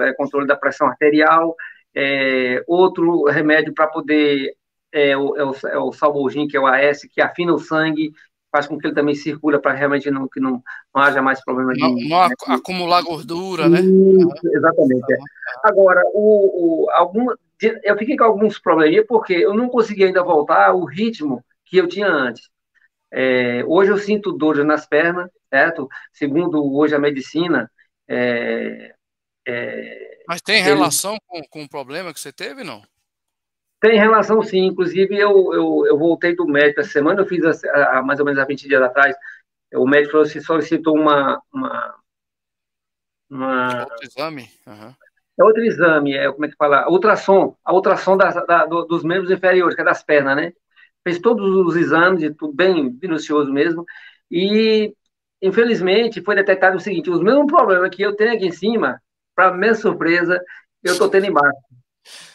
é, 0.00 0.12
controle 0.14 0.46
da 0.46 0.56
pressão 0.56 0.88
arterial, 0.88 1.54
é, 1.94 2.62
outro 2.66 3.24
remédio 3.24 3.74
para 3.74 3.88
poder 3.88 4.54
é 4.92 5.16
o, 5.16 5.36
é 5.36 5.44
o, 5.44 5.52
é 5.66 5.78
o 5.78 6.46
que 6.48 6.56
é 6.56 6.60
o 6.60 6.66
AS, 6.66 7.02
que 7.12 7.20
afina 7.20 7.52
o 7.52 7.58
sangue 7.58 8.12
faz 8.50 8.66
com 8.66 8.78
que 8.78 8.86
ele 8.86 8.94
também 8.94 9.14
circula 9.14 9.60
para 9.60 9.72
realmente 9.72 10.10
não, 10.10 10.28
que 10.28 10.40
não, 10.40 10.62
não 10.94 11.02
haja 11.02 11.20
mais 11.20 11.42
problema 11.44 11.72
de. 11.74 11.80
Não, 11.80 11.94
não 11.94 12.28
né? 12.28 12.34
acumular 12.48 13.02
gordura, 13.02 13.68
né? 13.68 13.80
Isso, 13.80 14.56
exatamente. 14.56 15.12
É. 15.12 15.18
Agora, 15.64 16.02
o, 16.14 16.84
o, 16.84 16.90
algum, 16.90 17.28
eu 17.82 17.96
fiquei 17.98 18.16
com 18.16 18.24
alguns 18.24 18.58
problemas 18.58 19.06
porque 19.06 19.34
eu 19.34 19.54
não 19.54 19.68
consegui 19.68 20.04
ainda 20.04 20.22
voltar 20.22 20.68
ao 20.68 20.84
ritmo 20.84 21.44
que 21.64 21.76
eu 21.76 21.88
tinha 21.88 22.08
antes. 22.08 22.48
É, 23.10 23.64
hoje 23.66 23.90
eu 23.90 23.98
sinto 23.98 24.32
dores 24.32 24.64
nas 24.64 24.86
pernas, 24.86 25.30
certo? 25.48 25.88
Segundo 26.12 26.74
hoje 26.74 26.94
a 26.94 26.98
medicina. 26.98 27.70
É, 28.06 28.94
é, 29.46 30.18
Mas 30.26 30.40
tem 30.40 30.62
relação 30.62 31.16
com, 31.26 31.42
com 31.50 31.62
o 31.62 31.68
problema 31.68 32.12
que 32.12 32.20
você 32.20 32.32
teve, 32.32 32.64
não? 32.64 32.82
Tem 33.80 33.98
relação, 33.98 34.42
sim. 34.42 34.66
Inclusive, 34.66 35.16
eu, 35.16 35.54
eu, 35.54 35.86
eu 35.86 35.98
voltei 35.98 36.34
do 36.34 36.46
médico 36.46 36.80
essa 36.80 36.90
semana, 36.90 37.20
eu 37.20 37.26
fiz 37.26 37.44
a, 37.64 38.02
mais 38.02 38.18
ou 38.18 38.26
menos 38.26 38.40
há 38.40 38.44
20 38.44 38.66
dias 38.66 38.82
atrás. 38.82 39.16
O 39.74 39.86
médico 39.86 40.12
falou 40.12 40.26
assim, 40.26 40.40
solicitou 40.40 40.96
uma. 40.96 41.40
uma, 41.52 41.94
uma... 43.30 43.80
Outro 43.80 44.04
exame? 44.04 44.50
Uhum. 44.66 44.94
É 45.38 45.44
outro 45.44 45.64
exame, 45.64 46.14
é, 46.14 46.30
como 46.32 46.46
é 46.46 46.48
que 46.48 46.56
fala? 46.56 46.90
Ultrassom. 46.90 47.56
A 47.64 47.72
ultrassom 47.72 48.16
da, 48.16 48.30
da, 48.30 48.66
do, 48.66 48.84
dos 48.84 49.04
membros 49.04 49.30
inferiores, 49.30 49.76
que 49.76 49.80
é 49.80 49.84
das 49.84 50.02
pernas, 50.02 50.34
né? 50.34 50.52
Fez 51.04 51.20
todos 51.20 51.46
os 51.66 51.76
exames, 51.76 52.34
tudo 52.36 52.52
bem 52.52 52.98
minucioso 53.00 53.52
mesmo. 53.52 53.84
E, 54.28 54.92
infelizmente, 55.40 56.22
foi 56.22 56.34
detectado 56.34 56.76
o 56.76 56.80
seguinte: 56.80 57.08
os 57.08 57.22
mesmos 57.22 57.46
problemas 57.46 57.94
que 57.94 58.02
eu 58.02 58.16
tenho 58.16 58.34
aqui 58.34 58.46
em 58.46 58.52
cima, 58.52 59.00
para 59.34 59.52
minha 59.52 59.74
surpresa, 59.74 60.42
eu 60.82 60.92
estou 60.92 61.08
tendo 61.08 61.26
embaixo. 61.26 61.56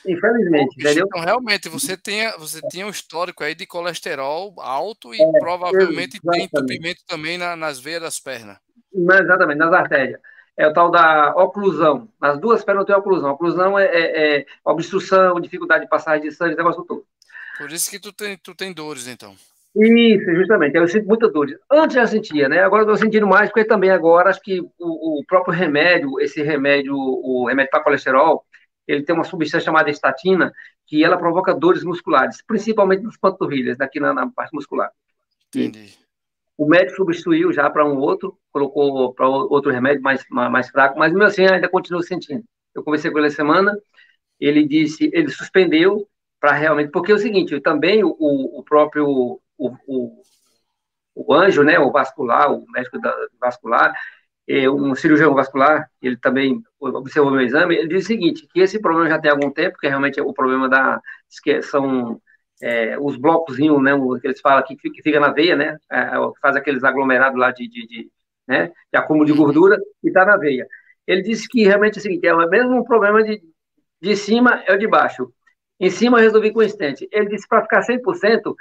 Infelizmente, 0.05 0.75
entendeu? 0.79 1.05
Então, 1.05 1.21
realmente, 1.21 1.69
você 1.69 1.95
tinha, 1.95 2.31
você 2.37 2.61
tinha 2.69 2.85
um 2.85 2.89
histórico 2.89 3.43
aí 3.43 3.55
de 3.55 3.65
colesterol 3.65 4.53
alto 4.59 5.13
e 5.13 5.21
é, 5.21 5.39
provavelmente 5.39 6.17
exatamente. 6.17 6.21
tem 6.21 6.43
entupimento 6.43 7.01
também 7.07 7.37
na, 7.37 7.55
nas 7.55 7.79
veias 7.79 8.01
das 8.01 8.19
pernas. 8.19 8.57
Exatamente, 8.93 9.57
nas 9.57 9.73
artérias. 9.73 10.19
É 10.55 10.67
o 10.67 10.73
tal 10.73 10.91
da 10.91 11.33
oclusão. 11.35 12.07
Nas 12.21 12.39
duas 12.39 12.63
pernas 12.63 12.85
tem 12.85 12.95
oclusão. 12.95 13.31
Oclusão 13.31 13.79
é, 13.79 13.85
é, 13.85 14.37
é 14.37 14.45
obstrução, 14.63 15.39
dificuldade 15.39 15.85
de 15.85 15.89
passagem 15.89 16.29
de 16.29 16.35
sangue, 16.35 16.51
esse 16.51 16.57
negócio 16.57 16.83
todo. 16.83 17.05
Por 17.57 17.71
isso 17.71 17.89
que 17.89 17.99
tu 17.99 18.11
tem, 18.13 18.37
tu 18.37 18.53
tem 18.53 18.73
dores, 18.73 19.07
então. 19.07 19.35
Isso, 19.75 20.35
justamente. 20.35 20.77
Eu 20.77 20.87
sinto 20.87 21.07
muita 21.07 21.27
dor. 21.29 21.47
Antes 21.71 21.95
já 21.95 22.05
sentia, 22.05 22.47
né? 22.47 22.63
Agora 22.63 22.83
estou 22.83 22.95
sentindo 22.95 23.25
mais, 23.25 23.49
porque 23.49 23.65
também 23.65 23.89
agora 23.89 24.29
acho 24.29 24.41
que 24.41 24.61
o, 24.61 25.19
o 25.19 25.23
próprio 25.25 25.53
remédio, 25.53 26.19
esse 26.19 26.43
remédio, 26.43 26.93
o 26.95 27.47
remédio 27.47 27.71
para 27.71 27.83
colesterol, 27.83 28.45
ele 28.87 29.03
tem 29.03 29.15
uma 29.15 29.23
substância 29.23 29.65
chamada 29.65 29.89
estatina, 29.89 30.51
que 30.85 31.03
ela 31.03 31.17
provoca 31.17 31.53
dores 31.53 31.83
musculares, 31.83 32.41
principalmente 32.45 33.03
nas 33.03 33.17
panturrilhas, 33.17 33.79
aqui 33.79 33.99
na, 33.99 34.13
na 34.13 34.29
parte 34.29 34.53
muscular. 34.53 34.91
Entendi. 35.47 35.97
O 36.57 36.67
médico 36.67 36.97
substituiu 36.97 37.51
já 37.51 37.69
para 37.69 37.85
um 37.85 37.97
outro, 37.97 38.37
colocou 38.51 39.13
para 39.13 39.27
outro 39.27 39.71
remédio 39.71 40.03
mais, 40.03 40.23
mais 40.29 40.69
fraco, 40.69 40.99
mas 40.99 41.11
mesmo 41.11 41.25
assim 41.25 41.45
ainda 41.45 41.67
continua 41.67 42.03
sentindo. 42.03 42.43
Eu 42.75 42.83
conversei 42.83 43.11
com 43.11 43.17
ele 43.17 43.27
essa 43.27 43.37
semana, 43.37 43.75
ele 44.39 44.67
disse, 44.67 45.09
ele 45.13 45.29
suspendeu 45.29 46.07
para 46.39 46.51
realmente, 46.51 46.91
porque 46.91 47.11
é 47.11 47.15
o 47.15 47.19
seguinte, 47.19 47.59
também 47.61 48.03
o, 48.03 48.15
o 48.19 48.63
próprio 48.63 49.39
o, 49.57 49.69
o, 49.87 50.21
o 51.15 51.33
anjo, 51.33 51.63
né, 51.63 51.79
o 51.79 51.91
vascular, 51.91 52.51
o 52.51 52.65
médico 52.69 52.99
da, 52.99 53.15
vascular, 53.39 53.93
um 54.69 54.93
cirurgião 54.95 55.33
vascular, 55.33 55.89
ele 56.01 56.17
também 56.17 56.61
observou 56.79 57.31
meu 57.31 57.41
exame, 57.41 57.75
ele 57.75 57.87
diz 57.87 58.03
o 58.03 58.07
seguinte, 58.07 58.47
que 58.51 58.59
esse 58.59 58.79
problema 58.79 59.09
já 59.09 59.19
tem 59.19 59.31
algum 59.31 59.49
tempo, 59.49 59.77
que 59.77 59.87
realmente 59.87 60.19
é 60.19 60.23
o 60.23 60.33
problema 60.33 60.67
da, 60.67 61.01
são 61.61 62.21
é, 62.61 62.97
os 62.99 63.15
blocos, 63.17 63.57
né, 63.57 63.91
que 64.21 64.27
eles 64.27 64.41
falam 64.41 64.63
que, 64.63 64.77
fica 65.01 65.19
na 65.19 65.31
veia, 65.31 65.55
né, 65.55 65.77
é, 65.91 66.11
faz 66.41 66.55
aqueles 66.55 66.83
aglomerados 66.83 67.39
lá 67.39 67.51
de, 67.51 67.67
de, 67.67 67.87
de, 67.87 68.11
né, 68.47 68.67
de 68.91 68.99
acúmulo 68.99 69.25
de 69.25 69.33
gordura, 69.33 69.77
e 70.03 70.07
está 70.07 70.25
na 70.25 70.37
veia. 70.37 70.67
Ele 71.07 71.21
disse 71.21 71.47
que 71.47 71.63
realmente 71.63 71.97
é 71.97 71.99
o 71.99 72.01
seguinte, 72.01 72.27
é 72.27 72.33
o 72.33 72.49
mesmo 72.49 72.83
problema 72.85 73.23
de, 73.23 73.41
de 74.01 74.15
cima 74.15 74.63
é 74.67 74.73
o 74.73 74.77
de 74.77 74.87
baixo. 74.87 75.33
Em 75.79 75.89
cima 75.89 76.17
eu 76.19 76.23
resolvi 76.23 76.51
com 76.51 76.59
o 76.59 76.69
stent. 76.69 77.01
Ele 77.11 77.27
disse 77.27 77.47
para 77.47 77.61
ficar 77.63 77.81
100%, 77.81 78.55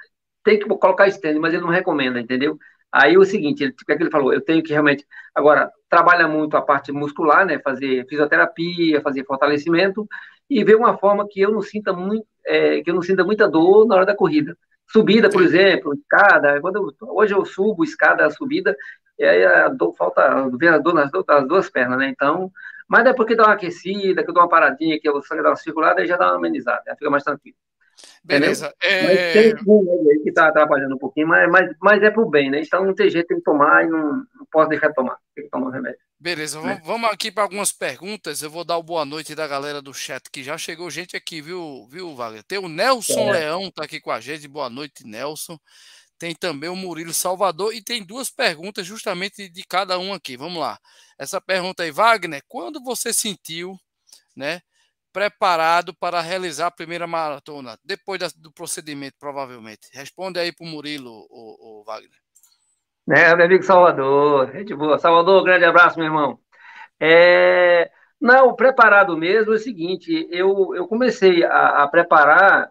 tem 0.45 0.59
que 0.59 0.67
colocar 0.67 1.11
stent, 1.11 1.39
mas 1.39 1.53
ele 1.53 1.63
não 1.63 1.71
recomenda, 1.71 2.21
entendeu? 2.21 2.59
Aí 2.93 3.17
o 3.17 3.25
seguinte, 3.25 3.65
ele, 3.65 3.73
o 3.73 3.85
que, 3.87 3.93
é 3.93 3.97
que 3.97 4.03
ele 4.03 4.11
falou? 4.11 4.33
Eu 4.35 4.41
tenho 4.43 4.63
que 4.63 4.73
realmente, 4.73 5.07
agora, 5.35 5.71
trabalha 5.89 6.29
muito 6.29 6.57
a 6.57 6.63
parte 6.63 6.93
muscular, 6.93 7.47
né? 7.47 7.59
Fazer 7.59 8.07
fisioterapia, 8.07 9.01
fazer 9.01 9.25
fortalecimento 9.25 10.07
e 10.49 10.63
ver 10.63 10.77
uma 10.77 10.99
forma 10.99 11.27
que 11.29 11.41
eu 11.41 11.51
não 11.51 11.63
sinta 11.63 11.93
muito, 11.93 12.27
é, 12.47 12.83
que 12.83 12.91
eu 12.91 12.95
não 12.95 13.03
sinta 13.03 13.25
muita 13.25 13.49
dor 13.49 13.87
na 13.87 13.97
hora 13.97 14.07
da 14.07 14.15
corrida. 14.15 14.57
Subida, 14.87 15.31
por 15.31 15.43
exemplo, 15.43 15.95
escada. 15.95 16.61
Quando 16.61 16.77
eu, 16.77 17.09
hoje 17.15 17.35
eu 17.35 17.45
subo 17.47 17.83
escada, 17.83 18.29
subida, 18.31 18.77
e 19.19 19.25
aí 19.25 19.45
a 19.45 19.69
dor, 19.69 19.95
falta 19.97 20.49
ver 20.59 20.69
a 20.69 20.79
dor 20.79 20.95
nas, 20.95 21.11
nas 21.27 21.49
duas 21.49 21.71
pernas, 21.71 21.99
né? 21.99 22.09
Então, 22.09 22.51
mas 22.89 23.07
é 23.07 23.15
porque 23.15 23.35
dá 23.35 23.45
uma 23.45 23.55
aquecida, 23.55 24.23
que 24.23 24.31
eu 24.31 24.35
dou 24.35 24.43
uma 24.43 24.49
paradinha, 24.49 25.01
que 25.01 25.09
o 25.09 25.23
sangue 25.23 25.43
dá 25.43 25.51
uma 25.51 25.57
circulada, 25.57 26.03
aí 26.03 26.07
já 26.07 26.17
dá 26.17 26.27
uma 26.29 26.37
amenizada, 26.37 26.95
fica 26.99 27.11
mais 27.11 27.25
tranquilo. 27.25 27.57
Beleza. 28.25 28.73
É... 28.83 29.03
Mas 29.03 29.33
tem 29.33 29.55
um 29.67 30.09
aí 30.11 30.21
que 30.23 30.29
está 30.29 30.49
atrapalhando 30.49 30.95
um 30.95 30.99
pouquinho, 30.99 31.27
mas, 31.27 31.51
mas, 31.51 31.77
mas 31.81 32.03
é 32.03 32.11
para 32.11 32.23
o 32.23 32.31
bem, 32.31 32.51
né? 32.51 32.61
Então 32.61 32.85
não 32.85 32.95
tem 32.95 33.11
jeito, 33.11 33.27
tem 33.27 33.39
que 33.39 33.43
tomar 33.43 33.85
e 33.85 33.89
não, 33.89 34.25
não 34.35 34.47
posso 34.51 34.69
deixar 34.69 34.89
de 34.89 34.95
tomar. 34.95 35.19
Tem 35.35 35.45
que 35.45 35.51
tomar 35.51 35.67
o 35.67 35.71
remédio. 35.71 35.99
Beleza, 36.23 36.63
né? 36.63 36.81
vamos 36.85 37.11
aqui 37.11 37.33
para 37.33 37.43
algumas 37.43 37.73
perguntas. 37.73 38.43
Eu 38.43 38.51
vou 38.51 38.65
dar 38.65 38.79
o 38.79 38.83
boa 38.83 39.05
noite 39.05 39.35
da 39.35 39.49
galera 39.49 39.83
do 39.83 39.93
chat, 39.93 40.23
que 40.31 40.41
já 40.41 40.57
chegou 40.57 40.89
gente 40.89 41.17
aqui, 41.17 41.43
viu, 41.43 41.89
viu 41.91 42.15
Wagner? 42.15 42.45
Tem 42.45 42.59
o 42.59 42.69
Nelson 42.69 43.29
é. 43.31 43.33
Leão, 43.33 43.73
tá 43.73 43.83
aqui 43.83 44.01
com 44.01 44.13
a 44.13 44.21
gente. 44.21 44.47
Boa 44.47 44.71
noite, 44.71 45.05
Nelson. 45.05 45.59
tem 46.17 46.33
também 46.33 46.71
o 46.71 46.77
Murilo 46.77 47.13
Salvador 47.13 47.75
e 47.75 47.83
tem 47.83 48.07
duas 48.07 48.31
perguntas 48.31 48.87
justamente 48.87 49.49
de 49.49 49.65
cada 49.65 49.99
um 49.99 50.13
aqui. 50.13 50.37
Vamos 50.37 50.61
lá. 50.61 50.79
Essa 51.19 51.41
pergunta 51.41 51.83
aí, 51.83 51.91
Wagner, 51.91 52.41
quando 52.47 52.81
você 52.81 53.13
sentiu, 53.13 53.77
né, 54.37 54.61
preparado 55.13 55.95
para 55.95 56.21
realizar 56.21 56.69
a 56.69 56.71
primeira 56.71 57.07
maratona? 57.07 57.79
Depois 57.85 58.19
da, 58.19 58.29
do 58.37 58.53
procedimento, 58.53 59.17
provavelmente. 59.19 59.89
Responde 59.93 60.39
aí 60.39 60.53
para 60.53 60.67
o 60.67 60.69
Murilo, 60.69 61.27
o, 61.31 61.85
Wagner. 61.87 62.11
É, 63.11 63.35
meu 63.35 63.47
amigo 63.47 63.63
Salvador, 63.63 64.53
gente 64.53 64.75
boa. 64.75 64.99
Salvador, 64.99 65.45
grande 65.45 65.65
abraço, 65.65 65.99
meu 65.99 66.07
irmão. 66.07 66.39
É, 67.01 67.91
não, 68.21 68.55
preparado 68.55 69.17
mesmo 69.17 69.53
é 69.53 69.57
o 69.57 69.59
seguinte, 69.59 70.29
eu, 70.31 70.75
eu 70.77 70.87
comecei 70.87 71.43
a, 71.45 71.83
a 71.83 71.89
preparar 71.89 72.71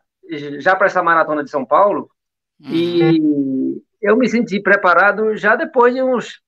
já 0.59 0.75
para 0.75 0.87
essa 0.87 1.03
maratona 1.03 1.43
de 1.43 1.49
São 1.49 1.65
Paulo 1.65 2.09
uhum. 2.61 2.71
e 2.71 3.81
eu 4.01 4.15
me 4.15 4.29
senti 4.29 4.61
preparado 4.61 5.35
já 5.35 5.57
depois 5.57 5.93
de 5.93 6.01
uns, 6.01 6.41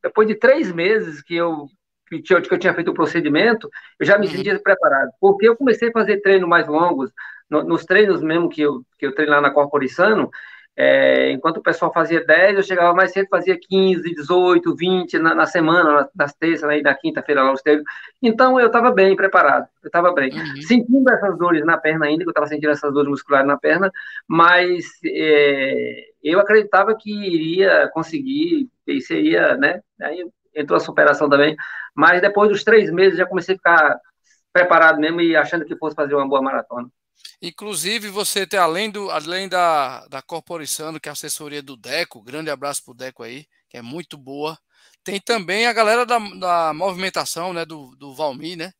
depois 0.00 0.28
de 0.28 0.36
três 0.36 0.70
meses 0.70 1.20
que 1.20 1.34
eu 1.34 1.66
que, 2.10 2.22
que 2.22 2.54
eu 2.54 2.58
tinha 2.58 2.74
feito 2.74 2.90
o 2.90 2.94
procedimento, 2.94 3.68
eu 3.98 4.06
já 4.06 4.18
me 4.18 4.26
uhum. 4.26 4.32
sentia 4.32 4.58
preparado, 4.58 5.10
porque 5.20 5.48
eu 5.48 5.56
comecei 5.56 5.88
a 5.88 5.92
fazer 5.92 6.20
treinos 6.20 6.48
mais 6.48 6.66
longos, 6.66 7.10
no, 7.48 7.62
nos 7.62 7.84
treinos 7.84 8.22
mesmo 8.22 8.48
que 8.48 8.62
eu, 8.62 8.82
que 8.98 9.06
eu 9.06 9.14
treino 9.14 9.32
lá 9.32 9.40
na 9.40 9.50
Corporissano, 9.50 10.30
é, 10.76 11.32
enquanto 11.32 11.58
o 11.58 11.62
pessoal 11.62 11.92
fazia 11.92 12.24
10, 12.24 12.56
eu 12.56 12.62
chegava 12.62 12.94
mais 12.94 13.12
cedo, 13.12 13.28
fazia 13.28 13.58
15, 13.60 14.14
18, 14.14 14.74
20 14.74 15.18
na, 15.18 15.34
na 15.34 15.44
semana, 15.44 16.08
nas 16.14 16.32
terças, 16.32 16.66
né, 16.66 16.80
na 16.80 16.94
quinta-feira 16.94 17.42
lá 17.42 17.52
os 17.52 17.60
treinos. 17.60 17.84
Então 18.22 18.58
eu 18.58 18.68
estava 18.68 18.90
bem 18.90 19.14
preparado, 19.14 19.66
eu 19.82 19.88
estava 19.88 20.12
bem. 20.14 20.32
Uhum. 20.32 20.62
Sentindo 20.62 21.10
essas 21.12 21.36
dores 21.36 21.64
na 21.66 21.76
perna 21.76 22.06
ainda, 22.06 22.22
que 22.22 22.28
eu 22.28 22.32
estava 22.32 22.46
sentindo 22.46 22.70
essas 22.70 22.94
dores 22.94 23.10
musculares 23.10 23.46
na 23.46 23.58
perna, 23.58 23.90
mas 24.26 24.86
é, 25.04 26.04
eu 26.22 26.40
acreditava 26.40 26.96
que 26.96 27.12
iria 27.12 27.90
conseguir, 27.92 28.68
e 28.86 29.00
seria, 29.02 29.56
né? 29.56 29.80
Aí 30.00 30.24
entrou 30.54 30.76
a 30.76 30.80
superação 30.80 31.28
também. 31.28 31.56
Mas 31.94 32.20
depois 32.20 32.48
dos 32.48 32.64
três 32.64 32.90
meses 32.90 33.18
já 33.18 33.26
comecei 33.26 33.54
a 33.54 33.58
ficar 33.58 34.00
preparado 34.52 34.98
mesmo 34.98 35.20
e 35.20 35.36
achando 35.36 35.64
que 35.64 35.76
fosse 35.76 35.94
fazer 35.94 36.14
uma 36.14 36.28
boa 36.28 36.42
maratona. 36.42 36.88
Inclusive, 37.42 38.08
você 38.08 38.46
tem, 38.46 38.58
além, 38.58 38.90
do, 38.90 39.10
além 39.10 39.48
da, 39.48 40.06
da 40.08 40.22
Corporizando, 40.22 41.00
que 41.00 41.08
é 41.08 41.10
a 41.10 41.12
assessoria 41.12 41.62
do 41.62 41.76
Deco, 41.76 42.22
grande 42.22 42.50
abraço 42.50 42.84
pro 42.84 42.94
Deco 42.94 43.22
aí, 43.22 43.46
que 43.68 43.76
é 43.76 43.82
muito 43.82 44.18
boa. 44.18 44.58
Tem 45.02 45.18
também 45.20 45.66
a 45.66 45.72
galera 45.72 46.04
da, 46.04 46.18
da 46.18 46.74
movimentação, 46.74 47.52
né, 47.52 47.64
do, 47.64 47.94
do 47.96 48.14
Valmir, 48.14 48.58
né? 48.58 48.72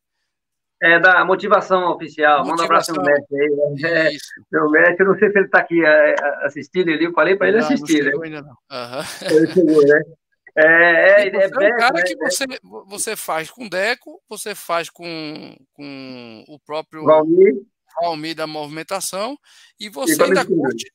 É, 0.82 0.98
da 0.98 1.24
motivação 1.24 1.90
oficial. 1.90 2.44
Motivação. 2.44 2.50
Manda 2.50 2.62
um 2.62 2.64
abraço 2.64 2.94
pro 2.94 3.02
mestre 3.02 3.40
aí. 3.40 3.50
Né? 3.50 4.10
É, 4.10 4.10
meu 4.50 4.70
mestre, 4.70 5.04
eu 5.04 5.08
não 5.08 5.18
sei 5.18 5.30
se 5.30 5.38
ele 5.38 5.46
está 5.46 5.58
aqui 5.58 5.84
é, 5.84 6.14
assistindo 6.44 6.90
ali, 6.90 7.04
eu 7.04 7.12
falei 7.12 7.36
para 7.36 7.48
ele 7.48 7.58
não, 7.58 7.66
assistir, 7.66 8.04
não 8.04 8.20
né? 8.20 8.26
Ainda 8.26 8.42
não. 8.42 8.50
Uhum. 8.50 9.36
Ele 9.36 9.46
chegou, 9.52 9.86
né? 9.86 10.02
É, 10.56 10.64
é, 10.64 11.28
é, 11.28 11.44
é 11.44 11.46
um 11.46 11.76
cara 11.76 11.94
né? 11.94 12.02
que 12.02 12.16
você, 12.16 12.44
você 12.86 13.16
faz 13.16 13.50
com 13.50 13.68
Deco, 13.68 14.20
você 14.28 14.54
faz 14.54 14.90
com, 14.90 15.56
com 15.72 16.44
o 16.48 16.58
próprio 16.60 17.04
Valmir. 17.04 17.54
Valmir 18.00 18.34
da 18.34 18.46
movimentação 18.46 19.36
e 19.78 19.88
você 19.88 20.20
e 20.20 20.24
ainda 20.24 20.44
curte, 20.44 20.92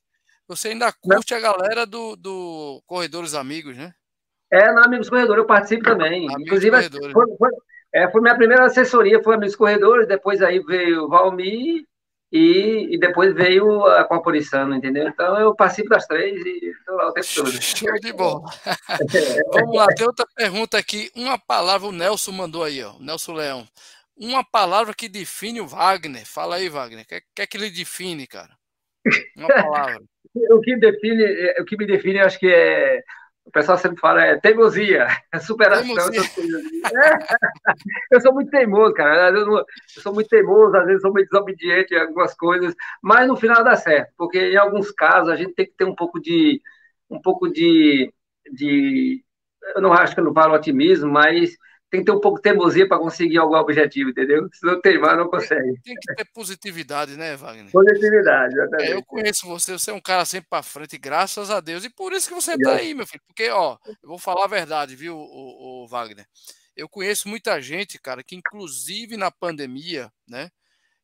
você 0.48 0.70
ainda 0.70 0.92
curte 0.92 1.34
a 1.34 1.40
galera 1.40 1.86
do, 1.86 2.16
do 2.16 2.82
Corredores 2.86 3.34
Amigos, 3.34 3.78
né? 3.78 3.94
É, 4.52 4.72
no 4.72 4.84
Amigos 4.84 5.10
Corredores 5.10 5.42
eu 5.42 5.48
participo 5.48 5.84
também. 5.84 6.26
Amigos 6.30 6.42
Inclusive, 6.42 7.12
foi, 7.12 7.38
foi, 7.38 7.50
é, 7.94 8.10
foi 8.10 8.22
minha 8.22 8.36
primeira 8.36 8.66
assessoria, 8.66 9.24
foi 9.24 9.36
Amigos 9.36 9.56
Corredores, 9.56 10.08
depois 10.08 10.42
aí 10.42 10.60
veio 10.60 11.06
o 11.06 11.10
Valmir 11.10 11.86
e, 12.38 12.94
e, 12.94 13.00
depois 13.00 13.34
veio 13.34 13.86
a 13.86 14.04
Corporissano, 14.04 14.76
entendeu? 14.76 15.08
Então 15.08 15.40
eu 15.40 15.56
participo 15.56 15.88
das 15.88 16.06
três 16.06 16.46
e 16.46 16.68
estou 16.68 16.98
lá 16.98 17.08
o 17.08 17.14
tempo 17.14 17.28
todo. 17.34 17.52
Show 17.64 17.94
de 18.02 18.12
bola. 18.12 18.44
Vamos 19.54 19.76
lá, 19.78 19.88
tem 19.88 20.06
outra 20.06 20.28
pergunta 20.36 20.78
aqui. 20.78 21.10
Uma 21.16 21.40
palavra 21.40 21.88
o 21.88 21.94
Nelson 21.94 22.34
mandou 22.34 22.66
aí, 22.66 22.84
ó. 22.84 22.94
Nelson 23.00 23.36
Leão. 23.36 23.66
Uma 24.18 24.44
palavra 24.44 24.94
que 24.94 25.08
define 25.08 25.62
o 25.62 25.68
Wagner. 25.68 26.26
Fala 26.26 26.58
aí, 26.58 26.68
Wagner. 26.68 27.06
O 27.06 27.08
que, 27.08 27.22
que 27.34 27.42
é 27.42 27.48
que 27.48 27.56
ele 27.56 27.70
define, 27.70 28.28
cara? 28.28 28.52
Uma 29.38 29.48
palavra. 29.48 30.02
o 30.36 30.60
que 30.60 30.76
define, 30.76 31.24
o 31.62 31.64
que 31.64 31.78
me 31.78 31.88
define, 31.88 32.20
acho 32.20 32.38
que 32.38 32.48
é 32.48 33.02
o 33.46 33.52
pessoal 33.52 33.78
sempre 33.78 34.00
fala, 34.00 34.24
é 34.24 34.38
teimosia, 34.38 35.08
é 35.32 35.40
superação. 35.40 35.86
Teimosia. 35.96 37.20
eu 38.12 38.20
sou 38.20 38.34
muito 38.34 38.50
teimoso, 38.50 38.94
cara. 38.94 39.30
Eu, 39.30 39.46
não, 39.46 39.58
eu, 39.60 39.66
sou 40.02 40.14
muito 40.14 40.28
teimoso, 40.28 40.76
às 40.76 40.86
vezes 40.86 41.02
sou 41.02 41.14
meio 41.14 41.28
desobediente 41.28 41.94
em 41.94 42.00
algumas 42.00 42.34
coisas, 42.34 42.76
mas 43.02 43.28
no 43.28 43.38
final 43.38 43.64
dá 43.64 43.76
certo, 43.76 44.12
porque 44.18 44.40
em 44.40 44.58
alguns 44.58 44.92
casos 44.92 45.30
a 45.30 45.36
gente 45.36 45.54
tem 45.54 45.66
que 45.66 45.74
ter 45.78 45.86
um 45.86 45.96
pouco 45.96 46.20
de. 46.20 46.62
Um 47.08 47.22
pouco 47.22 47.48
de, 47.48 48.12
de 48.52 49.24
eu 49.76 49.82
não 49.82 49.94
acho 49.94 50.16
que 50.16 50.20
eu 50.20 50.24
não 50.24 50.34
falo 50.34 50.56
otimismo, 50.56 51.12
mas 51.12 51.56
tem 51.90 52.00
que 52.02 52.06
ter 52.06 52.12
um 52.12 52.20
pouco 52.20 52.38
de 52.38 52.44
teimosia 52.44 52.88
para 52.88 52.98
conseguir 52.98 53.38
algum 53.38 53.56
objetivo, 53.56 54.10
entendeu? 54.10 54.50
Se 54.52 54.66
não 54.66 54.82
teimar, 54.82 55.18
não 55.18 55.30
consegue. 55.30 55.80
Tem, 55.84 55.96
que 55.96 56.16
ter 56.16 56.26
positividade, 56.34 57.16
né, 57.16 57.36
Wagner? 57.36 57.72
Positividade, 57.72 58.54
exatamente. 58.54 58.92
É, 58.92 58.96
eu 58.96 59.04
conheço 59.04 59.48
você, 59.48 59.74
você 59.74 59.92
é 59.92 59.94
um 59.94 60.02
cara 60.02 60.26
sempre 60.26 60.50
para 60.50 60.64
frente, 60.64 60.98
graças 60.98 61.50
a 61.50 61.60
Deus, 61.60 61.84
e 61.84 61.90
por 61.90 62.12
isso 62.14 62.28
que 62.28 62.36
você 62.36 62.54
está 62.54 62.74
aí, 62.74 62.94
meu 62.94 63.06
filho. 63.06 63.22
Porque, 63.28 63.50
ó, 63.50 63.78
eu 63.86 64.10
vou 64.10 64.20
falar 64.20 64.46
a 64.46 64.50
verdade, 64.50 64.96
viu, 64.96 65.16
o, 65.16 65.84
o, 65.84 65.88
Wagner? 65.88 66.26
Eu 66.76 66.90
conheço 66.90 67.30
muita 67.30 67.62
gente, 67.62 68.00
cara, 68.00 68.24
que 68.24 68.36
inclusive 68.36 69.16
na 69.16 69.32
pandemia, 69.32 70.12
né, 70.28 70.50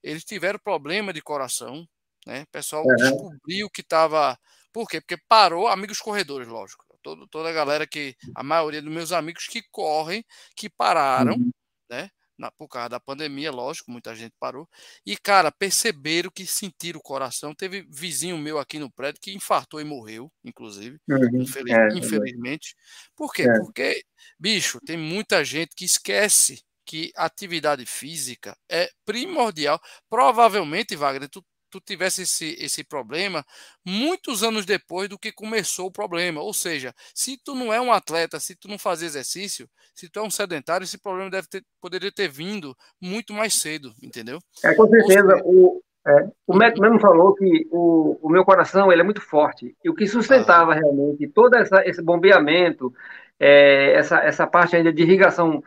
eles 0.03 0.25
tiveram 0.25 0.59
problema 0.59 1.13
de 1.13 1.21
coração, 1.21 1.87
né? 2.25 2.43
O 2.43 2.51
pessoal 2.51 2.83
uhum. 2.85 2.95
descobriu 2.95 3.69
que 3.69 3.81
estava. 3.81 4.37
Por 4.73 4.87
quê? 4.87 4.99
Porque 4.99 5.17
parou, 5.27 5.67
amigos 5.67 5.99
corredores, 5.99 6.47
lógico 6.47 6.90
todo, 7.01 7.27
toda 7.27 7.49
a 7.49 7.53
galera 7.53 7.87
que, 7.87 8.15
a 8.35 8.43
maioria 8.43 8.81
dos 8.81 8.91
meus 8.91 9.11
amigos 9.11 9.47
que 9.47 9.61
correm, 9.71 10.23
que 10.55 10.69
pararam, 10.69 11.33
uhum. 11.33 11.51
né? 11.89 12.09
Na, 12.37 12.49
por 12.49 12.67
causa 12.67 12.89
da 12.89 12.99
pandemia, 12.99 13.51
lógico, 13.51 13.91
muita 13.91 14.15
gente 14.15 14.33
parou. 14.39 14.67
E, 15.05 15.15
cara, 15.15 15.51
perceberam 15.51 16.31
que 16.31 16.47
sentiram 16.47 16.99
o 16.99 17.03
coração. 17.03 17.53
Teve 17.53 17.85
vizinho 17.87 18.35
meu 18.35 18.57
aqui 18.57 18.79
no 18.79 18.91
prédio 18.91 19.21
que 19.21 19.31
infartou 19.31 19.79
e 19.79 19.83
morreu, 19.83 20.31
inclusive, 20.43 20.97
uhum. 21.07 21.41
infeliz, 21.43 21.73
é, 21.73 21.87
infelizmente. 21.89 22.75
Por 23.15 23.31
quê? 23.31 23.43
É. 23.43 23.59
Porque, 23.59 24.03
bicho, 24.39 24.79
tem 24.83 24.97
muita 24.97 25.45
gente 25.45 25.75
que 25.75 25.85
esquece 25.85 26.63
que 26.83 27.11
atividade 27.15 27.85
física 27.85 28.57
é 28.69 28.89
primordial. 29.05 29.79
Provavelmente, 30.09 30.95
Wagner, 30.95 31.29
tu 31.29 31.45
tu 31.71 31.79
tivesse 31.79 32.23
esse, 32.23 32.55
esse 32.59 32.83
problema 32.83 33.43
muitos 33.85 34.43
anos 34.43 34.65
depois 34.65 35.07
do 35.09 35.17
que 35.17 35.31
começou 35.31 35.87
o 35.87 35.91
problema. 35.91 36.41
Ou 36.41 36.53
seja, 36.53 36.93
se 37.15 37.37
tu 37.43 37.55
não 37.55 37.73
é 37.73 37.79
um 37.79 37.91
atleta, 37.91 38.39
se 38.39 38.55
tu 38.55 38.67
não 38.67 38.77
faz 38.77 39.01
exercício, 39.01 39.67
se 39.95 40.09
tu 40.09 40.19
é 40.19 40.23
um 40.23 40.29
sedentário, 40.29 40.83
esse 40.83 40.97
problema 40.97 41.29
deve 41.29 41.47
ter, 41.47 41.63
poderia 41.81 42.11
ter 42.11 42.27
vindo 42.27 42.75
muito 43.01 43.33
mais 43.33 43.53
cedo, 43.55 43.93
entendeu? 44.03 44.39
É, 44.63 44.75
com 44.75 44.87
certeza. 44.87 45.41
O, 45.45 45.81
é, 46.05 46.27
o 46.47 46.55
médico 46.55 46.81
mesmo 46.81 46.99
falou 46.99 47.33
que 47.35 47.67
o, 47.71 48.19
o 48.21 48.29
meu 48.29 48.43
coração 48.43 48.91
ele 48.91 49.01
é 49.01 49.05
muito 49.05 49.21
forte. 49.21 49.75
E 49.83 49.89
o 49.89 49.95
que 49.95 50.07
sustentava 50.07 50.73
ah. 50.73 50.75
realmente 50.75 51.27
todo 51.27 51.55
essa, 51.55 51.87
esse 51.87 52.01
bombeamento, 52.01 52.93
é, 53.39 53.93
essa, 53.93 54.19
essa 54.19 54.45
parte 54.45 54.75
ainda 54.75 54.91
de 54.91 55.03
irrigação 55.03 55.63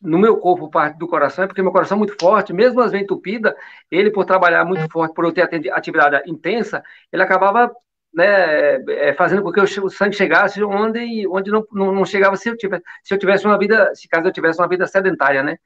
no 0.00 0.18
meu 0.18 0.36
corpo 0.38 0.70
parte 0.70 0.98
do 0.98 1.06
coração, 1.06 1.44
é 1.44 1.46
porque 1.46 1.62
meu 1.62 1.72
coração 1.72 1.96
é 1.96 1.98
muito 1.98 2.16
forte, 2.18 2.52
mesmo 2.52 2.80
às 2.80 2.92
vezes 2.92 3.04
entupida, 3.04 3.56
ele 3.90 4.10
por 4.10 4.24
trabalhar 4.24 4.64
muito 4.64 4.90
forte, 4.90 5.14
por 5.14 5.24
eu 5.24 5.32
ter 5.32 5.42
atividade 5.72 6.30
intensa, 6.30 6.82
ele 7.12 7.22
acabava 7.22 7.70
né, 8.12 8.76
é, 8.88 9.14
fazendo 9.14 9.42
com 9.42 9.52
que 9.52 9.60
o 9.60 9.90
sangue 9.90 10.16
chegasse 10.16 10.62
onde, 10.64 11.26
onde 11.28 11.50
não, 11.50 11.64
não, 11.72 12.04
chegava 12.04 12.36
se 12.36 12.48
eu, 12.48 12.56
tivesse, 12.56 12.82
se 13.04 13.14
eu 13.14 13.18
tivesse 13.18 13.44
uma 13.46 13.58
vida, 13.58 13.94
se 13.94 14.08
caso 14.08 14.26
eu 14.26 14.32
tivesse 14.32 14.58
uma 14.58 14.68
vida 14.68 14.86
sedentária, 14.86 15.42
né? 15.42 15.56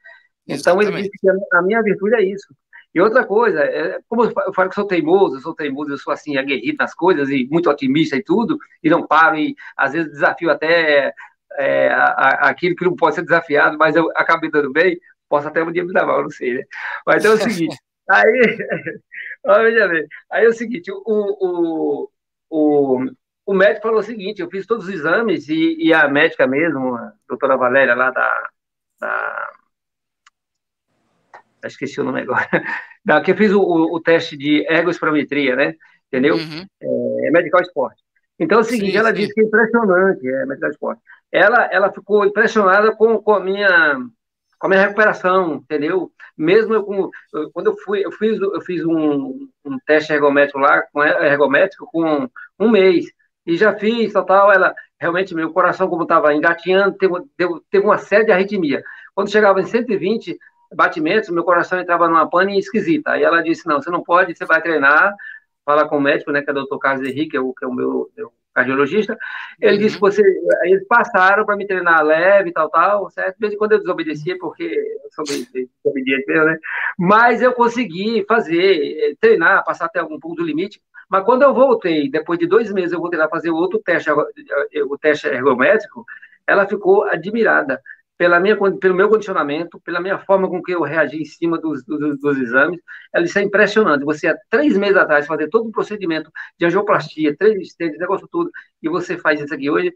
Então 0.47 0.79
ele 0.81 0.91
disse 0.91 1.09
que 1.09 1.27
a 1.53 1.61
minha 1.61 1.81
virtude 1.81 2.15
é 2.15 2.23
isso. 2.23 2.53
E 2.93 3.01
outra 3.01 3.25
coisa, 3.25 3.61
é, 3.61 3.99
como 4.07 4.23
eu 4.23 4.53
falo 4.53 4.69
que 4.69 4.75
sou 4.75 4.87
teimoso, 4.87 5.35
eu 5.35 5.41
sou 5.41 5.53
teimoso, 5.53 5.91
eu 5.91 5.97
sou 5.97 6.13
assim, 6.13 6.37
aguerrido 6.37 6.77
nas 6.79 6.93
coisas 6.93 7.29
e 7.29 7.45
muito 7.51 7.69
otimista 7.69 8.15
e 8.15 8.23
tudo, 8.23 8.57
e 8.81 8.89
não 8.89 9.05
paro, 9.05 9.37
e 9.37 9.55
às 9.75 9.93
vezes 9.93 10.11
desafio 10.11 10.49
até 10.49 11.13
é, 11.57 11.89
a, 11.89 12.49
aquilo 12.49 12.75
que 12.75 12.85
não 12.85 12.95
pode 12.95 13.15
ser 13.15 13.23
desafiado, 13.23 13.77
mas 13.77 13.95
eu 13.95 14.11
acabei 14.15 14.49
dando 14.49 14.71
bem, 14.71 14.99
posso 15.29 15.47
até 15.47 15.63
um 15.63 15.71
dia 15.71 15.83
me 15.83 15.93
dar 15.93 16.05
mal, 16.05 16.23
não 16.23 16.29
sei, 16.29 16.55
né? 16.55 16.63
Mas 17.05 17.23
então 17.23 17.31
é 17.31 17.35
o 17.35 17.37
seguinte, 17.37 17.77
aí, 18.09 18.57
veja 19.63 19.87
bem, 19.87 20.07
aí 20.31 20.45
é 20.45 20.49
o 20.49 20.53
seguinte, 20.53 20.91
o, 20.91 21.01
o, 21.05 22.09
o, 22.49 23.05
o 23.45 23.53
médico 23.53 23.83
falou 23.87 23.99
o 23.99 24.03
seguinte, 24.03 24.41
eu 24.41 24.49
fiz 24.49 24.65
todos 24.65 24.87
os 24.87 24.93
exames 24.93 25.47
e, 25.49 25.75
e 25.79 25.93
a 25.93 26.07
médica 26.07 26.47
mesmo, 26.47 26.95
a 26.95 27.13
doutora 27.27 27.57
Valéria 27.57 27.95
lá 27.95 28.11
da, 28.11 28.49
da 28.99 29.49
esqueci 31.67 31.99
o 31.99 32.03
nome 32.03 32.21
agora, 32.21 32.47
da, 33.03 33.21
que 33.21 33.31
eu 33.31 33.35
fiz 33.37 33.51
o, 33.51 33.59
o, 33.59 33.95
o 33.95 33.99
teste 33.99 34.37
de 34.37 34.65
ergospirometria, 34.69 35.55
né? 35.55 35.75
Entendeu? 36.07 36.35
Uhum. 36.35 36.65
É, 36.79 37.31
medical 37.31 37.61
esporte. 37.61 38.03
Então 38.37 38.59
é 38.59 38.61
o 38.61 38.63
seguinte, 38.63 38.91
sim, 38.91 38.97
ela 38.97 39.09
sim. 39.09 39.21
disse 39.21 39.33
que 39.33 39.41
é 39.41 39.43
impressionante, 39.45 40.27
é 40.27 40.45
medical 40.45 40.69
esporte 40.69 41.01
ela, 41.35 41.65
ela 41.71 41.91
ficou 41.91 42.25
impressionada 42.25 42.95
com, 42.95 43.21
com, 43.21 43.33
a 43.33 43.39
minha, 43.39 43.97
com 44.57 44.67
a 44.67 44.69
minha 44.69 44.81
recuperação, 44.81 45.55
entendeu? 45.55 46.11
Mesmo 46.37 46.73
eu, 46.73 46.83
com, 46.83 47.09
eu, 47.33 47.51
quando 47.51 47.67
eu 47.67 47.77
fui, 47.77 48.05
eu 48.05 48.11
fiz, 48.11 48.39
eu 48.39 48.61
fiz 48.61 48.85
um, 48.85 49.47
um 49.65 49.77
teste 49.85 50.13
ergométrico 50.13 50.59
lá, 50.59 50.81
com 50.93 51.03
ergométrico 51.03 51.89
com, 51.91 52.29
um 52.59 52.69
mês. 52.69 53.05
E 53.45 53.57
já 53.57 53.75
fiz, 53.77 54.13
tal, 54.13 54.25
tal, 54.25 54.51
ela, 54.51 54.73
realmente, 54.99 55.35
meu 55.35 55.51
coração, 55.51 55.89
como 55.89 56.03
estava 56.03 56.33
engatinhando, 56.33 56.97
teve, 56.97 57.13
teve 57.69 57.85
uma 57.85 57.97
série 57.97 58.25
de 58.25 58.31
arritmia. 58.31 58.81
Quando 59.13 59.31
chegava 59.31 59.59
em 59.59 59.65
120 59.65 60.37
batimentos, 60.73 61.29
meu 61.29 61.43
coração 61.43 61.79
entrava 61.79 62.07
numa 62.07 62.29
pane 62.29 62.57
esquisita. 62.57 63.11
Aí 63.11 63.23
ela 63.23 63.43
disse, 63.43 63.67
não, 63.67 63.81
você 63.81 63.89
não 63.91 64.01
pode, 64.01 64.35
você 64.35 64.45
vai 64.45 64.61
treinar, 64.61 65.13
fala 65.65 65.87
com 65.87 65.97
o 65.97 66.01
médico, 66.01 66.31
né, 66.31 66.41
que 66.41 66.49
é 66.49 66.53
o 66.53 66.55
doutor 66.55 66.79
Carlos 66.79 67.07
Henrique, 67.07 67.31
que 67.31 67.37
é 67.37 67.41
o, 67.41 67.53
que 67.53 67.65
é 67.65 67.67
o 67.67 67.73
meu, 67.73 68.09
meu 68.15 68.31
cardiologista, 68.55 69.17
ele 69.61 69.73
uhum. 69.73 69.79
disse 69.79 69.95
que 69.95 70.01
você, 70.01 70.23
eles 70.63 70.87
passaram 70.87 71.45
para 71.45 71.57
me 71.57 71.67
treinar 71.67 72.03
leve 72.03 72.49
e 72.49 72.53
tal, 72.53 72.69
tal, 72.69 73.09
certo? 73.11 73.35
De 73.35 73.41
vez 73.41 73.53
em 73.53 73.57
quando 73.57 73.73
eu 73.73 73.79
desobedecia, 73.79 74.37
porque 74.39 74.63
eu 74.63 75.11
sou 75.11 75.25
desobediente 75.25 76.25
mesmo, 76.25 76.45
né? 76.45 76.57
Mas 76.97 77.41
eu 77.41 77.53
consegui 77.53 78.25
fazer, 78.27 79.15
treinar, 79.19 79.63
passar 79.65 79.85
até 79.85 79.99
algum 79.99 80.19
ponto 80.19 80.37
do 80.37 80.45
limite, 80.45 80.81
mas 81.09 81.23
quando 81.23 81.43
eu 81.43 81.53
voltei, 81.53 82.09
depois 82.09 82.39
de 82.39 82.47
dois 82.47 82.71
meses, 82.71 82.93
eu 82.93 82.99
voltei 82.99 83.19
lá 83.19 83.27
fazer 83.27 83.51
outro 83.51 83.79
teste, 83.79 84.09
o 84.09 84.97
teste 84.97 85.27
ergométrico, 85.27 86.05
ela 86.47 86.65
ficou 86.65 87.03
admirada 87.03 87.81
pela 88.17 88.39
minha, 88.39 88.57
pelo 88.79 88.95
meu 88.95 89.09
condicionamento, 89.09 89.79
pela 89.81 89.99
minha 89.99 90.17
forma 90.19 90.49
com 90.49 90.61
que 90.61 90.73
eu 90.73 90.81
reagi 90.81 91.21
em 91.21 91.25
cima 91.25 91.57
dos, 91.57 91.83
dos, 91.83 92.19
dos 92.19 92.37
exames. 92.37 92.79
Ela 93.13 93.23
disse, 93.23 93.39
é 93.39 93.43
impressionante. 93.43 94.05
Você, 94.05 94.27
há 94.27 94.37
três 94.49 94.77
meses 94.77 94.97
atrás, 94.97 95.27
fazer 95.27 95.49
todo 95.49 95.67
um 95.67 95.71
procedimento 95.71 96.31
de 96.57 96.65
angioplastia, 96.65 97.35
três 97.37 97.59
estentes, 97.59 97.99
negócio 97.99 98.27
tudo, 98.31 98.49
e 98.81 98.89
você 98.89 99.17
faz 99.17 99.41
isso 99.41 99.53
aqui 99.53 99.69
hoje, 99.69 99.91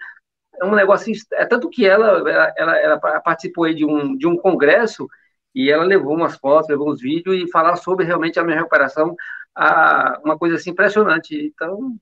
é 0.61 0.65
um 0.65 0.75
negócio... 0.75 1.13
É 1.33 1.45
tanto 1.45 1.69
que 1.69 1.85
ela, 1.85 2.29
ela, 2.29 2.53
ela, 2.57 2.77
ela 2.77 2.99
participou 3.21 3.73
de 3.73 3.85
um, 3.85 4.17
de 4.17 4.27
um 4.27 4.35
congresso 4.37 5.07
e 5.55 5.71
ela 5.71 5.83
levou 5.83 6.15
umas 6.15 6.37
fotos, 6.37 6.69
levou 6.69 6.91
uns 6.91 7.01
vídeos 7.01 7.35
e 7.35 7.49
falar 7.49 7.75
sobre 7.77 8.05
realmente 8.05 8.39
a 8.39 8.43
minha 8.43 8.57
recuperação, 8.57 9.15
a, 9.55 10.19
uma 10.23 10.37
coisa 10.37 10.55
assim 10.55 10.71
impressionante. 10.71 11.35
Então, 11.35 11.95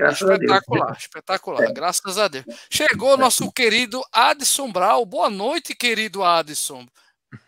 graças 0.00 0.30
espetacular, 0.30 0.82
a 0.82 0.86
Deus. 0.86 0.98
espetacular, 0.98 1.64
é. 1.64 1.72
graças 1.72 2.18
a 2.18 2.28
Deus. 2.28 2.44
Chegou 2.70 3.18
nosso 3.18 3.52
querido 3.52 4.02
Adson 4.12 4.72
Brau. 4.72 5.04
Boa 5.04 5.28
noite, 5.28 5.74
querido 5.74 6.24
Adson. 6.24 6.86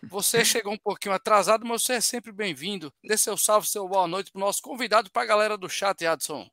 Você 0.09 0.45
chegou 0.45 0.75
um 0.75 0.79
pouquinho 0.79 1.15
atrasado, 1.15 1.65
mas 1.65 1.83
você 1.83 1.95
é 1.95 2.01
sempre 2.01 2.31
bem-vindo. 2.31 2.93
Dê 3.03 3.17
seu 3.17 3.37
salve, 3.37 3.67
seu 3.67 3.89
boa 3.89 4.07
noite 4.07 4.31
para 4.31 4.39
o 4.39 4.45
nosso 4.45 4.61
convidado, 4.61 5.11
para 5.11 5.23
a 5.23 5.27
galera 5.27 5.57
do 5.57 5.69
chat, 5.69 6.05
Adson. 6.05 6.49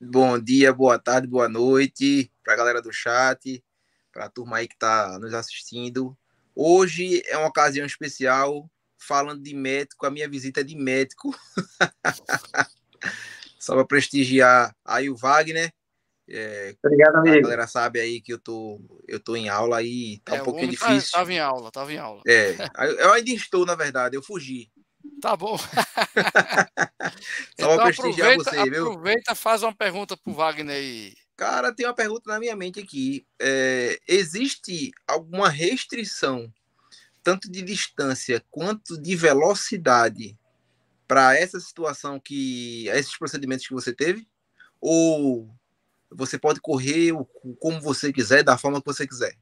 Bom 0.00 0.38
dia, 0.38 0.72
boa 0.72 0.98
tarde, 0.98 1.26
boa 1.26 1.48
noite 1.48 2.30
para 2.44 2.54
a 2.54 2.56
galera 2.56 2.82
do 2.82 2.92
chat, 2.92 3.64
para 4.12 4.26
a 4.26 4.28
turma 4.28 4.58
aí 4.58 4.68
que 4.68 4.74
está 4.74 5.18
nos 5.18 5.32
assistindo. 5.32 6.16
Hoje 6.54 7.22
é 7.26 7.36
uma 7.38 7.48
ocasião 7.48 7.86
especial, 7.86 8.68
falando 8.98 9.42
de 9.42 9.54
médico, 9.54 10.06
a 10.06 10.10
minha 10.10 10.28
visita 10.28 10.60
é 10.60 10.64
de 10.64 10.76
médico. 10.76 11.34
Só 13.66 13.74
para 13.74 13.84
prestigiar 13.84 14.72
aí 14.84 15.10
o 15.10 15.16
Wagner. 15.16 15.72
É, 16.28 16.72
Obrigado, 16.84 17.16
amigo. 17.16 17.38
A 17.38 17.42
galera 17.42 17.66
sabe 17.66 17.98
aí 17.98 18.20
que 18.20 18.32
eu 18.32 18.38
tô, 18.38 18.80
eu 19.08 19.18
tô 19.18 19.34
em 19.34 19.48
aula 19.48 19.78
aí, 19.78 20.20
tá 20.24 20.36
é, 20.36 20.40
um 20.40 20.44
pouquinho 20.44 20.78
tá, 20.78 20.86
difícil. 20.86 21.10
Tava 21.10 21.32
em 21.32 21.40
aula, 21.40 21.72
tava 21.72 21.92
em 21.92 21.98
aula. 21.98 22.22
É, 22.28 22.54
eu 23.00 23.12
ainda 23.12 23.30
estou, 23.30 23.66
na 23.66 23.74
verdade, 23.74 24.16
eu 24.16 24.22
fugi. 24.22 24.70
Tá 25.20 25.36
bom. 25.36 25.58
Só 25.58 25.66
então, 27.58 27.76
para 27.76 27.84
prestigiar 27.86 28.36
você, 28.36 28.70
viu? 28.70 28.92
Aproveita, 28.92 29.34
faz 29.34 29.64
uma 29.64 29.74
pergunta 29.74 30.16
pro 30.16 30.32
Wagner 30.32 30.76
aí. 30.76 31.14
Cara, 31.36 31.74
tem 31.74 31.86
uma 31.86 31.94
pergunta 31.94 32.30
na 32.30 32.38
minha 32.38 32.54
mente 32.54 32.78
aqui. 32.78 33.26
É, 33.40 33.98
existe 34.06 34.92
alguma 35.08 35.48
restrição, 35.48 36.52
tanto 37.20 37.50
de 37.50 37.62
distância 37.62 38.40
quanto 38.48 38.96
de 38.96 39.16
velocidade, 39.16 40.38
para 41.06 41.36
essa 41.36 41.60
situação 41.60 42.20
que. 42.20 42.88
esses 42.88 43.16
procedimentos 43.18 43.66
que 43.66 43.74
você 43.74 43.92
teve? 43.92 44.26
Ou 44.80 45.48
você 46.10 46.38
pode 46.38 46.60
correr 46.60 47.12
como 47.60 47.80
você 47.80 48.12
quiser, 48.12 48.42
da 48.42 48.58
forma 48.58 48.80
que 48.80 48.86
você 48.86 49.06
quiser? 49.06 49.34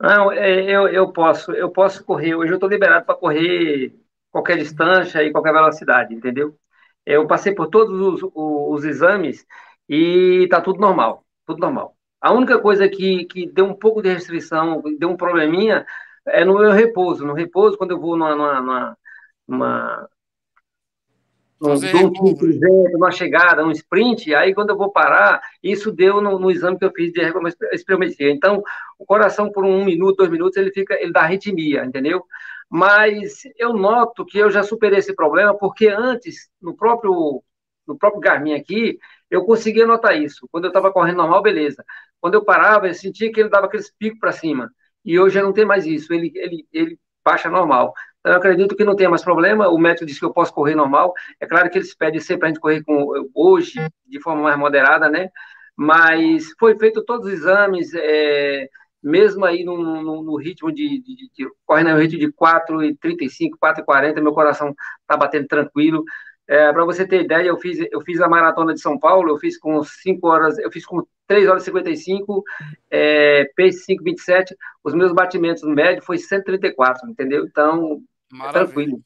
Não, 0.00 0.30
é, 0.32 0.62
eu, 0.62 0.88
eu 0.88 1.12
posso, 1.12 1.52
eu 1.52 1.70
posso 1.70 2.04
correr. 2.04 2.34
Hoje 2.34 2.52
eu 2.52 2.56
estou 2.56 2.68
liberado 2.68 3.06
para 3.06 3.14
correr 3.14 3.94
qualquer 4.30 4.58
distância 4.58 5.22
e 5.22 5.30
qualquer 5.32 5.52
velocidade, 5.52 6.14
entendeu? 6.14 6.58
Eu 7.06 7.26
passei 7.26 7.54
por 7.54 7.68
todos 7.68 8.00
os, 8.00 8.30
os, 8.34 8.84
exames 8.84 9.46
e 9.88 10.48
tá 10.50 10.60
tudo 10.60 10.80
normal, 10.80 11.24
tudo 11.46 11.60
normal. 11.60 11.96
A 12.20 12.32
única 12.32 12.58
coisa 12.58 12.88
que, 12.88 13.26
que 13.26 13.46
deu 13.46 13.66
um 13.66 13.74
pouco 13.74 14.02
de 14.02 14.08
restrição, 14.08 14.82
deu 14.98 15.10
um 15.10 15.16
probleminha, 15.16 15.86
é 16.26 16.44
no 16.44 16.58
meu 16.58 16.72
repouso. 16.72 17.24
No 17.24 17.34
repouso, 17.34 17.76
quando 17.76 17.92
eu 17.92 18.00
vou 18.00 18.16
numa, 18.16 18.96
numa, 19.46 20.08
numa 22.92 23.10
chegada, 23.10 23.62
num 23.62 23.70
sprint, 23.70 24.34
aí 24.34 24.54
quando 24.54 24.70
eu 24.70 24.76
vou 24.76 24.90
parar, 24.90 25.40
isso 25.62 25.90
deu 25.90 26.20
no, 26.20 26.38
no 26.38 26.50
exame 26.50 26.78
que 26.78 26.84
eu 26.84 26.92
fiz 26.92 27.12
de 27.12 27.20
espirometria. 27.72 28.30
Então, 28.30 28.62
o 28.98 29.06
coração 29.06 29.50
por 29.50 29.64
um 29.64 29.84
minuto, 29.84 30.16
dois 30.16 30.30
minutos, 30.30 30.56
ele 30.56 30.70
fica, 30.72 30.94
ele 31.00 31.12
dá 31.12 31.22
arritmia, 31.22 31.84
entendeu? 31.84 32.24
Mas 32.68 33.42
eu 33.56 33.72
noto 33.72 34.24
que 34.26 34.38
eu 34.38 34.50
já 34.50 34.62
superei 34.62 34.98
esse 34.98 35.14
problema, 35.14 35.56
porque 35.56 35.88
antes, 35.88 36.48
no 36.60 36.76
próprio, 36.76 37.42
no 37.86 37.96
próprio 37.96 38.20
Garmin 38.20 38.54
aqui, 38.54 38.98
eu 39.30 39.44
conseguia 39.44 39.86
notar 39.86 40.20
isso. 40.20 40.48
Quando 40.50 40.64
eu 40.64 40.68
estava 40.68 40.92
correndo 40.92 41.18
normal, 41.18 41.42
beleza. 41.42 41.84
Quando 42.20 42.34
eu 42.34 42.44
parava, 42.44 42.88
eu 42.88 42.94
sentia 42.94 43.30
que 43.32 43.40
ele 43.40 43.48
dava 43.48 43.66
aqueles 43.66 43.90
picos 43.90 44.18
para 44.18 44.32
cima. 44.32 44.70
E 45.04 45.18
hoje 45.18 45.34
já 45.34 45.42
não 45.42 45.52
tem 45.52 45.64
mais 45.64 45.86
isso. 45.86 46.12
Ele, 46.12 46.32
ele, 46.34 46.66
ele 46.72 46.98
baixa 47.24 47.50
normal. 47.50 47.92
Eu 48.24 48.32
acredito 48.32 48.74
que 48.74 48.84
não 48.84 48.96
tem 48.96 49.08
mais 49.08 49.22
problema. 49.22 49.68
O 49.68 49.78
médico 49.78 50.06
disse 50.06 50.18
que 50.18 50.24
eu 50.24 50.32
posso 50.32 50.52
correr 50.52 50.74
normal. 50.74 51.12
É 51.38 51.46
claro 51.46 51.68
que 51.70 51.76
eles 51.76 51.94
pedem 51.94 52.20
sempre 52.20 52.46
a 52.46 52.48
gente 52.48 52.60
correr 52.60 52.82
com, 52.82 53.28
hoje 53.34 53.78
de 54.06 54.20
forma 54.20 54.42
mais 54.42 54.58
moderada, 54.58 55.10
né? 55.10 55.30
Mas 55.76 56.52
foi 56.58 56.78
feito 56.78 57.04
todos 57.04 57.26
os 57.26 57.32
exames, 57.32 57.92
é, 57.94 58.68
mesmo 59.02 59.44
aí 59.44 59.64
no, 59.64 59.76
no, 60.02 60.22
no 60.22 60.36
ritmo 60.36 60.72
de, 60.72 61.00
de, 61.02 61.16
de, 61.16 61.30
de 61.36 61.48
correndo 61.66 61.90
no 61.90 61.98
ritmo 61.98 62.18
de 62.18 62.32
4,35, 62.32 63.50
4,40, 63.62 64.22
meu 64.22 64.32
coração 64.32 64.74
tá 65.06 65.16
batendo 65.16 65.46
tranquilo. 65.46 66.02
É, 66.46 66.72
para 66.72 66.84
você 66.84 67.06
ter 67.06 67.22
ideia, 67.22 67.48
eu 67.48 67.58
fiz, 67.58 67.78
eu 67.90 68.00
fiz 68.02 68.20
a 68.20 68.28
maratona 68.28 68.74
de 68.74 68.80
São 68.80 68.98
Paulo, 68.98 69.30
eu 69.30 69.38
fiz 69.38 69.58
com 69.58 69.82
5 69.82 70.26
horas, 70.28 70.58
eu 70.58 70.70
fiz 70.70 70.84
com 70.86 71.02
3 71.26 71.48
horas 71.48 71.62
e 71.62 71.66
55, 71.66 72.42
é, 72.90 73.44
pace 73.56 73.84
5,27, 73.86 74.54
os 74.82 74.94
meus 74.94 75.12
batimentos 75.12 75.62
médio 75.62 76.02
foi 76.02 76.18
134, 76.18 77.08
entendeu? 77.08 77.46
Então, 77.46 78.02
é 78.42 78.52
tranquilo. 78.52 79.00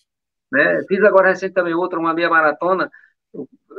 Né? 0.50 0.82
Fiz 0.88 1.02
agora 1.04 1.28
recente 1.28 1.54
também 1.54 1.74
outra, 1.74 1.98
uma 1.98 2.14
meia 2.14 2.30
maratona, 2.30 2.90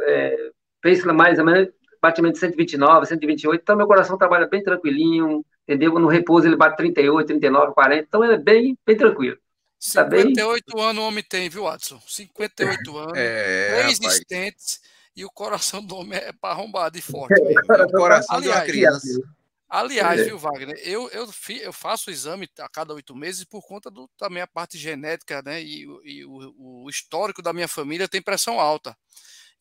é, 0.03 0.51
fez 0.81 1.03
mais 1.03 1.39
ou 1.39 1.45
menos 1.45 1.69
batimento 2.01 2.35
de 2.35 2.39
129, 2.39 3.07
128, 3.07 3.61
então 3.61 3.75
meu 3.75 3.87
coração 3.87 4.17
trabalha 4.17 4.47
bem 4.47 4.63
tranquilinho, 4.63 5.43
entendeu? 5.67 5.99
No 5.99 6.07
repouso 6.07 6.47
ele 6.47 6.55
bate 6.55 6.77
38, 6.77 7.27
39, 7.27 7.73
40, 7.73 8.03
então 8.03 8.23
é 8.23 8.37
bem, 8.37 8.77
bem 8.85 8.97
tranquilo. 8.97 9.37
58 9.79 10.65
tá 10.65 10.81
anos 10.81 11.03
o 11.03 11.07
homem 11.07 11.23
tem, 11.23 11.49
viu, 11.49 11.63
Watson? 11.63 11.99
58 12.05 12.95
anos, 12.97 13.13
é, 13.15 13.81
três 13.81 13.99
estentes 13.99 14.79
e 15.15 15.25
o 15.25 15.29
coração 15.29 15.83
do 15.83 15.95
homem 15.95 16.17
é 16.17 16.31
parrombado 16.31 16.97
e 16.97 17.01
forte. 17.01 17.33
É 17.41 17.43
o 17.83 17.91
coração 17.91 18.37
aliás, 18.37 18.55
de 18.55 18.59
uma 18.59 18.65
criança. 18.65 19.21
Aliás, 19.69 20.21
é. 20.21 20.23
viu, 20.23 20.39
Wagner, 20.39 20.75
eu, 20.83 21.07
eu, 21.11 21.29
eu 21.61 21.71
faço 21.71 22.09
o 22.09 22.13
exame 22.13 22.49
a 22.57 22.67
cada 22.67 22.91
oito 22.93 23.15
meses 23.15 23.43
por 23.43 23.61
conta 23.61 23.91
do, 23.91 24.09
da 24.19 24.27
minha 24.27 24.47
parte 24.47 24.79
genética, 24.79 25.43
né? 25.43 25.61
E, 25.61 25.83
e 26.03 26.25
o, 26.25 26.55
o, 26.57 26.89
histórico 26.89 27.41
da 27.41 27.53
minha 27.53 27.67
família 27.67 28.07
tem 28.07 28.19
pressão 28.19 28.59
alta. 28.59 28.97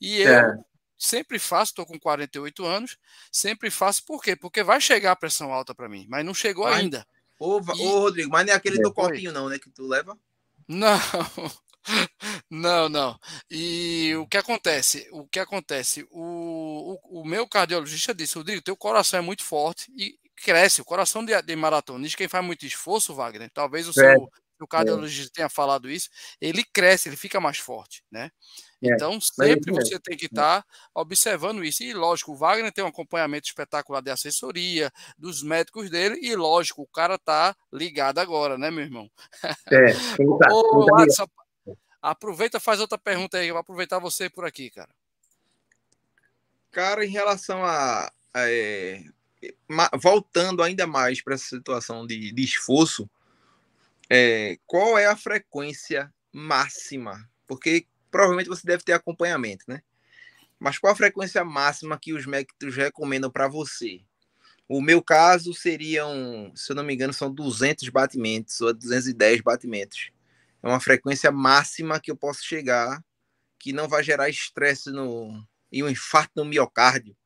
E 0.01 0.23
eu 0.23 0.33
é. 0.33 0.59
sempre 0.97 1.39
faço, 1.39 1.73
estou 1.73 1.85
com 1.85 2.01
48 2.01 2.65
anos, 2.65 2.97
sempre 3.31 3.71
faço, 3.71 4.03
por 4.07 4.23
quê? 4.23 4.35
Porque 4.35 4.63
vai 4.63 4.81
chegar 4.81 5.13
a 5.13 5.17
pressão 5.17 5.53
alta 5.53 5.75
para 5.75 5.91
mim, 5.91 6.07
mas 6.09 6.25
não 6.25 6.33
chegou 6.33 6.65
vai. 6.65 6.81
ainda. 6.81 7.07
Ô, 7.39 7.61
e... 7.61 7.83
ô, 7.83 8.01
Rodrigo, 8.01 8.31
mas 8.31 8.47
não 8.47 8.55
é 8.55 8.57
aquele 8.57 8.81
do 8.81 8.93
copinho, 8.93 9.31
não, 9.31 9.51
né? 9.51 9.59
Que 9.59 9.69
tu 9.71 9.87
leva? 9.87 10.19
Não, 10.69 11.01
não, 12.51 12.89
não. 12.89 13.19
E 13.51 14.15
o 14.17 14.27
que 14.27 14.37
acontece? 14.37 15.09
O 15.13 15.27
que 15.27 15.39
acontece? 15.39 16.07
O, 16.11 16.99
o, 17.03 17.21
o 17.23 17.25
meu 17.25 17.47
cardiologista 17.49 18.15
disse, 18.15 18.37
Rodrigo, 18.37 18.63
teu 18.63 18.77
coração 18.77 19.19
é 19.19 19.23
muito 19.23 19.45
forte 19.45 19.91
e 19.97 20.19
cresce. 20.37 20.81
O 20.81 20.85
coração 20.85 21.25
de, 21.25 21.41
de 21.43 21.57
maratonista, 21.57 22.19
quem 22.19 22.29
faz 22.29 22.45
muito 22.45 22.65
esforço, 22.65 23.15
Wagner, 23.15 23.51
talvez 23.53 23.87
o 23.87 23.91
é. 23.91 24.15
seu 24.15 24.31
o 24.61 24.67
cardiologista 24.67 25.31
tenha 25.33 25.49
falado 25.49 25.91
isso, 25.91 26.09
ele 26.41 26.65
cresce, 26.65 27.09
ele 27.09 27.17
fica 27.17 27.41
mais 27.41 27.59
forte, 27.59 28.03
né? 28.11 28.31
É, 28.83 28.93
então, 28.95 29.21
sempre 29.21 29.73
você 29.73 29.99
tem 29.99 30.17
que 30.17 30.27
estar 30.27 30.63
tá 30.63 30.69
observando 30.95 31.65
isso. 31.65 31.83
E, 31.83 31.93
lógico, 31.93 32.33
o 32.33 32.37
Wagner 32.37 32.73
tem 32.73 32.85
um 32.85 32.89
acompanhamento 32.89 33.49
espetacular 33.49 34.01
de 34.01 34.11
assessoria, 34.11 34.91
dos 35.17 35.43
médicos 35.43 35.91
dele, 35.91 36.19
e, 36.23 36.35
lógico, 36.35 36.83
o 36.83 36.87
cara 36.89 37.19
tá 37.19 37.57
ligado 37.73 38.19
agora, 38.19 38.57
né, 38.57 38.71
meu 38.71 38.85
irmão? 38.85 39.11
É, 39.71 39.93
tá, 40.39 40.53
Ô, 40.53 40.87
aproveita 42.03 42.61
faz 42.61 42.81
outra 42.81 42.99
pergunta 42.99 43.39
aí, 43.39 43.49
eu 43.49 43.55
vou 43.55 43.61
aproveitar 43.61 43.99
você 43.99 44.29
por 44.29 44.45
aqui, 44.45 44.71
cara. 44.71 44.91
Cara, 46.71 47.05
em 47.05 47.11
relação 47.11 47.65
a. 47.65 48.13
a 48.35 48.51
é, 48.51 49.03
voltando 50.01 50.63
ainda 50.63 50.87
mais 50.87 51.23
para 51.23 51.35
essa 51.35 51.45
situação 51.45 52.07
de, 52.07 52.33
de 52.33 52.43
esforço, 52.43 53.09
é, 54.11 54.59
qual 54.67 54.99
é 54.99 55.07
a 55.07 55.17
frequência 55.17 56.13
máxima? 56.33 57.29
Porque 57.47 57.87
provavelmente 58.11 58.49
você 58.49 58.67
deve 58.67 58.83
ter 58.83 58.93
acompanhamento, 58.93 59.65
né? 59.69 59.83
Mas 60.59 60.79
qual 60.79 60.93
a 60.93 60.97
frequência 60.97 61.45
máxima 61.45 61.99
que 61.99 62.13
os 62.13 62.27
médicos 62.27 62.75
recomendam 62.75 63.31
para 63.31 63.47
você? 63.47 64.01
O 64.69 64.83
meu 64.83 65.03
caso 65.03 65.55
seriam, 65.55 66.53
se 66.55 66.73
eu 66.73 66.77
não 66.77 66.83
me 66.83 66.93
engano, 66.93 67.13
são 67.13 67.33
200 67.33 67.89
batimentos 67.89 68.61
ou 68.61 68.75
210 68.75 69.41
batimentos. 69.41 70.11
É 70.63 70.69
uma 70.69 70.81
frequência 70.81 71.31
máxima 71.31 72.01
que 72.01 72.11
eu 72.11 72.17
posso 72.17 72.43
chegar, 72.45 73.03
que 73.59 73.73
não 73.73 73.89
vai 73.89 74.03
gerar 74.03 74.29
estresse 74.29 74.91
no, 74.91 75.47
e 75.71 75.83
um 75.83 75.89
infarto 75.89 76.33
no 76.37 76.45
miocárdio. 76.45 77.17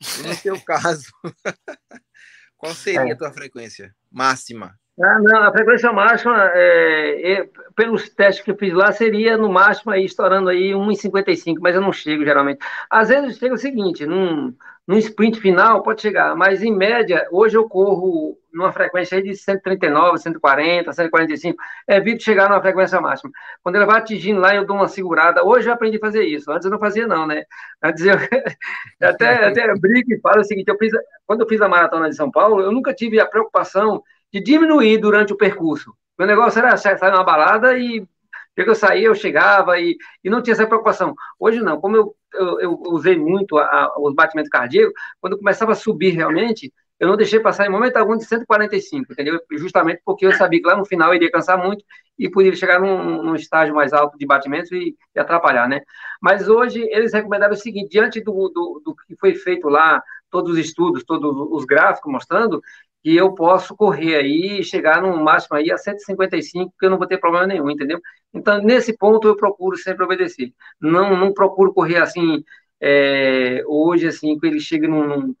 E 0.00 0.22
no 0.22 0.34
seu 0.34 0.60
caso, 0.64 1.10
qual 2.56 2.74
seria 2.74 3.10
é. 3.10 3.12
a 3.12 3.16
tua 3.16 3.32
frequência 3.32 3.94
máxima? 4.10 4.78
Ah, 5.00 5.18
não, 5.20 5.42
a 5.44 5.52
frequência 5.52 5.90
máxima, 5.90 6.50
é, 6.52 7.32
é, 7.32 7.50
pelos 7.74 8.10
testes 8.10 8.44
que 8.44 8.50
eu 8.50 8.56
fiz 8.58 8.74
lá, 8.74 8.92
seria 8.92 9.38
no 9.38 9.50
máximo 9.50 9.90
aí, 9.90 10.04
estourando 10.04 10.50
aí 10.50 10.74
1,55, 10.74 11.56
mas 11.62 11.74
eu 11.74 11.80
não 11.80 11.90
chego 11.92 12.22
geralmente. 12.24 12.58
Às 12.90 13.08
vezes 13.08 13.38
chega 13.38 13.54
o 13.54 13.58
seguinte, 13.58 14.04
num, 14.04 14.54
num 14.86 14.98
sprint 14.98 15.40
final 15.40 15.82
pode 15.82 16.02
chegar, 16.02 16.36
mas 16.36 16.62
em 16.62 16.70
média, 16.76 17.26
hoje 17.32 17.56
eu 17.56 17.66
corro 17.66 18.38
numa 18.52 18.70
frequência 18.70 19.16
aí 19.16 19.22
de 19.24 19.34
139, 19.34 20.18
140, 20.18 20.92
145, 20.92 21.56
evito 21.88 22.22
chegar 22.22 22.50
numa 22.50 22.60
frequência 22.60 23.00
máxima. 23.00 23.32
Quando 23.62 23.76
ele 23.76 23.86
vai 23.86 23.98
atingindo 23.98 24.40
lá, 24.40 24.54
eu 24.54 24.66
dou 24.66 24.76
uma 24.76 24.88
segurada. 24.88 25.42
Hoje 25.42 25.68
eu 25.70 25.72
aprendi 25.72 25.96
a 25.96 26.00
fazer 26.00 26.24
isso, 26.24 26.52
antes 26.52 26.66
eu 26.66 26.70
não 26.70 26.78
fazia 26.78 27.06
não, 27.06 27.26
né? 27.26 27.44
Antes 27.82 28.04
eu 28.04 28.14
até, 29.00 29.46
até 29.46 29.74
brinco 29.74 30.12
e 30.12 30.20
falo 30.20 30.42
o 30.42 30.44
seguinte, 30.44 30.68
eu 30.68 30.76
fiz, 30.76 30.92
quando 31.26 31.40
eu 31.40 31.48
fiz 31.48 31.62
a 31.62 31.68
maratona 31.68 32.10
de 32.10 32.14
São 32.14 32.30
Paulo, 32.30 32.60
eu 32.60 32.70
nunca 32.70 32.92
tive 32.92 33.18
a 33.18 33.26
preocupação 33.26 34.02
de 34.32 34.40
diminuir 34.40 34.98
durante 34.98 35.32
o 35.32 35.36
percurso. 35.36 35.94
Meu 36.18 36.26
negócio 36.26 36.58
era 36.58 36.76
sair 36.76 36.98
numa 37.10 37.24
balada 37.24 37.76
e 37.76 38.06
que 38.54 38.68
eu 38.68 38.74
saía, 38.74 39.06
eu 39.06 39.14
chegava 39.14 39.80
e, 39.80 39.96
e 40.22 40.28
não 40.28 40.42
tinha 40.42 40.52
essa 40.52 40.66
preocupação. 40.66 41.14
Hoje 41.38 41.60
não, 41.60 41.80
como 41.80 41.96
eu, 41.96 42.16
eu, 42.34 42.60
eu 42.60 42.82
usei 42.88 43.16
muito 43.16 43.56
a, 43.58 43.92
os 43.98 44.14
batimentos 44.14 44.50
cardíacos, 44.50 44.92
quando 45.20 45.38
começava 45.38 45.72
a 45.72 45.74
subir 45.74 46.10
realmente, 46.10 46.72
eu 47.00 47.08
não 47.08 47.16
deixei 47.16 47.40
passar 47.40 47.66
em 47.66 47.70
momento 47.70 47.96
algum 47.96 48.16
de 48.16 48.24
145, 48.24 49.12
entendeu? 49.12 49.40
Justamente 49.52 50.00
porque 50.04 50.24
eu 50.24 50.32
sabia 50.32 50.60
que 50.60 50.68
lá 50.68 50.76
no 50.76 50.84
final 50.84 51.08
eu 51.08 51.16
iria 51.16 51.32
cansar 51.32 51.58
muito 51.58 51.84
e 52.16 52.30
poderia 52.30 52.56
chegar 52.56 52.78
num, 52.78 53.22
num 53.22 53.34
estágio 53.34 53.74
mais 53.74 53.92
alto 53.92 54.16
de 54.16 54.24
batimentos 54.24 54.70
e, 54.70 54.96
e, 55.12 55.18
atrapalhar, 55.18 55.68
né? 55.68 55.80
Mas 56.20 56.48
hoje 56.48 56.80
eles 56.92 57.12
recomendaram 57.12 57.54
o 57.54 57.56
seguinte, 57.56 57.90
diante 57.90 58.20
do, 58.20 58.48
do, 58.50 58.82
do 58.84 58.94
que 58.94 59.16
foi 59.16 59.34
feito 59.34 59.68
lá, 59.68 60.00
todos 60.32 60.52
os 60.52 60.58
estudos, 60.58 61.04
todos 61.04 61.30
os 61.50 61.64
gráficos 61.64 62.10
mostrando, 62.10 62.60
que 63.02 63.14
eu 63.16 63.34
posso 63.34 63.76
correr 63.76 64.16
aí 64.16 64.60
e 64.60 64.64
chegar 64.64 65.02
no 65.02 65.22
máximo 65.22 65.56
aí 65.56 65.70
a 65.70 65.78
155, 65.78 66.70
porque 66.72 66.86
eu 66.86 66.90
não 66.90 66.98
vou 66.98 67.06
ter 67.06 67.18
problema 67.18 67.46
nenhum, 67.46 67.70
entendeu? 67.70 68.00
Então, 68.32 68.62
nesse 68.62 68.96
ponto, 68.96 69.28
eu 69.28 69.36
procuro 69.36 69.76
sempre 69.76 70.04
obedecer. 70.04 70.52
Não, 70.80 71.16
não 71.16 71.32
procuro 71.34 71.74
correr 71.74 71.98
assim, 71.98 72.42
é, 72.80 73.62
hoje, 73.66 74.06
assim, 74.08 74.38
que 74.38 74.46
ele 74.46 74.60
chegue 74.60 74.86
num. 74.88 75.06
num 75.06 75.36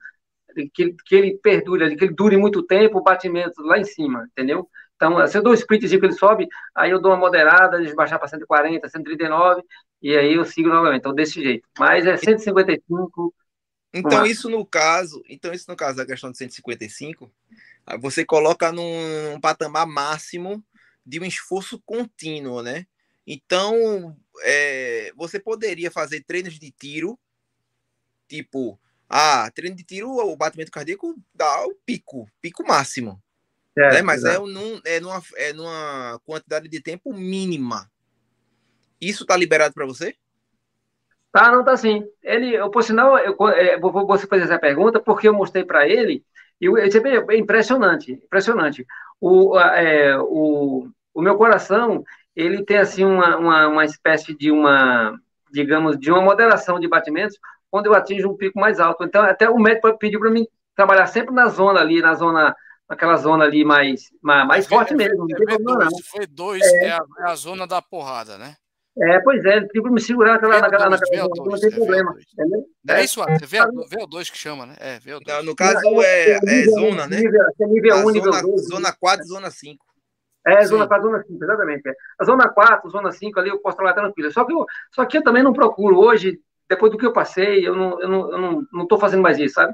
que, 0.74 0.94
que 1.06 1.14
ele 1.14 1.38
perdure, 1.42 1.96
que 1.96 2.04
ele 2.04 2.14
dure 2.14 2.36
muito 2.36 2.62
tempo, 2.62 2.98
o 2.98 3.02
batimento 3.02 3.62
lá 3.62 3.78
em 3.78 3.84
cima, 3.84 4.28
entendeu? 4.32 4.68
Então, 4.96 5.26
se 5.26 5.36
eu 5.38 5.42
dou 5.42 5.52
um 5.52 5.54
sprintzinho 5.54 6.00
que 6.00 6.06
ele 6.06 6.12
sobe, 6.14 6.46
aí 6.74 6.90
eu 6.90 7.00
dou 7.00 7.10
uma 7.12 7.18
moderada, 7.18 7.78
deixo 7.78 7.94
baixar 7.94 8.18
para 8.18 8.28
140, 8.28 8.88
139, 8.88 9.62
e 10.02 10.16
aí 10.16 10.34
eu 10.34 10.44
sigo 10.44 10.68
novamente. 10.68 11.00
Então, 11.00 11.14
desse 11.14 11.42
jeito. 11.42 11.66
Mas 11.78 12.06
é 12.06 12.16
155 12.16 13.34
então, 13.92 14.24
isso 14.24 14.48
no 14.48 14.64
caso, 14.64 15.22
então 15.28 15.52
isso 15.52 15.66
no 15.68 15.76
caso 15.76 15.96
da 15.96 16.06
questão 16.06 16.30
de 16.30 16.38
155, 16.38 17.30
você 18.00 18.24
coloca 18.24 18.72
num, 18.72 19.32
num 19.32 19.40
patamar 19.40 19.86
máximo 19.86 20.64
de 21.04 21.20
um 21.20 21.24
esforço 21.24 21.80
contínuo, 21.84 22.62
né? 22.62 22.86
Então, 23.26 24.16
é, 24.42 25.12
você 25.16 25.38
poderia 25.38 25.90
fazer 25.90 26.24
treinos 26.24 26.58
de 26.58 26.70
tiro, 26.70 27.18
tipo, 28.28 28.80
ah, 29.08 29.50
treino 29.54 29.76
de 29.76 29.84
tiro, 29.84 30.10
o 30.10 30.36
batimento 30.36 30.70
cardíaco 30.70 31.14
dá 31.34 31.66
o 31.66 31.74
pico, 31.84 32.26
pico 32.40 32.66
máximo. 32.66 33.22
É, 33.76 33.94
né? 33.94 34.02
Mas 34.02 34.24
é, 34.24 34.38
num, 34.38 34.80
é, 34.84 35.00
numa, 35.00 35.22
é 35.36 35.52
numa 35.52 36.20
quantidade 36.24 36.68
de 36.68 36.80
tempo 36.80 37.12
mínima. 37.12 37.90
Isso 39.00 39.26
tá 39.26 39.36
liberado 39.36 39.74
para 39.74 39.84
você? 39.84 40.16
Tá, 41.32 41.50
não 41.50 41.64
tá 41.64 41.76
sim. 41.76 42.04
Ele, 42.22 42.54
eu, 42.54 42.70
por 42.70 42.82
sinal, 42.82 43.18
eu, 43.18 43.34
é, 43.48 43.78
você 43.80 44.26
fazer 44.26 44.44
essa 44.44 44.58
pergunta 44.58 45.00
porque 45.00 45.26
eu 45.26 45.32
mostrei 45.32 45.64
para 45.64 45.88
ele 45.88 46.22
e 46.60 46.66
é 46.68 47.36
impressionante, 47.36 48.12
impressionante. 48.12 48.86
O, 49.20 49.58
é, 49.58 50.16
o, 50.20 50.86
o 51.12 51.22
meu 51.22 51.36
coração, 51.36 52.04
ele 52.36 52.64
tem 52.64 52.76
assim 52.76 53.04
uma, 53.04 53.36
uma, 53.36 53.66
uma 53.66 53.84
espécie 53.84 54.36
de 54.36 54.50
uma, 54.52 55.18
digamos, 55.50 55.98
de 55.98 56.12
uma 56.12 56.20
moderação 56.20 56.78
de 56.78 56.86
batimentos 56.86 57.36
quando 57.70 57.86
eu 57.86 57.94
atinjo 57.94 58.28
um 58.28 58.36
pico 58.36 58.60
mais 58.60 58.78
alto. 58.78 59.02
Então, 59.02 59.22
até 59.22 59.48
o 59.48 59.58
médico 59.58 59.98
pediu 59.98 60.20
para 60.20 60.30
mim 60.30 60.46
trabalhar 60.76 61.06
sempre 61.06 61.34
na 61.34 61.48
zona 61.48 61.80
ali, 61.80 62.00
na 62.00 62.14
zona 62.14 62.54
naquela 62.88 63.16
zona 63.16 63.44
ali 63.44 63.64
mais, 63.64 64.10
mais, 64.20 64.46
mais 64.46 64.66
forte 64.66 64.94
mesmo. 64.94 65.16
Não 65.18 65.26
tem 65.26 65.46
problema, 65.46 65.84
não. 65.86 65.98
Foi 66.10 66.26
dois, 66.26 66.62
é, 66.62 66.88
é, 66.88 66.92
a, 66.92 67.02
é 67.20 67.30
a 67.30 67.34
zona 67.34 67.66
da 67.66 67.80
porrada, 67.80 68.36
né? 68.36 68.54
É, 68.98 69.20
pois 69.20 69.42
é, 69.44 69.60
tipo, 69.68 69.90
me 69.90 70.00
segurar 70.00 70.34
naquela, 70.34 70.60
naquela, 70.60 70.90
naquela 70.90 71.28
não 71.28 71.58
tem 71.58 71.70
problema. 71.70 72.14
É, 72.88 73.00
é 73.00 73.04
isso, 73.04 73.22
é 73.22 73.38
VO2 73.38 74.30
que 74.30 74.36
chama, 74.36 74.66
né? 74.66 74.74
É, 74.78 74.98
VO2. 74.98 75.22
Não, 75.26 75.42
no 75.44 75.56
caso 75.56 75.80
é, 76.02 76.32
é 76.32 76.64
zona, 76.64 77.06
né? 77.06 77.20
Nível, 77.20 77.42
é 77.42 77.66
nível 77.66 77.96
1, 77.96 78.10
nível 78.10 78.32
2. 78.32 78.68
Zona 78.68 78.92
4 78.92 79.24
e 79.24 79.28
zona 79.28 79.50
5. 79.50 79.84
É, 80.46 80.64
zona 80.66 80.86
4, 80.86 81.08
zona 81.08 81.22
5, 81.22 81.44
exatamente. 81.44 81.88
É. 81.88 81.94
A 82.20 82.24
zona 82.24 82.48
4, 82.48 82.90
zona 82.90 83.12
5 83.12 83.40
ali 83.40 83.48
eu 83.48 83.60
posso 83.60 83.76
trabalhar 83.76 83.94
tranquilo. 83.94 84.30
Só 84.30 84.44
que, 84.44 84.52
eu, 84.52 84.66
só 84.92 85.06
que 85.06 85.18
eu 85.18 85.22
também 85.22 85.42
não 85.42 85.54
procuro 85.54 85.98
hoje, 85.98 86.38
depois 86.68 86.92
do 86.92 86.98
que 86.98 87.06
eu 87.06 87.12
passei, 87.12 87.66
eu 87.66 87.74
não, 87.74 88.00
eu 88.00 88.08
não, 88.08 88.32
eu 88.32 88.38
não, 88.38 88.62
não 88.72 88.86
tô 88.86 88.98
fazendo 88.98 89.22
mais 89.22 89.38
isso, 89.38 89.54
sabe? 89.54 89.72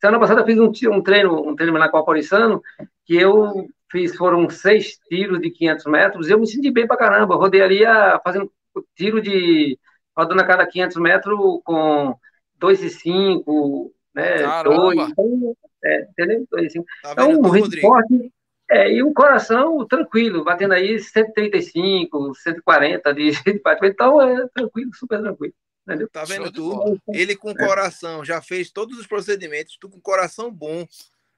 Semana 0.00 0.20
passada 0.20 0.42
eu 0.42 0.46
fiz 0.46 0.58
um, 0.58 0.70
um 0.92 1.02
treino, 1.02 1.48
um 1.48 1.56
treino 1.56 1.78
na 1.78 1.88
Copaurissano, 1.88 2.62
que 3.06 3.16
eu 3.16 3.66
fiz, 3.90 4.14
foram 4.14 4.48
seis 4.50 4.98
tiros 5.08 5.40
de 5.40 5.50
500 5.50 5.86
metros, 5.86 6.28
eu 6.28 6.38
me 6.38 6.46
senti 6.46 6.70
bem 6.70 6.86
pra 6.86 6.96
caramba, 6.96 7.36
rodei 7.36 7.62
ali 7.62 7.84
a, 7.84 8.20
fazendo 8.22 8.50
tiro 8.96 9.20
de 9.20 9.78
rodando 10.16 10.42
a 10.42 10.46
cada 10.46 10.66
500 10.66 10.96
metros 10.96 11.38
com 11.64 12.14
2,5, 12.60 13.92
né? 14.14 14.62
2, 14.64 15.10
então, 15.10 15.56
é, 15.84 16.02
entendeu? 16.02 16.46
2,5. 16.52 16.84
Tá 17.02 17.12
então, 17.12 17.30
um 17.30 17.48
ritmo 17.50 17.80
forte. 17.80 18.32
É, 18.70 18.92
e 18.92 19.02
o 19.02 19.14
coração 19.14 19.86
tranquilo, 19.86 20.44
batendo 20.44 20.74
aí 20.74 20.98
135, 20.98 22.34
140 22.34 23.14
de, 23.14 23.30
de 23.42 23.60
batimento. 23.60 23.94
Então, 23.94 24.20
é 24.20 24.46
tranquilo, 24.48 24.90
super 24.94 25.20
tranquilo. 25.20 25.54
Entendeu? 25.86 26.08
Tá 26.10 26.24
vendo 26.24 26.52
tu? 26.52 27.00
Ele 27.08 27.34
com 27.34 27.54
coração, 27.54 28.22
já 28.22 28.42
fez 28.42 28.70
todos 28.70 28.98
os 28.98 29.06
procedimentos, 29.06 29.78
tu 29.80 29.88
com 29.88 30.00
coração 30.00 30.52
bom. 30.52 30.86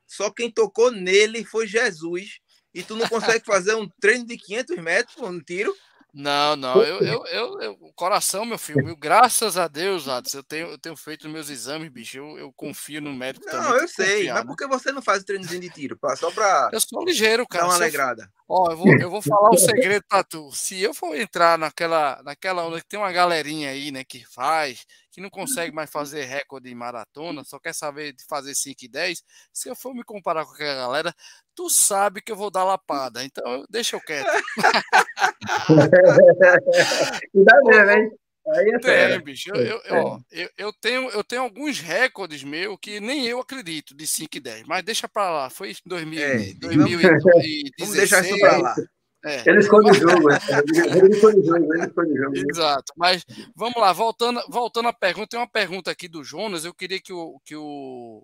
Só 0.06 0.28
quem 0.28 0.50
tocou 0.50 0.90
nele 0.90 1.44
foi 1.44 1.68
Jesus. 1.68 2.40
E 2.74 2.82
tu 2.82 2.96
não 2.96 3.08
consegue 3.08 3.44
fazer 3.46 3.74
um 3.74 3.88
treino 4.00 4.26
de 4.26 4.36
500 4.36 4.76
metros, 4.78 5.16
um 5.18 5.38
tiro? 5.38 5.72
Não, 6.12 6.56
não, 6.56 6.82
eu, 6.82 7.00
eu, 7.00 7.26
eu, 7.26 7.61
eu, 7.61 7.92
coração, 7.94 8.44
meu 8.44 8.58
filho, 8.58 8.96
graças 8.96 9.56
a 9.56 9.68
Deus, 9.68 10.08
Adson, 10.08 10.38
eu 10.38 10.42
tenho, 10.42 10.66
eu 10.68 10.78
tenho 10.78 10.96
feito 10.96 11.28
meus 11.28 11.48
exames, 11.48 11.88
bicho, 11.88 12.18
eu, 12.18 12.38
eu 12.38 12.52
confio 12.52 13.00
no 13.00 13.12
médico 13.12 13.46
não, 13.46 13.52
também. 13.52 13.68
Não, 13.68 13.76
eu 13.78 13.88
sei, 13.88 14.06
confiar, 14.06 14.34
mas 14.34 14.42
né? 14.44 14.48
por 14.48 14.56
que 14.56 14.66
você 14.66 14.92
não 14.92 15.02
faz 15.02 15.22
treinozinho 15.22 15.61
de 15.61 15.70
tiro? 15.70 15.98
Só 16.16 16.30
pra. 16.30 16.70
Eu 16.72 16.80
sou 16.80 17.04
ligeiro, 17.04 17.46
cara. 17.46 17.64
Dar 17.64 17.70
uma 17.70 17.76
alegrada. 17.76 18.30
Ó, 18.52 18.72
eu 18.72 18.76
vou, 18.76 18.88
eu 19.00 19.11
vou 19.11 19.22
falar 19.22 19.50
um 19.50 19.56
segredo 19.56 20.04
pra 20.08 20.24
tu. 20.24 20.50
Se 20.50 20.80
eu 20.80 20.92
for 20.92 21.16
entrar 21.16 21.56
naquela, 21.56 22.20
naquela 22.24 22.66
onda 22.66 22.80
que 22.80 22.88
tem 22.88 22.98
uma 22.98 23.12
galerinha 23.12 23.70
aí, 23.70 23.92
né, 23.92 24.02
que 24.02 24.24
faz, 24.24 24.84
que 25.12 25.20
não 25.20 25.30
consegue 25.30 25.72
mais 25.72 25.88
fazer 25.88 26.24
recorde 26.24 26.68
em 26.68 26.74
maratona, 26.74 27.44
só 27.44 27.61
quer 27.61 27.72
saber 27.72 28.12
de 28.12 28.24
fazer 28.24 28.56
5 28.56 28.84
e 28.84 28.88
10, 28.88 29.22
se 29.52 29.68
eu 29.68 29.76
for 29.76 29.94
me 29.94 30.02
comparar 30.02 30.44
com 30.44 30.52
aquela 30.52 30.74
galera, 30.74 31.14
tu 31.54 31.70
sabe 31.70 32.20
que 32.20 32.32
eu 32.32 32.36
vou 32.36 32.50
dar 32.50 32.64
lapada. 32.64 33.22
Então, 33.24 33.64
deixa 33.70 33.94
eu 33.94 34.00
quieto. 34.00 34.26
Ainda 37.34 37.62
bem, 37.64 37.96
hein? 37.96 38.10
Aí 38.48 38.68
é 38.68 38.78
tem, 38.78 39.20
bicho. 39.20 39.50
Eu, 39.54 39.80
eu, 39.84 39.96
ó, 39.96 40.18
eu, 40.32 40.48
eu, 40.56 40.72
tenho, 40.72 41.10
eu 41.10 41.22
tenho 41.22 41.42
alguns 41.42 41.78
recordes 41.78 42.42
meus 42.42 42.76
que 42.80 42.98
nem 42.98 43.26
eu 43.26 43.38
acredito 43.38 43.94
de 43.94 44.06
5 44.06 44.36
e 44.36 44.40
10, 44.40 44.66
mas 44.66 44.82
deixa 44.82 45.06
pra 45.08 45.30
lá. 45.30 45.50
Foi 45.50 45.70
em 45.70 45.74
2000, 45.86 46.20
é, 46.20 46.54
2016. 46.54 47.70
Vamos 47.78 47.94
deixar 47.94 48.24
isso 48.24 48.38
pra 48.38 48.56
lá. 48.56 48.74
É. 49.22 49.46
Ele 49.46 49.58
esconde 49.58 49.90
o 49.90 49.94
jogo, 49.94 50.30
ele 50.30 51.14
esconde 51.14 51.40
o 51.40 51.44
jogo, 51.44 51.74
ele 51.74 51.84
esconde 51.84 52.12
o 52.12 52.16
jogo. 52.16 52.32
Exato, 52.50 52.90
mas 52.96 53.22
vamos 53.54 53.76
lá, 53.76 53.92
voltando, 53.92 54.40
voltando 54.48 54.88
à 54.88 54.94
pergunta, 54.94 55.28
tem 55.28 55.38
uma 55.38 55.46
pergunta 55.46 55.90
aqui 55.90 56.08
do 56.08 56.24
Jonas, 56.24 56.64
eu 56.64 56.72
queria 56.72 56.98
que 56.98 57.12
o, 57.12 57.38
que 57.44 57.54
o, 57.54 58.22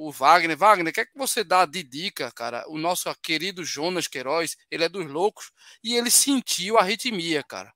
o 0.00 0.12
Wagner, 0.12 0.56
Wagner, 0.56 0.92
o 0.92 0.94
que 0.94 1.00
é 1.00 1.04
que 1.04 1.18
você 1.18 1.42
dá 1.42 1.66
de 1.66 1.82
dica, 1.82 2.30
cara? 2.30 2.64
O 2.68 2.78
nosso 2.78 3.12
querido 3.20 3.64
Jonas 3.64 4.06
Queiroz, 4.06 4.56
ele 4.70 4.84
é 4.84 4.88
dos 4.88 5.04
loucos 5.10 5.50
e 5.82 5.96
ele 5.96 6.08
sentiu 6.08 6.78
a 6.78 6.82
arritmia, 6.82 7.42
cara 7.42 7.72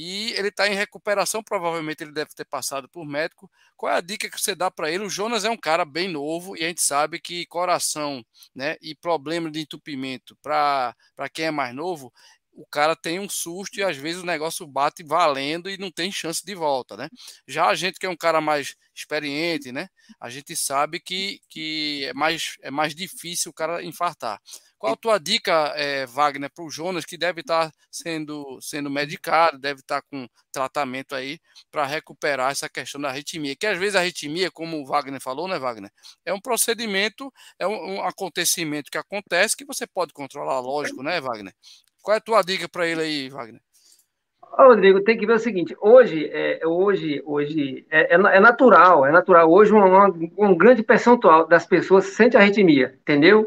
e 0.00 0.32
ele 0.34 0.46
está 0.46 0.68
em 0.68 0.74
recuperação, 0.74 1.42
provavelmente 1.42 2.04
ele 2.04 2.12
deve 2.12 2.30
ter 2.32 2.44
passado 2.44 2.88
por 2.88 3.04
médico. 3.04 3.50
Qual 3.76 3.92
é 3.92 3.96
a 3.96 4.00
dica 4.00 4.30
que 4.30 4.40
você 4.40 4.54
dá 4.54 4.70
para 4.70 4.90
ele? 4.92 5.04
O 5.04 5.10
Jonas 5.10 5.44
é 5.44 5.50
um 5.50 5.56
cara 5.56 5.84
bem 5.84 6.06
novo 6.08 6.56
e 6.56 6.64
a 6.64 6.68
gente 6.68 6.82
sabe 6.82 7.18
que 7.18 7.44
coração 7.46 8.24
né, 8.54 8.76
e 8.80 8.94
problema 8.94 9.50
de 9.50 9.60
entupimento 9.60 10.36
para 10.40 10.94
quem 11.32 11.46
é 11.46 11.50
mais 11.50 11.74
novo, 11.74 12.12
o 12.58 12.66
cara 12.66 12.96
tem 12.96 13.20
um 13.20 13.28
susto 13.28 13.78
e 13.78 13.84
às 13.84 13.96
vezes 13.96 14.20
o 14.22 14.26
negócio 14.26 14.66
bate 14.66 15.04
valendo 15.04 15.70
e 15.70 15.78
não 15.78 15.92
tem 15.92 16.10
chance 16.10 16.44
de 16.44 16.54
volta, 16.54 16.96
né? 16.96 17.08
Já 17.46 17.66
a 17.68 17.74
gente 17.74 17.98
que 17.98 18.06
é 18.06 18.08
um 18.08 18.16
cara 18.16 18.40
mais 18.40 18.74
experiente, 18.94 19.70
né? 19.70 19.88
A 20.20 20.28
gente 20.28 20.56
sabe 20.56 20.98
que, 20.98 21.40
que 21.48 22.04
é, 22.06 22.12
mais, 22.12 22.56
é 22.60 22.70
mais 22.70 22.94
difícil 22.94 23.50
o 23.50 23.54
cara 23.54 23.82
infartar. 23.82 24.40
Qual 24.76 24.92
a 24.92 24.96
tua 24.96 25.18
dica, 25.18 25.72
é, 25.76 26.06
Wagner, 26.06 26.50
para 26.50 26.64
o 26.64 26.70
Jonas, 26.70 27.04
que 27.04 27.18
deve 27.18 27.40
estar 27.40 27.70
tá 27.70 27.76
sendo, 27.90 28.60
sendo 28.60 28.88
medicado, 28.88 29.58
deve 29.58 29.80
estar 29.80 30.00
tá 30.00 30.06
com 30.08 30.28
tratamento 30.52 31.14
aí 31.14 31.40
para 31.70 31.84
recuperar 31.84 32.52
essa 32.52 32.68
questão 32.68 33.00
da 33.00 33.08
arritmia? 33.08 33.56
Que 33.56 33.66
às 33.66 33.78
vezes 33.78 33.96
a 33.96 34.00
arritmia, 34.00 34.50
como 34.50 34.80
o 34.80 34.86
Wagner 34.86 35.20
falou, 35.20 35.48
né, 35.48 35.58
Wagner? 35.58 35.90
É 36.24 36.32
um 36.32 36.40
procedimento, 36.40 37.32
é 37.58 37.66
um, 37.66 37.96
um 37.96 38.02
acontecimento 38.02 38.90
que 38.90 38.98
acontece 38.98 39.56
que 39.56 39.64
você 39.64 39.86
pode 39.86 40.12
controlar, 40.12 40.60
lógico, 40.60 41.02
né, 41.02 41.20
Wagner? 41.20 41.54
Qual 42.08 42.14
é 42.14 42.18
a 42.18 42.22
tua 42.22 42.40
dica 42.40 42.66
para 42.66 42.86
ele 42.86 43.02
aí, 43.02 43.28
Wagner? 43.28 43.60
Rodrigo, 44.40 45.04
tem 45.04 45.18
que 45.18 45.26
ver 45.26 45.34
o 45.34 45.38
seguinte, 45.38 45.76
hoje, 45.78 46.26
é, 46.32 46.66
hoje, 46.66 47.22
hoje 47.22 47.86
é, 47.90 48.14
é, 48.14 48.16
é 48.16 48.40
natural, 48.40 49.04
é 49.04 49.12
natural. 49.12 49.52
Hoje 49.52 49.74
uma, 49.74 50.06
um 50.38 50.56
grande 50.56 50.82
percentual 50.82 51.46
das 51.46 51.66
pessoas 51.66 52.06
sente 52.06 52.34
arritmia, 52.34 52.98
entendeu? 53.02 53.46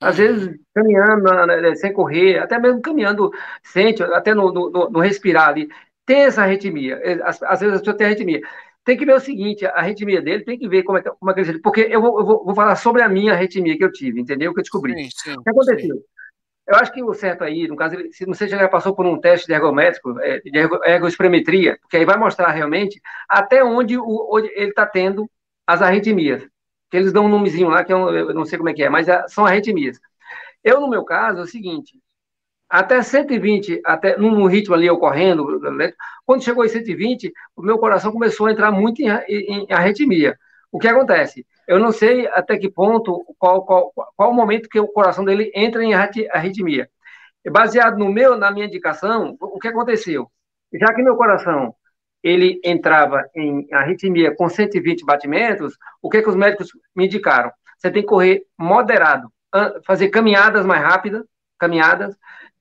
Às 0.00 0.18
uhum. 0.18 0.24
vezes, 0.24 0.60
caminhando, 0.74 1.46
né, 1.46 1.74
sem 1.76 1.92
correr, 1.92 2.38
até 2.40 2.58
mesmo 2.58 2.82
caminhando, 2.82 3.30
sente, 3.62 4.02
até 4.02 4.34
no, 4.34 4.52
no, 4.52 4.90
no 4.90 4.98
respirar 4.98 5.50
ali, 5.50 5.68
tem 6.04 6.22
essa 6.22 6.42
arritmia. 6.42 7.00
Às, 7.22 7.40
às, 7.40 7.60
vezes 7.60 7.76
a 7.76 7.78
pessoa 7.78 7.96
tem 7.96 8.08
arritmia. 8.08 8.40
Tem 8.84 8.96
que 8.96 9.06
ver 9.06 9.14
o 9.14 9.20
seguinte, 9.20 9.64
a 9.64 9.76
arritmia 9.76 10.20
dele, 10.20 10.42
tem 10.42 10.58
que 10.58 10.68
ver 10.68 10.82
como 10.82 10.98
é, 10.98 11.02
como 11.02 11.30
é 11.30 11.34
que 11.34 11.40
ele... 11.40 11.60
Porque 11.60 11.82
eu, 11.82 12.02
vou, 12.02 12.18
eu 12.18 12.26
vou, 12.26 12.44
vou, 12.46 12.54
falar 12.56 12.74
sobre 12.74 13.00
a 13.00 13.08
minha 13.08 13.32
arritmia 13.32 13.78
que 13.78 13.84
eu 13.84 13.92
tive, 13.92 14.20
entendeu? 14.20 14.52
Que 14.52 14.58
eu 14.58 14.64
descobri. 14.64 14.92
Sim, 14.92 15.08
sim, 15.14 15.34
o 15.38 15.42
que 15.44 15.50
aconteceu? 15.50 15.94
Sim. 15.94 16.02
Eu 16.66 16.76
acho 16.76 16.92
que 16.92 17.02
o 17.02 17.12
certo 17.12 17.42
aí, 17.42 17.66
no 17.66 17.76
caso, 17.76 17.96
se 18.12 18.24
não 18.24 18.34
sei 18.34 18.48
se 18.48 18.56
já 18.56 18.68
passou 18.68 18.94
por 18.94 19.04
um 19.04 19.20
teste 19.20 19.46
de 19.46 19.52
ergométrico, 19.52 20.18
é, 20.20 20.40
de 20.40 20.50
ergoesperometria, 20.86 21.76
porque 21.80 21.96
aí 21.96 22.04
vai 22.04 22.16
mostrar 22.16 22.50
realmente 22.52 23.00
até 23.28 23.64
onde, 23.64 23.98
o, 23.98 24.28
onde 24.32 24.48
ele 24.54 24.70
está 24.70 24.86
tendo 24.86 25.28
as 25.66 25.82
arritmias. 25.82 26.42
Que 26.90 26.96
eles 26.98 27.12
dão 27.12 27.26
um 27.26 27.28
nomezinho 27.28 27.68
lá, 27.68 27.84
que 27.84 27.92
eu, 27.92 28.08
eu 28.14 28.34
não 28.34 28.44
sei 28.44 28.58
como 28.58 28.70
é 28.70 28.74
que 28.74 28.82
é, 28.82 28.88
mas 28.88 29.08
é, 29.08 29.26
são 29.28 29.44
arritmias. 29.44 29.98
Eu, 30.62 30.80
no 30.80 30.88
meu 30.88 31.04
caso, 31.04 31.40
é 31.40 31.42
o 31.42 31.46
seguinte, 31.46 31.98
até 32.68 33.02
120, 33.02 33.80
até 33.84 34.16
num 34.16 34.46
ritmo 34.46 34.74
ali 34.74 34.88
ocorrendo, 34.88 35.60
quando 36.24 36.42
chegou 36.44 36.64
em 36.64 36.68
120, 36.68 37.32
o 37.56 37.62
meu 37.62 37.78
coração 37.78 38.12
começou 38.12 38.46
a 38.46 38.52
entrar 38.52 38.72
muito 38.72 39.02
em, 39.02 39.08
em, 39.28 39.66
em 39.68 39.72
arritmia. 39.72 40.38
O 40.70 40.78
que 40.78 40.88
acontece? 40.88 41.46
Eu 41.66 41.78
não 41.78 41.92
sei 41.92 42.26
até 42.28 42.58
que 42.58 42.70
ponto, 42.70 43.24
qual, 43.38 43.64
qual, 43.64 43.92
qual 44.16 44.30
o 44.30 44.34
momento 44.34 44.68
que 44.68 44.80
o 44.80 44.88
coração 44.88 45.24
dele 45.24 45.50
entra 45.54 45.82
em 45.84 45.94
arritmia. 45.94 46.88
Baseado 47.50 47.98
no 47.98 48.10
meu, 48.12 48.36
na 48.36 48.50
minha 48.50 48.66
indicação, 48.66 49.36
o 49.40 49.58
que 49.58 49.68
aconteceu? 49.68 50.30
Já 50.72 50.94
que 50.94 51.02
meu 51.02 51.16
coração 51.16 51.74
ele 52.22 52.60
entrava 52.64 53.28
em 53.34 53.66
arritmia 53.72 54.34
com 54.34 54.48
120 54.48 55.04
batimentos, 55.04 55.76
o 56.00 56.08
que, 56.08 56.22
que 56.22 56.28
os 56.28 56.36
médicos 56.36 56.70
me 56.94 57.06
indicaram? 57.06 57.50
Você 57.78 57.90
tem 57.90 58.02
que 58.02 58.08
correr 58.08 58.44
moderado, 58.56 59.32
fazer 59.84 60.08
caminhadas 60.08 60.64
mais 60.64 60.82
rápidas, 60.82 61.24
caminhadas, 61.58 62.16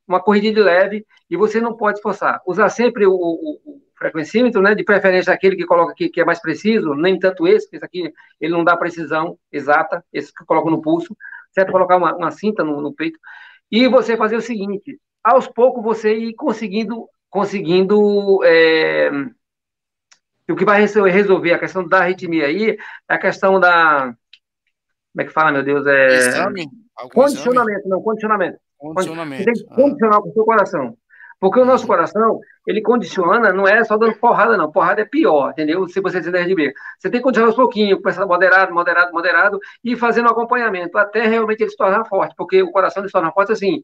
uma 0.07 0.19
corrida 0.19 0.51
de 0.51 0.59
leve, 0.59 1.05
e 1.29 1.37
você 1.37 1.61
não 1.61 1.77
pode 1.77 2.01
forçar. 2.01 2.41
Usar 2.45 2.69
sempre 2.69 3.05
o, 3.05 3.13
o, 3.13 3.80
frequencímetro, 4.01 4.63
né, 4.63 4.73
de 4.73 4.83
preferência 4.83 5.31
aquele 5.31 5.55
que 5.55 5.65
coloca 5.65 5.91
aqui, 5.91 6.09
que 6.09 6.19
é 6.19 6.25
mais 6.25 6.41
preciso, 6.41 6.95
nem 6.95 7.19
tanto 7.19 7.47
esse, 7.47 7.67
esse 7.71 7.85
aqui, 7.85 8.11
ele 8.39 8.51
não 8.51 8.63
dá 8.63 8.75
precisão 8.75 9.37
exata, 9.51 10.03
esse 10.11 10.33
que 10.33 10.41
eu 10.41 10.47
coloco 10.47 10.71
no 10.71 10.81
pulso, 10.81 11.15
certo? 11.51 11.71
Colocar 11.71 11.97
uma, 11.97 12.15
uma 12.15 12.31
cinta 12.31 12.63
no, 12.63 12.81
no, 12.81 12.91
peito, 12.91 13.19
e 13.71 13.87
você 13.87 14.17
fazer 14.17 14.35
o 14.35 14.41
seguinte, 14.41 14.99
aos 15.23 15.47
poucos 15.47 15.83
você 15.83 16.15
ir 16.17 16.33
conseguindo, 16.33 17.07
conseguindo, 17.29 18.43
é, 18.43 19.11
o 20.49 20.55
que 20.55 20.65
vai 20.65 20.81
resolver 20.81 21.53
a 21.53 21.59
questão 21.59 21.87
da 21.87 21.99
arritmia 21.99 22.47
aí, 22.47 22.71
é 23.07 23.13
a 23.13 23.19
questão 23.19 23.59
da, 23.59 24.15
como 25.13 25.21
é 25.21 25.25
que 25.25 25.31
fala, 25.31 25.51
meu 25.51 25.63
Deus, 25.63 25.85
é... 25.85 26.07
Exame? 26.07 26.67
Condicionamento, 27.13 27.79
exame? 27.79 27.89
não, 27.89 28.01
condicionamento. 28.01 28.57
Condicionamento. 28.77 29.43
Você 29.43 29.51
tem 29.51 29.53
que 29.53 29.75
condicionar 29.75 30.17
ah. 30.17 30.27
o 30.27 30.33
seu 30.33 30.43
coração. 30.43 30.97
Porque 31.41 31.59
o 31.59 31.65
nosso 31.65 31.87
coração, 31.87 32.39
ele 32.67 32.83
condiciona, 32.83 33.51
não 33.51 33.67
é 33.67 33.83
só 33.83 33.97
dando 33.97 34.13
porrada, 34.17 34.55
não. 34.55 34.71
Porrada 34.71 35.01
é 35.01 35.05
pior, 35.05 35.49
entendeu? 35.49 35.87
Se 35.87 35.99
você 35.99 36.21
tiver 36.21 36.45
de 36.45 36.53
B. 36.53 36.71
Você 36.99 37.09
tem 37.09 37.19
que 37.19 37.23
condicionar 37.23 37.49
aos 37.49 37.55
pouquinhos, 37.55 37.99
começando 37.99 38.27
moderado, 38.27 38.71
moderado, 38.71 39.11
moderado, 39.11 39.59
e 39.83 39.95
fazendo 39.95 40.29
acompanhamento, 40.29 40.99
até 40.99 41.25
realmente 41.25 41.63
ele 41.63 41.71
se 41.71 41.75
tornar 41.75 42.05
forte. 42.05 42.35
Porque 42.37 42.61
o 42.61 42.69
coração 42.71 43.03
se 43.03 43.11
torna 43.11 43.31
forte 43.31 43.53
assim, 43.53 43.83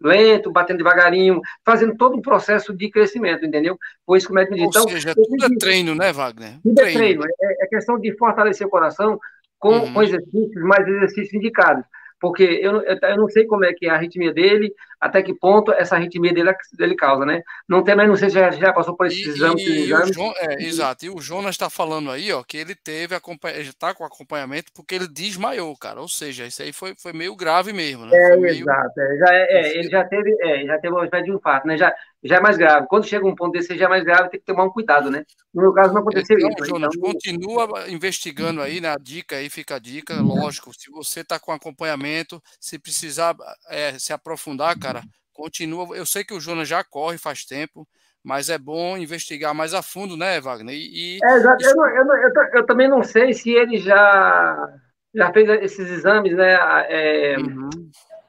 lento, 0.00 0.52
batendo 0.52 0.78
devagarinho, 0.78 1.40
fazendo 1.64 1.96
todo 1.96 2.16
um 2.16 2.22
processo 2.22 2.72
de 2.72 2.88
crescimento, 2.88 3.44
entendeu? 3.44 3.76
Por 4.06 4.16
isso 4.16 4.28
que 4.28 4.32
o 4.32 4.36
médico 4.36 4.54
diz. 4.54 4.66
Então, 4.68 4.88
seja, 4.88 5.12
tudo 5.12 5.44
é 5.44 5.58
treino, 5.58 5.92
né, 5.92 6.12
Wagner? 6.12 6.60
Tudo 6.62 6.76
treino. 6.76 6.90
é 6.90 7.02
treino. 7.02 7.24
É, 7.24 7.64
é, 7.64 7.66
questão 7.66 7.98
de 7.98 8.16
fortalecer 8.16 8.64
o 8.64 8.70
coração 8.70 9.18
com, 9.58 9.70
uhum. 9.70 9.92
com 9.92 10.02
exercícios, 10.04 10.62
mais 10.62 10.86
exercícios 10.86 11.34
indicados 11.34 11.84
porque 12.20 12.42
eu, 12.42 12.82
eu 12.82 13.16
não 13.16 13.28
sei 13.28 13.44
como 13.46 13.64
é 13.64 13.72
que 13.72 13.86
é 13.86 13.90
a 13.90 13.94
arritmia 13.94 14.32
dele, 14.32 14.72
até 15.00 15.22
que 15.22 15.34
ponto 15.34 15.72
essa 15.72 15.96
arritmia 15.96 16.32
dele, 16.32 16.50
dele 16.72 16.96
causa, 16.96 17.26
né? 17.26 17.42
Não 17.68 17.82
tem, 17.84 17.94
mas 17.94 18.08
não 18.08 18.16
sei 18.16 18.30
se 18.30 18.36
já, 18.36 18.50
já 18.50 18.72
passou 18.72 18.96
por 18.96 19.06
esses 19.06 19.26
e, 19.26 19.28
exames. 19.28 19.62
E 19.62 19.92
exames. 19.92 20.16
é, 20.38 20.62
exato, 20.62 21.04
e 21.04 21.10
o 21.10 21.20
Jonas 21.20 21.50
está 21.50 21.68
falando 21.68 22.10
aí, 22.10 22.32
ó, 22.32 22.42
que 22.42 22.56
ele 22.56 22.74
teve, 22.74 23.14
está 23.58 23.94
com 23.94 24.04
acompanhamento 24.04 24.72
porque 24.74 24.94
ele 24.94 25.08
desmaiou, 25.08 25.76
cara, 25.76 26.00
ou 26.00 26.08
seja, 26.08 26.46
isso 26.46 26.62
aí 26.62 26.72
foi, 26.72 26.94
foi 26.96 27.12
meio 27.12 27.36
grave 27.36 27.72
mesmo, 27.72 28.06
né? 28.06 28.16
É, 28.16 28.36
meio... 28.36 28.62
exato, 28.62 29.00
é, 29.00 29.18
já, 29.18 29.34
é, 29.34 29.42
é 29.50 29.78
ele 29.78 29.90
já 29.90 30.04
teve, 30.04 30.36
é, 30.40 30.64
já 30.64 30.78
teve 30.78 30.94
uma 30.94 31.04
espécie 31.04 31.24
de 31.24 31.32
infarto, 31.32 31.66
né? 31.66 31.76
Já, 31.76 31.94
já 32.22 32.36
é 32.36 32.40
mais 32.40 32.56
grave. 32.56 32.86
Quando 32.88 33.06
chega 33.06 33.26
um 33.26 33.34
ponto 33.34 33.52
desse 33.52 33.76
já 33.76 33.86
é 33.86 33.88
mais 33.88 34.04
grave, 34.04 34.30
tem 34.30 34.40
que 34.40 34.46
tomar 34.46 34.64
um 34.64 34.70
cuidado, 34.70 35.10
né? 35.10 35.24
No 35.54 35.62
meu 35.62 35.72
caso 35.72 35.92
não 35.92 36.00
aconteceu 36.00 36.36
então, 36.38 36.50
isso. 36.50 36.60
Né? 36.60 36.68
Jonas, 36.68 36.94
então... 36.96 37.12
continua 37.12 37.88
investigando 37.88 38.60
aí, 38.60 38.80
né? 38.80 38.94
dica 39.00 39.36
aí, 39.36 39.48
fica 39.48 39.76
a 39.76 39.78
dica, 39.78 40.20
lógico, 40.20 40.72
se 40.72 40.90
você 40.90 41.20
está 41.20 41.38
com 41.38 41.52
acompanhamento, 41.52 42.42
se 42.60 42.78
precisar 42.78 43.36
é, 43.68 43.98
se 43.98 44.12
aprofundar, 44.12 44.78
cara, 44.78 45.02
continua. 45.32 45.96
Eu 45.96 46.06
sei 46.06 46.24
que 46.24 46.34
o 46.34 46.40
Jonas 46.40 46.68
já 46.68 46.82
corre 46.82 47.18
faz 47.18 47.44
tempo, 47.44 47.86
mas 48.26 48.50
é 48.50 48.58
bom 48.58 48.96
investigar 48.96 49.54
mais 49.54 49.72
a 49.72 49.82
fundo, 49.82 50.16
né, 50.16 50.40
Wagner? 50.40 50.74
E, 50.74 51.18
é, 51.22 51.36
exato. 51.36 51.64
Eu, 51.64 51.76
não, 51.76 51.88
eu, 51.88 52.04
não, 52.04 52.16
eu, 52.16 52.32
eu, 52.54 52.66
também 52.66 52.88
não 52.88 53.02
sei 53.04 53.32
se 53.32 53.50
ele 53.50 53.78
já, 53.78 54.74
já 55.14 55.32
fez 55.32 55.48
esses 55.62 55.88
exames, 55.88 56.32
né? 56.34 56.54
É, 56.88 57.36
uhum. 57.38 57.70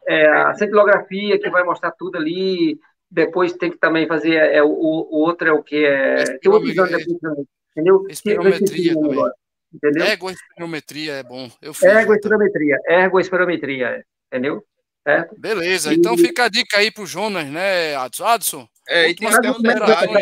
é, 0.07 0.27
a 0.27 0.53
centilografia, 0.53 1.39
que 1.39 1.49
vai 1.49 1.63
mostrar 1.63 1.91
tudo 1.91 2.17
ali. 2.17 2.79
Depois 3.09 3.53
tem 3.53 3.71
que 3.71 3.77
também 3.77 4.07
fazer. 4.07 4.35
É, 4.35 4.61
o, 4.61 4.67
o 4.67 5.19
outro 5.19 5.47
é 5.47 5.51
o 5.51 5.63
que? 5.63 5.85
É, 5.85 6.37
tem 6.39 6.51
outro 6.51 6.69
exame 6.69 6.97
depois 6.97 7.47
entendeu? 7.77 8.05
Espirometria 8.09 8.93
também. 8.93 9.31
Entendeu? 9.73 10.05
Ergoespirometria 10.05 11.13
é 11.13 11.23
bom. 11.23 11.51
Eu 11.61 11.73
fiz, 11.73 11.83
ergoespirometria, 11.83 12.77
ergoespirometria, 12.87 14.05
entendeu? 14.27 14.63
Certo? 15.05 15.39
Beleza, 15.39 15.93
então 15.93 16.15
e... 16.15 16.17
fica 16.17 16.45
a 16.45 16.49
dica 16.49 16.77
aí 16.77 16.89
pro 16.89 17.05
Jonas, 17.05 17.47
né, 17.47 17.95
Adson? 17.95 18.25
Adson, 18.25 18.67
é, 18.89 19.09
e 19.09 19.15
tem 19.15 19.27
até 19.27 19.51
um 19.51 19.61
detalhe. 19.61 20.13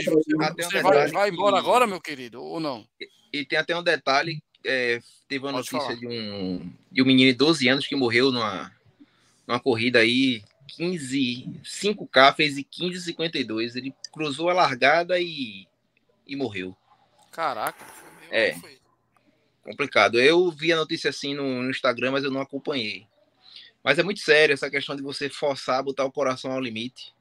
Você 0.57 0.81
vai, 0.81 1.07
vai 1.07 1.29
embora 1.29 1.57
agora, 1.57 1.87
meu 1.87 2.01
querido, 2.01 2.43
ou 2.43 2.59
não? 2.59 2.85
E, 2.99 3.39
e 3.39 3.45
tem 3.45 3.57
até 3.57 3.75
um 3.75 3.83
detalhe: 3.83 4.43
é, 4.65 4.99
teve 5.27 5.45
uma 5.45 5.53
Pode 5.53 5.71
notícia 5.71 5.95
de 5.95 6.07
um, 6.07 6.71
de 6.91 7.01
um 7.01 7.05
menino 7.05 7.31
de 7.31 7.37
12 7.37 7.67
anos 7.67 7.87
que 7.87 7.95
morreu 7.95 8.31
numa, 8.31 8.71
numa 9.47 9.59
corrida 9.59 9.99
aí, 9.99 10.43
15, 10.67 11.61
5K, 11.63 12.35
fez 12.35 12.55
15,52. 12.55 13.75
Ele 13.75 13.93
cruzou 14.11 14.49
a 14.49 14.53
largada 14.53 15.19
e, 15.19 15.67
e 16.27 16.35
morreu. 16.35 16.75
Caraca, 17.31 17.85
é. 18.29 18.53
Foi. 18.53 18.79
Complicado. 19.63 20.19
Eu 20.19 20.51
vi 20.51 20.71
a 20.71 20.75
notícia 20.75 21.09
assim 21.09 21.33
no, 21.33 21.63
no 21.63 21.69
Instagram, 21.71 22.11
mas 22.11 22.23
eu 22.23 22.31
não 22.31 22.39
acompanhei. 22.39 23.07
Mas 23.83 23.97
é 23.97 24.03
muito 24.03 24.19
sério 24.19 24.53
essa 24.53 24.69
questão 24.69 24.95
de 24.95 25.01
você 25.01 25.29
forçar, 25.29 25.83
botar 25.83 26.05
o 26.05 26.11
coração 26.11 26.51
ao 26.51 26.61
limite. 26.61 27.13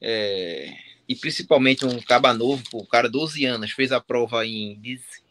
É, 0.00 0.76
e 1.08 1.14
principalmente 1.14 1.84
um 1.86 2.00
caba 2.00 2.34
novo, 2.34 2.62
o 2.72 2.86
cara 2.86 3.08
12 3.08 3.44
anos, 3.44 3.70
fez 3.72 3.92
a 3.92 4.00
prova 4.00 4.46
em, 4.46 4.80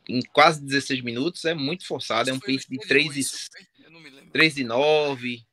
em 0.08 0.22
quase 0.32 0.62
16 0.62 1.02
minutos, 1.02 1.46
é 1.46 1.54
muito 1.54 1.86
forçado, 1.86 2.30
é 2.30 2.34
um 2.34 2.40
pace 2.40 2.68
de 2.70 2.78
3 2.80 3.18
e, 3.18 4.32
3 4.32 4.58
e 4.58 4.64
9. 4.64 5.44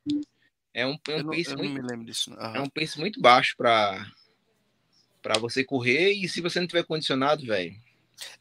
É 0.73 0.85
um, 0.85 0.97
é 1.07 1.15
um 1.17 1.25
pace 1.25 1.55
muito, 1.55 1.81
é 2.39 2.59
um 2.61 2.69
pace 2.69 2.99
muito 2.99 3.21
baixo 3.21 3.55
para 3.57 4.05
para 5.21 5.37
você 5.37 5.63
correr 5.63 6.13
e 6.13 6.27
se 6.27 6.41
você 6.41 6.59
não 6.59 6.65
tiver 6.65 6.83
condicionado, 6.83 7.45
velho, 7.45 7.75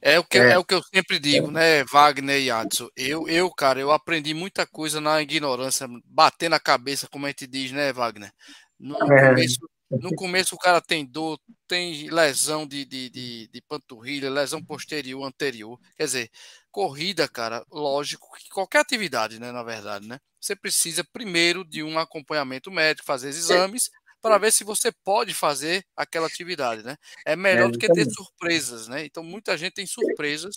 é 0.01 0.19
o 0.19 0.25
que, 0.25 0.39
é. 0.39 0.53
é. 0.53 0.59
o 0.59 0.65
que 0.65 0.75
eu 0.75 0.83
sempre 0.83 1.19
digo, 1.19 1.51
né, 1.51 1.85
Wagner 1.85 2.41
e 2.41 2.51
Adson? 2.51 2.89
Eu, 2.97 3.29
eu, 3.29 3.51
cara, 3.51 3.81
eu 3.81 3.91
aprendi 3.91 4.35
muita 4.35 4.67
coisa 4.67 5.01
na 5.01 5.21
ignorância, 5.21 5.87
bater 6.05 6.49
na 6.49 6.59
cabeça, 6.59 7.09
como 7.09 7.27
a 7.27 7.29
gente 7.29 7.47
diz, 7.47 7.73
né, 7.73 7.93
Wagner? 7.93 8.33
No, 8.79 8.97
é. 9.13 9.29
começo, 9.29 9.59
no 9.91 10.15
começo 10.15 10.55
o 10.55 10.59
cara 10.59 10.81
tem 10.81 11.05
dor, 11.05 11.39
tem 11.67 12.09
lesão 12.09 12.67
de, 12.67 12.85
de, 12.85 13.11
de, 13.11 13.49
de, 13.49 13.63
panturrilha, 13.63 14.31
lesão 14.31 14.65
posterior, 14.65 15.25
anterior. 15.25 15.79
Quer 15.97 16.05
dizer, 16.05 16.31
corrida, 16.71 17.29
cara, 17.29 17.65
lógico 17.71 18.29
que 18.37 18.49
qualquer 18.49 18.79
atividade, 18.79 19.41
né, 19.41 19.51
na 19.51 19.63
verdade, 19.63 20.07
né? 20.07 20.21
Você 20.41 20.55
precisa 20.55 21.05
primeiro 21.13 21.65
de 21.65 21.83
um 21.83 21.99
acompanhamento 21.99 22.71
médico, 22.71 23.07
fazer 23.07 23.29
exames 23.29 23.91
para 24.23 24.39
ver 24.39 24.53
se 24.53 24.65
você 24.65 24.93
pode 24.93 25.35
fazer 25.35 25.85
aquela 25.97 26.27
atividade, 26.27 26.83
né? 26.83 26.97
É 27.27 27.35
melhor 27.35 27.69
é, 27.69 27.73
do 27.73 27.79
que 27.79 27.89
ter 27.93 28.07
surpresas, 28.11 28.87
né? 28.87 29.05
Então 29.05 29.25
muita 29.25 29.57
gente 29.57 29.75
tem 29.75 29.87
surpresas 29.87 30.55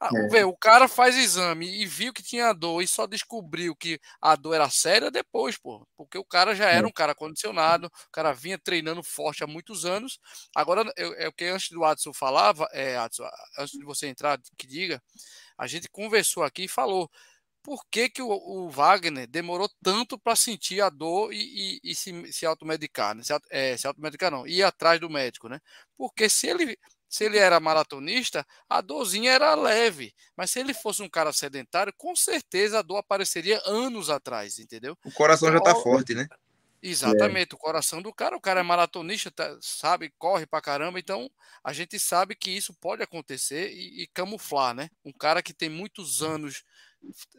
ah, 0.00 0.10
é. 0.12 0.28
Vê, 0.28 0.44
o 0.44 0.56
cara 0.56 0.86
faz 0.88 1.16
exame 1.16 1.66
e 1.80 1.86
viu 1.86 2.12
que 2.12 2.22
tinha 2.22 2.52
dor 2.52 2.82
e 2.82 2.86
só 2.86 3.06
descobriu 3.06 3.74
que 3.74 3.98
a 4.20 4.36
dor 4.36 4.54
era 4.54 4.68
séria 4.68 5.10
depois, 5.10 5.56
pô. 5.56 5.86
Porque 5.96 6.18
o 6.18 6.24
cara 6.24 6.54
já 6.54 6.68
era 6.68 6.86
é. 6.86 6.88
um 6.88 6.92
cara 6.92 7.14
condicionado, 7.14 7.86
o 7.86 8.10
cara 8.12 8.32
vinha 8.32 8.58
treinando 8.58 9.02
forte 9.02 9.42
há 9.42 9.46
muitos 9.46 9.84
anos. 9.84 10.18
Agora, 10.54 10.92
é 10.96 11.28
o 11.28 11.32
que 11.32 11.44
antes 11.44 11.70
do 11.70 11.84
Adson 11.84 12.12
falava, 12.12 12.68
é, 12.72 12.96
Adson, 12.96 13.24
antes 13.58 13.78
de 13.78 13.84
você 13.84 14.06
entrar, 14.06 14.38
que 14.58 14.66
diga, 14.66 15.02
a 15.56 15.66
gente 15.66 15.88
conversou 15.88 16.42
aqui 16.42 16.64
e 16.64 16.68
falou 16.68 17.10
por 17.62 17.82
que, 17.90 18.10
que 18.10 18.20
o, 18.20 18.28
o 18.28 18.68
Wagner 18.68 19.26
demorou 19.26 19.70
tanto 19.82 20.18
para 20.18 20.36
sentir 20.36 20.82
a 20.82 20.90
dor 20.90 21.32
e, 21.32 21.78
e, 21.82 21.90
e 21.92 21.94
se, 21.94 22.30
se 22.30 22.44
automedicar, 22.44 23.14
né? 23.14 23.22
se, 23.22 23.32
é, 23.50 23.74
se 23.76 23.86
automedicar 23.86 24.30
não, 24.30 24.46
ir 24.46 24.62
atrás 24.62 25.00
do 25.00 25.08
médico, 25.08 25.48
né? 25.48 25.58
Porque 25.96 26.28
se 26.28 26.46
ele 26.46 26.78
se 27.08 27.24
ele 27.24 27.38
era 27.38 27.60
maratonista, 27.60 28.46
a 28.68 28.80
dorzinha 28.80 29.32
era 29.32 29.54
leve. 29.54 30.14
Mas 30.36 30.50
se 30.50 30.60
ele 30.60 30.74
fosse 30.74 31.02
um 31.02 31.08
cara 31.08 31.32
sedentário, 31.32 31.92
com 31.96 32.14
certeza 32.16 32.78
a 32.78 32.82
dor 32.82 32.98
apareceria 32.98 33.62
anos 33.64 34.10
atrás, 34.10 34.58
entendeu? 34.58 34.96
O 35.04 35.12
coração 35.12 35.48
então, 35.48 35.58
já 35.64 35.74
tá 35.74 35.80
forte, 35.80 36.14
né? 36.14 36.26
Exatamente, 36.86 37.52
é. 37.52 37.54
o 37.54 37.58
coração 37.58 38.02
do 38.02 38.12
cara, 38.12 38.36
o 38.36 38.40
cara 38.40 38.60
é 38.60 38.62
maratonista, 38.62 39.30
tá, 39.30 39.56
sabe, 39.62 40.12
corre 40.18 40.44
pra 40.44 40.60
caramba, 40.60 40.98
então 40.98 41.30
a 41.62 41.72
gente 41.72 41.98
sabe 41.98 42.34
que 42.34 42.50
isso 42.50 42.74
pode 42.74 43.02
acontecer 43.02 43.72
e, 43.72 44.02
e 44.02 44.06
camuflar, 44.08 44.74
né? 44.74 44.90
Um 45.02 45.12
cara 45.12 45.42
que 45.42 45.54
tem 45.54 45.70
muitos 45.70 46.20
anos 46.20 46.62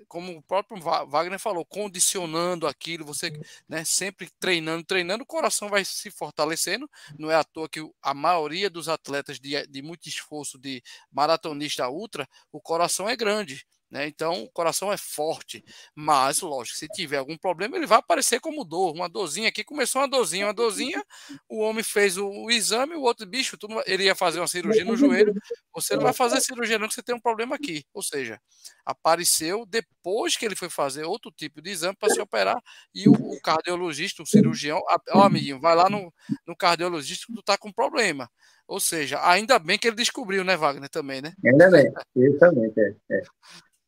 como 0.07 0.37
o 0.37 0.41
próprio 0.43 0.81
Wagner 0.81 1.39
falou, 1.39 1.65
condicionando 1.65 2.67
aquilo, 2.67 3.05
você 3.05 3.31
né, 3.67 3.83
sempre 3.83 4.29
treinando, 4.39 4.83
treinando, 4.83 5.23
o 5.23 5.27
coração 5.27 5.69
vai 5.69 5.83
se 5.83 6.09
fortalecendo. 6.11 6.89
Não 7.17 7.31
é 7.31 7.35
à 7.35 7.43
toa 7.43 7.69
que 7.69 7.79
a 8.01 8.13
maioria 8.13 8.69
dos 8.69 8.87
atletas 8.89 9.39
de, 9.39 9.65
de 9.67 9.81
muito 9.81 10.07
esforço 10.07 10.57
de 10.57 10.81
maratonista 11.11 11.89
ultra, 11.89 12.27
o 12.51 12.61
coração 12.61 13.09
é 13.09 13.15
grande. 13.15 13.65
Né? 13.95 14.07
Então, 14.07 14.43
o 14.43 14.51
coração 14.51 14.91
é 14.91 14.97
forte, 14.97 15.63
mas, 15.95 16.41
lógico, 16.41 16.77
se 16.77 16.85
tiver 16.89 17.15
algum 17.15 17.37
problema, 17.37 17.77
ele 17.77 17.85
vai 17.85 17.99
aparecer 17.99 18.41
como 18.41 18.65
dor. 18.65 18.93
Uma 18.93 19.07
dorzinha 19.07 19.47
aqui 19.47 19.63
começou 19.63 20.01
uma 20.01 20.07
dorzinha, 20.09 20.47
uma 20.47 20.53
dorzinha. 20.53 21.01
O 21.47 21.61
homem 21.61 21.81
fez 21.81 22.17
o, 22.17 22.27
o 22.27 22.51
exame, 22.51 22.93
o 22.95 23.03
outro 23.03 23.25
bicho, 23.25 23.57
tudo, 23.57 23.81
ele 23.85 24.03
ia 24.03 24.13
fazer 24.13 24.41
uma 24.41 24.47
cirurgia 24.47 24.83
no 24.83 24.97
joelho. 24.97 25.33
Você 25.73 25.95
não 25.95 26.03
vai 26.03 26.11
fazer 26.11 26.41
cirurgia, 26.41 26.77
não, 26.77 26.89
que 26.89 26.93
você 26.93 27.01
tem 27.01 27.15
um 27.15 27.21
problema 27.21 27.55
aqui. 27.55 27.85
Ou 27.93 28.03
seja, 28.03 28.37
apareceu 28.85 29.65
depois 29.65 30.35
que 30.35 30.45
ele 30.45 30.57
foi 30.57 30.69
fazer 30.69 31.05
outro 31.05 31.31
tipo 31.31 31.61
de 31.61 31.69
exame 31.69 31.95
para 31.97 32.13
se 32.13 32.19
operar. 32.19 32.61
E 32.93 33.07
o, 33.07 33.13
o 33.13 33.39
cardiologista, 33.39 34.21
o 34.21 34.25
cirurgião, 34.25 34.81
ó, 35.13 35.21
amiguinho, 35.23 35.61
vai 35.61 35.73
lá 35.73 35.89
no, 35.89 36.13
no 36.45 36.53
cardiologista 36.53 37.27
que 37.27 37.33
tu 37.33 37.41
tá 37.41 37.57
com 37.57 37.71
problema. 37.71 38.29
Ou 38.67 38.79
seja, 38.79 39.19
ainda 39.23 39.59
bem 39.59 39.77
que 39.77 39.87
ele 39.87 39.95
descobriu, 39.95 40.43
né, 40.43 40.57
Wagner, 40.57 40.89
também, 40.89 41.21
né? 41.21 41.33
Ainda 41.45 41.69
bem, 41.69 41.93
exatamente. 42.15 42.79
É, 42.79 42.95
é. 43.11 43.21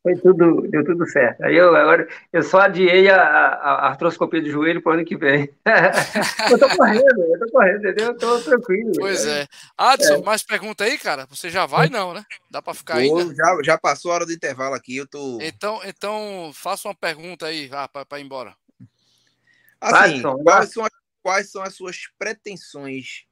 Foi 0.02 0.14
tudo, 0.16 0.62
deu 0.68 0.84
tudo 0.84 1.06
certo. 1.08 1.42
Aí 1.42 1.56
eu 1.56 1.74
agora 1.74 2.08
eu 2.32 2.42
só 2.42 2.60
adiei 2.60 3.10
a, 3.10 3.20
a, 3.20 3.74
a 3.74 3.88
artroscopia 3.88 4.40
do 4.40 4.48
joelho 4.48 4.80
para 4.80 4.90
o 4.90 4.94
ano 4.94 5.04
que 5.04 5.16
vem. 5.16 5.50
eu 6.50 6.58
tô 6.58 6.68
correndo, 6.76 7.20
eu 7.20 7.38
tô 7.40 7.50
correndo, 7.50 7.78
entendeu? 7.78 8.06
Eu 8.06 8.16
tô 8.16 8.40
tranquilo. 8.40 8.92
Pois 8.96 9.26
é. 9.26 9.46
Adson, 9.76 10.14
é. 10.14 10.22
mais 10.22 10.42
pergunta 10.42 10.84
aí, 10.84 10.96
cara? 10.98 11.26
Você 11.26 11.50
já 11.50 11.66
vai, 11.66 11.88
não, 11.88 12.14
né? 12.14 12.24
Dá 12.48 12.62
para 12.62 12.74
ficar 12.74 12.96
aí? 12.96 13.08
Já, 13.34 13.58
já 13.64 13.78
passou 13.78 14.12
a 14.12 14.14
hora 14.14 14.26
do 14.26 14.32
intervalo 14.32 14.74
aqui, 14.74 14.96
eu 14.96 15.06
tô. 15.06 15.38
Então, 15.42 15.80
então 15.84 16.52
faça 16.54 16.86
uma 16.86 16.94
pergunta 16.94 17.46
aí, 17.46 17.68
ah, 17.72 17.88
para 17.88 18.20
ir 18.20 18.24
embora. 18.24 18.54
Assim, 19.80 20.14
Adson, 20.14 20.38
quais, 20.44 20.72
são 20.72 20.84
as, 20.84 20.92
quais 21.22 21.50
são 21.50 21.62
as 21.62 21.74
suas 21.74 21.96
pretensões 22.16 23.24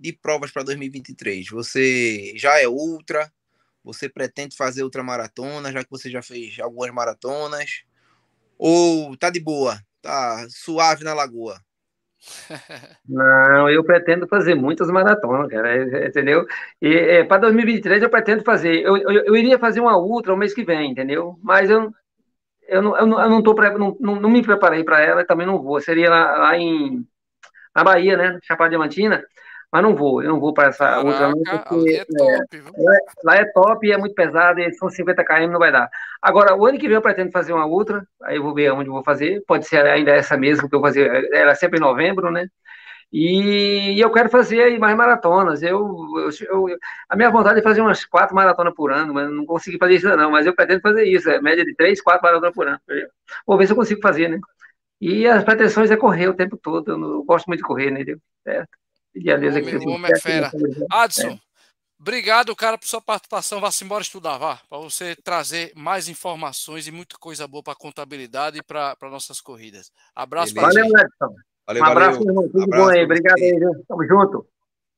de 0.00 0.12
provas 0.12 0.50
para 0.50 0.62
2023? 0.64 1.48
Você 1.50 2.32
já 2.36 2.58
é 2.58 2.66
ultra? 2.66 3.30
Você 3.84 4.08
pretende 4.08 4.56
fazer 4.56 4.82
outra 4.82 5.02
maratona, 5.02 5.70
já 5.70 5.84
que 5.84 5.90
você 5.90 6.10
já 6.10 6.22
fez 6.22 6.58
algumas 6.58 6.90
maratonas? 6.90 7.84
Ou 8.58 9.16
tá 9.16 9.28
de 9.28 9.40
boa, 9.40 9.78
tá 10.00 10.46
suave 10.48 11.04
na 11.04 11.12
lagoa? 11.12 11.60
Não, 13.06 13.68
eu 13.68 13.84
pretendo 13.84 14.26
fazer 14.26 14.54
muitas 14.54 14.88
maratonas, 14.88 15.50
cara, 15.50 15.76
é, 15.76 16.06
entendeu? 16.06 16.46
E 16.80 16.88
é, 16.88 17.24
para 17.24 17.42
2023 17.42 18.02
eu 18.02 18.08
pretendo 18.08 18.42
fazer. 18.42 18.80
Eu, 18.80 18.96
eu, 18.96 19.10
eu, 19.26 19.36
iria 19.36 19.58
fazer 19.58 19.80
uma 19.80 19.98
ultra 19.98 20.32
o 20.32 20.36
mês 20.36 20.54
que 20.54 20.64
vem, 20.64 20.90
entendeu? 20.90 21.38
Mas 21.42 21.68
eu, 21.68 21.92
eu, 22.66 22.80
não, 22.82 22.96
eu, 22.96 23.06
não, 23.06 23.20
eu 23.20 23.28
não, 23.28 23.42
tô 23.42 23.54
não, 24.00 24.20
não 24.20 24.30
me 24.30 24.42
preparei 24.42 24.82
para 24.82 25.00
ela 25.00 25.20
e 25.20 25.26
também 25.26 25.46
não 25.46 25.62
vou. 25.62 25.80
Seria 25.80 26.08
lá, 26.08 26.38
lá 26.38 26.56
em 26.58 27.06
na 27.74 27.84
Bahia, 27.84 28.16
né? 28.16 28.38
Chapada 28.42 28.70
Diamantina 28.70 29.22
mas 29.74 29.82
não 29.82 29.96
vou, 29.96 30.22
eu 30.22 30.30
não 30.30 30.38
vou 30.38 30.54
para 30.54 30.68
essa 30.68 30.84
Caraca, 30.84 31.04
outra 31.04 31.28
não, 31.30 31.42
porque 31.42 31.96
é 31.96 32.04
top, 32.04 32.56
é, 32.56 32.98
lá 33.24 33.34
é 33.34 33.44
top 33.46 33.84
e 33.84 33.90
é 33.90 33.98
muito 33.98 34.14
pesado, 34.14 34.60
e 34.60 34.72
são 34.74 34.88
50 34.88 35.24
km, 35.24 35.50
não 35.50 35.58
vai 35.58 35.72
dar. 35.72 35.90
Agora, 36.22 36.54
o 36.54 36.64
ano 36.64 36.78
que 36.78 36.86
vem 36.86 36.94
eu 36.94 37.02
pretendo 37.02 37.32
fazer 37.32 37.52
uma 37.52 37.66
outra, 37.66 38.06
aí 38.22 38.36
eu 38.36 38.42
vou 38.44 38.54
ver 38.54 38.70
onde 38.70 38.88
vou 38.88 39.02
fazer, 39.02 39.42
pode 39.48 39.66
ser 39.66 39.84
ainda 39.84 40.12
essa 40.12 40.36
mesma 40.36 40.68
que 40.68 40.76
eu 40.76 40.80
fazer, 40.80 41.28
era 41.34 41.56
sempre 41.56 41.78
em 41.78 41.82
novembro, 41.82 42.30
né? 42.30 42.46
E, 43.12 43.96
e 43.96 44.00
eu 44.00 44.12
quero 44.12 44.28
fazer 44.30 44.78
mais 44.78 44.96
maratonas. 44.96 45.60
Eu, 45.60 45.80
eu, 46.18 46.68
eu, 46.68 46.78
a 47.08 47.16
minha 47.16 47.30
vontade 47.30 47.58
é 47.58 47.62
fazer 47.62 47.80
umas 47.80 48.04
quatro 48.04 48.32
maratonas 48.32 48.74
por 48.74 48.92
ano, 48.92 49.12
mas 49.12 49.28
não 49.28 49.44
consegui 49.44 49.76
fazer 49.76 49.94
isso 49.96 50.16
não, 50.16 50.30
mas 50.30 50.46
eu 50.46 50.54
pretendo 50.54 50.82
fazer 50.82 51.04
isso, 51.04 51.28
é 51.28 51.40
média 51.42 51.64
de 51.64 51.74
três, 51.74 52.00
quatro 52.00 52.22
maratonas 52.22 52.54
por 52.54 52.68
ano. 52.68 52.78
Vou 53.44 53.58
ver 53.58 53.66
se 53.66 53.72
eu 53.72 53.76
consigo 53.76 54.00
fazer, 54.00 54.28
né? 54.28 54.38
E 55.00 55.26
as 55.26 55.42
pretensões 55.42 55.90
é 55.90 55.96
correr 55.96 56.28
o 56.28 56.34
tempo 56.34 56.56
todo, 56.56 56.92
eu, 56.92 56.96
não, 56.96 57.10
eu 57.14 57.24
gosto 57.24 57.46
muito 57.48 57.58
de 57.58 57.66
correr, 57.66 57.90
né? 57.90 58.04
Certo? 58.44 58.83
Pedir 59.14 59.32
a 59.32 59.36
Deus 59.36 59.54
aqui. 59.54 59.76
O 59.76 59.90
homem 59.90 60.10
é 60.12 60.18
fera. 60.18 60.50
Adson, 60.90 61.28
é. 61.28 61.40
obrigado, 62.00 62.54
cara, 62.56 62.76
por 62.76 62.88
sua 62.88 63.00
participação. 63.00 63.60
Vá-se 63.60 63.84
embora 63.84 64.02
estudar, 64.02 64.36
vá. 64.38 64.60
Para 64.68 64.78
você 64.78 65.14
trazer 65.14 65.72
mais 65.76 66.08
informações 66.08 66.88
e 66.88 66.90
muita 66.90 67.16
coisa 67.16 67.46
boa 67.46 67.62
para 67.62 67.74
a 67.74 67.76
contabilidade 67.76 68.58
e 68.58 68.62
para 68.62 68.96
nossas 69.02 69.40
corridas. 69.40 69.92
Abraço 70.16 70.52
para 70.52 70.64
Valeu, 70.64 70.86
Edson. 70.86 71.34
Valeu, 71.64 71.82
um 71.82 71.86
abraço, 71.86 72.18
valeu. 72.18 72.28
irmão. 72.28 72.48
Tudo 72.48 72.62
abraço, 72.64 72.84
bom 72.84 72.90
aí. 72.90 73.04
Obrigado 73.04 73.38
aí, 73.38 73.58
viu? 73.58 73.84
Tamo 73.86 74.04
junto. 74.04 74.48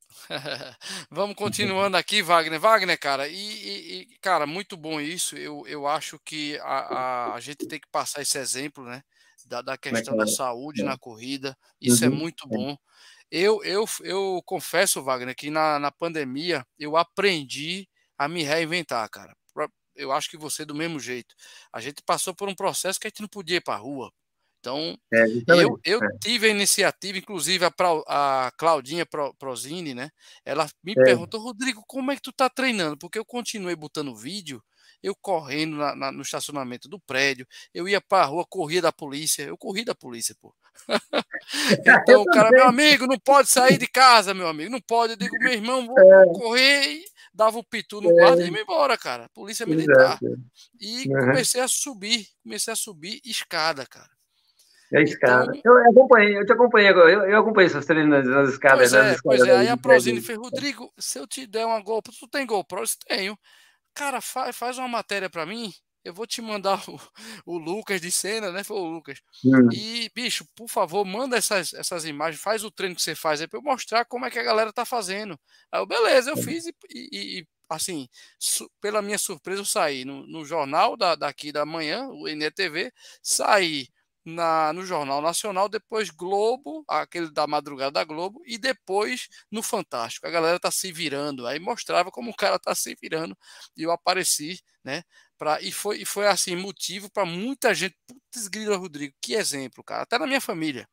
Vamos 1.10 1.36
continuando 1.36 1.98
aqui, 1.98 2.22
Wagner. 2.22 2.58
Wagner, 2.58 2.98
cara, 2.98 3.28
e, 3.28 3.34
e, 3.34 4.06
cara, 4.22 4.46
muito 4.46 4.78
bom 4.78 4.98
isso. 4.98 5.36
Eu, 5.36 5.66
eu 5.66 5.86
acho 5.86 6.18
que 6.24 6.58
a, 6.60 6.78
a, 6.78 7.34
a 7.34 7.40
gente 7.40 7.66
tem 7.66 7.78
que 7.78 7.88
passar 7.92 8.22
esse 8.22 8.38
exemplo, 8.38 8.82
né? 8.82 9.02
Da, 9.46 9.60
da 9.60 9.76
questão 9.76 10.16
da 10.16 10.26
saúde 10.26 10.82
na 10.82 10.96
corrida. 10.96 11.56
Isso 11.80 12.02
é 12.02 12.08
uhum. 12.08 12.14
é 12.14 12.16
muito 12.16 12.48
bom. 12.48 12.76
Eu, 13.30 13.62
eu, 13.64 13.84
eu 14.02 14.40
confesso, 14.44 15.02
Wagner, 15.02 15.34
que 15.34 15.50
na, 15.50 15.78
na 15.78 15.90
pandemia 15.90 16.64
eu 16.78 16.96
aprendi 16.96 17.88
a 18.16 18.28
me 18.28 18.42
reinventar, 18.42 19.08
cara. 19.10 19.36
Eu 19.94 20.12
acho 20.12 20.28
que 20.28 20.36
você 20.36 20.64
do 20.64 20.74
mesmo 20.74 21.00
jeito. 21.00 21.34
A 21.72 21.80
gente 21.80 22.02
passou 22.04 22.34
por 22.34 22.48
um 22.48 22.54
processo 22.54 23.00
que 23.00 23.06
a 23.06 23.10
gente 23.10 23.22
não 23.22 23.28
podia 23.28 23.56
ir 23.56 23.62
para 23.62 23.74
a 23.74 23.78
rua. 23.78 24.12
Então, 24.60 24.98
é, 25.12 25.24
eu, 25.62 25.78
eu 25.84 26.02
é. 26.02 26.18
tive 26.20 26.48
a 26.48 26.50
iniciativa, 26.50 27.18
inclusive 27.18 27.64
a, 27.64 27.72
a 28.46 28.50
Claudinha 28.58 29.06
Prozini, 29.38 29.94
né? 29.94 30.10
Ela 30.44 30.68
me 30.82 30.92
é. 30.92 31.02
perguntou, 31.02 31.40
Rodrigo, 31.40 31.82
como 31.86 32.10
é 32.10 32.16
que 32.16 32.22
tu 32.22 32.32
tá 32.32 32.50
treinando? 32.50 32.98
Porque 32.98 33.18
eu 33.18 33.24
continuei 33.24 33.76
botando 33.76 34.16
vídeo 34.16 34.62
eu 35.02 35.14
correndo 35.14 35.76
na, 35.76 35.94
na, 35.94 36.12
no 36.12 36.22
estacionamento 36.22 36.88
do 36.88 36.98
prédio, 37.00 37.46
eu 37.72 37.88
ia 37.88 38.00
para 38.00 38.24
a 38.24 38.26
rua, 38.26 38.44
corria 38.48 38.82
da 38.82 38.92
polícia, 38.92 39.42
eu 39.44 39.56
corri 39.56 39.84
da 39.84 39.94
polícia, 39.94 40.34
pô. 40.40 40.54
então 42.04 42.22
o 42.22 42.26
cara, 42.26 42.50
meu 42.50 42.66
amigo, 42.66 43.06
não 43.06 43.18
pode 43.18 43.48
sair 43.48 43.78
de 43.78 43.86
casa, 43.86 44.34
meu 44.34 44.48
amigo, 44.48 44.70
não 44.70 44.80
pode. 44.80 45.12
Eu 45.12 45.16
digo, 45.16 45.36
meu 45.38 45.52
irmão, 45.52 45.86
vou 45.86 45.98
é. 45.98 46.26
correr 46.26 46.86
e 46.86 47.04
dava 47.34 47.56
o 47.56 47.60
um 47.60 47.64
pitu 47.64 48.00
no 48.00 48.12
guarda 48.12 48.42
e 48.42 48.50
ia 48.50 48.60
embora, 48.60 48.96
cara. 48.96 49.28
Polícia 49.34 49.66
militar. 49.66 50.18
E 50.80 51.08
uhum. 51.08 51.20
comecei 51.26 51.60
a 51.60 51.68
subir, 51.68 52.26
comecei 52.42 52.72
a 52.72 52.76
subir 52.76 53.20
escada, 53.24 53.86
cara. 53.86 54.10
É 54.92 55.02
escada. 55.02 55.52
Então, 55.56 55.76
eu 55.76 55.90
acompanhei, 55.90 56.38
eu 56.38 56.46
te 56.46 56.52
acompanhei 56.52 56.88
agora, 56.88 57.10
eu, 57.10 57.22
eu 57.22 57.38
acompanhei 57.40 57.68
seus 57.68 57.84
treinos 57.84 58.24
nas, 58.24 58.50
escadas. 58.50 58.90
Pois 58.90 58.92
é, 58.92 59.16
pois 59.22 59.40
é. 59.42 59.56
Aí 59.56 59.68
a 59.68 59.76
Prozine 59.76 60.20
fez, 60.20 60.38
Rodrigo, 60.38 60.92
se 60.96 61.18
eu 61.18 61.26
te 61.26 61.46
der 61.46 61.66
uma 61.66 61.80
GoPro, 61.80 62.12
tu 62.18 62.28
tem 62.28 62.46
GoPro? 62.46 62.80
Eu 62.80 62.86
tenho. 63.08 63.38
Cara, 63.92 64.20
faz, 64.20 64.56
faz 64.56 64.78
uma 64.78 64.86
matéria 64.86 65.28
para 65.28 65.44
mim 65.44 65.72
eu 66.06 66.14
vou 66.14 66.26
te 66.26 66.40
mandar 66.40 66.82
o, 66.88 67.00
o 67.44 67.58
Lucas 67.58 68.00
de 68.00 68.10
cena, 68.10 68.52
né? 68.52 68.62
Foi 68.62 68.76
o 68.76 68.84
Lucas. 68.84 69.20
Hum. 69.44 69.68
E, 69.72 70.10
bicho, 70.14 70.46
por 70.54 70.68
favor, 70.68 71.04
manda 71.04 71.36
essas, 71.36 71.74
essas 71.74 72.04
imagens, 72.04 72.40
faz 72.40 72.64
o 72.64 72.70
treino 72.70 72.94
que 72.94 73.02
você 73.02 73.14
faz 73.14 73.40
aí 73.40 73.48
para 73.48 73.58
eu 73.58 73.62
mostrar 73.62 74.04
como 74.04 74.24
é 74.24 74.30
que 74.30 74.38
a 74.38 74.42
galera 74.42 74.72
tá 74.72 74.84
fazendo. 74.84 75.38
Aí 75.72 75.80
eu, 75.80 75.86
beleza, 75.86 76.30
eu 76.30 76.36
fiz 76.36 76.66
e, 76.66 76.74
e, 76.90 77.40
e 77.40 77.46
assim, 77.68 78.08
pela 78.80 79.02
minha 79.02 79.18
surpresa, 79.18 79.60
eu 79.60 79.64
saí 79.64 80.04
no, 80.04 80.26
no 80.26 80.44
jornal 80.44 80.96
da, 80.96 81.14
daqui 81.16 81.50
da 81.50 81.66
manhã, 81.66 82.06
o 82.08 82.28
NETV, 82.28 82.92
saí 83.22 83.88
na, 84.26 84.72
no 84.72 84.84
Jornal 84.84 85.22
Nacional, 85.22 85.68
depois 85.68 86.10
Globo, 86.10 86.84
aquele 86.88 87.30
da 87.30 87.46
madrugada 87.46 87.92
da 87.92 88.04
Globo, 88.04 88.42
e 88.44 88.58
depois 88.58 89.28
no 89.50 89.62
Fantástico. 89.62 90.26
A 90.26 90.30
galera 90.30 90.58
tá 90.58 90.70
se 90.70 90.90
virando, 90.90 91.46
aí 91.46 91.60
mostrava 91.60 92.10
como 92.10 92.32
o 92.32 92.36
cara 92.36 92.58
tá 92.58 92.74
se 92.74 92.96
virando, 93.00 93.38
e 93.76 93.84
eu 93.84 93.92
apareci, 93.92 94.60
né? 94.84 95.04
Pra, 95.38 95.60
e, 95.60 95.70
foi, 95.70 96.02
e 96.02 96.04
foi 96.04 96.26
assim, 96.26 96.56
motivo 96.56 97.10
para 97.10 97.26
muita 97.26 97.74
gente. 97.74 97.96
Putz, 98.06 98.48
grila, 98.48 98.76
Rodrigo, 98.76 99.14
que 99.20 99.34
exemplo, 99.34 99.84
cara. 99.84 100.02
Até 100.02 100.18
na 100.18 100.26
minha 100.26 100.40
família. 100.40 100.88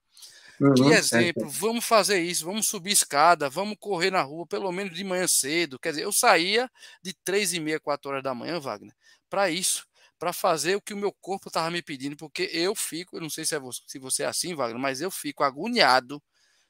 Uhum, 0.60 0.74
que 0.74 0.84
exemplo, 0.94 1.44
é, 1.44 1.48
é. 1.48 1.50
vamos 1.50 1.84
fazer 1.84 2.22
isso, 2.22 2.46
vamos 2.46 2.68
subir 2.68 2.92
escada, 2.92 3.50
vamos 3.50 3.76
correr 3.80 4.12
na 4.12 4.22
rua, 4.22 4.46
pelo 4.46 4.72
menos 4.72 4.96
de 4.96 5.04
manhã 5.04 5.28
cedo. 5.28 5.80
Quer 5.80 5.90
dizer, 5.90 6.04
eu 6.04 6.12
saía 6.12 6.70
de 7.02 7.14
três 7.24 7.54
e 7.54 7.60
meia, 7.60 7.80
quatro 7.80 8.12
horas 8.12 8.24
da 8.24 8.34
manhã, 8.34 8.60
Wagner, 8.60 8.94
para 9.30 9.50
isso, 9.50 9.86
para 10.20 10.32
fazer 10.32 10.76
o 10.76 10.82
que 10.82 10.94
o 10.94 10.98
meu 10.98 11.12
corpo 11.12 11.50
estava 11.50 11.72
me 11.72 11.82
pedindo, 11.82 12.16
porque 12.16 12.50
eu 12.54 12.76
fico, 12.76 13.18
eu 13.18 13.22
não 13.22 13.30
sei 13.30 13.46
se, 13.46 13.56
é 13.56 13.60
você, 13.60 13.82
se 13.88 14.00
você 14.00 14.24
é 14.24 14.28
assim, 14.28 14.54
Wagner, 14.54 14.80
mas 14.80 15.02
eu 15.02 15.10
fico 15.10 15.44
agoniado 15.44 16.22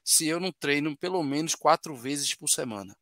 se 0.02 0.26
eu 0.26 0.40
não 0.40 0.52
treino 0.52 0.96
pelo 0.96 1.22
menos 1.22 1.54
quatro 1.54 1.94
vezes 1.94 2.34
por 2.34 2.48
semana. 2.48 2.96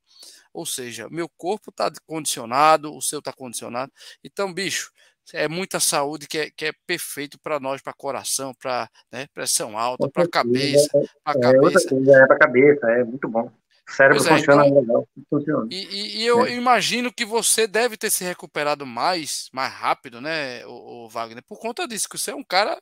Ou 0.53 0.66
seja, 0.66 1.09
meu 1.11 1.28
corpo 1.36 1.70
está 1.70 1.90
condicionado, 2.07 2.94
o 2.94 3.00
seu 3.00 3.20
está 3.20 3.32
condicionado. 3.32 3.92
Então, 4.22 4.53
bicho, 4.53 4.90
é 5.32 5.48
muita 5.48 5.78
saúde 5.78 6.26
que 6.26 6.38
é, 6.38 6.50
que 6.50 6.66
é 6.66 6.72
perfeito 6.86 7.38
para 7.38 7.61
nós, 7.61 7.80
para 7.80 7.92
coração, 7.92 8.53
para 8.55 8.88
né, 9.11 9.26
pressão 9.32 9.78
alta, 9.78 10.09
para 10.09 10.28
cabeça. 10.28 10.90
Pra 11.24 11.34
é, 11.34 11.40
cabeça. 11.40 11.88
é 11.94 12.26
para 12.26 12.38
cabeça, 12.38 12.90
é 12.90 13.05
muito 13.05 13.28
bom. 13.28 13.50
O 13.88 13.92
cérebro 13.92 14.24
é, 14.24 14.28
funciona 14.28 14.66
então, 14.66 14.80
legal. 14.80 15.09
Funciona. 15.28 15.68
E, 15.70 15.84
e, 15.84 16.22
e 16.22 16.26
eu 16.26 16.44
é. 16.46 16.55
imagino 16.55 17.12
que 17.12 17.24
você 17.24 17.66
deve 17.66 17.96
ter 17.96 18.11
se 18.11 18.24
recuperado 18.24 18.84
mais, 18.86 19.48
mais 19.53 19.72
rápido, 19.72 20.20
né, 20.20 20.66
o, 20.66 21.05
o 21.05 21.09
Wagner, 21.09 21.42
por 21.46 21.59
conta 21.59 21.86
disso, 21.86 22.09
que 22.09 22.18
você 22.18 22.30
é 22.30 22.34
um 22.34 22.44
cara 22.44 22.80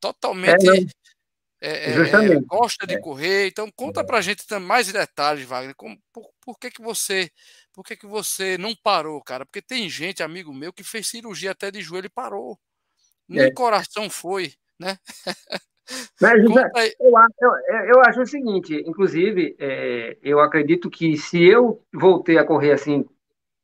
totalmente 0.00 0.66
é, 1.60 1.90
é, 1.90 1.90
é, 1.90 2.36
é, 2.36 2.40
gosta 2.40 2.86
de 2.86 2.94
é. 2.94 3.00
correr. 3.00 3.48
Então 3.48 3.70
conta 3.74 4.04
para 4.04 4.18
a 4.18 4.20
gente 4.20 4.44
mais 4.60 4.92
detalhes, 4.92 5.44
Wagner. 5.46 5.74
Como, 5.74 5.98
por, 6.12 6.30
por, 6.40 6.58
que 6.58 6.70
que 6.70 6.82
você, 6.82 7.30
por 7.72 7.84
que 7.84 7.96
que 7.96 8.06
você 8.06 8.58
não 8.58 8.74
parou, 8.74 9.22
cara? 9.22 9.44
Porque 9.44 9.62
tem 9.62 9.88
gente, 9.88 10.22
amigo 10.22 10.52
meu, 10.52 10.72
que 10.72 10.84
fez 10.84 11.08
cirurgia 11.08 11.52
até 11.52 11.70
de 11.70 11.80
joelho 11.80 12.06
e 12.06 12.10
parou. 12.10 12.58
Nem 13.28 13.52
coração 13.52 14.08
foi, 14.08 14.52
né? 14.78 14.98
Mas, 16.20 16.42
eu, 16.42 16.52
eu, 17.40 17.52
eu, 17.94 18.00
acho 18.06 18.20
o 18.20 18.26
seguinte, 18.26 18.74
inclusive, 18.86 19.54
é, 19.58 20.16
eu 20.20 20.40
acredito 20.40 20.90
que 20.90 21.16
se 21.16 21.44
eu 21.44 21.80
voltei 21.92 22.38
a 22.38 22.44
correr 22.44 22.72
assim 22.72 23.04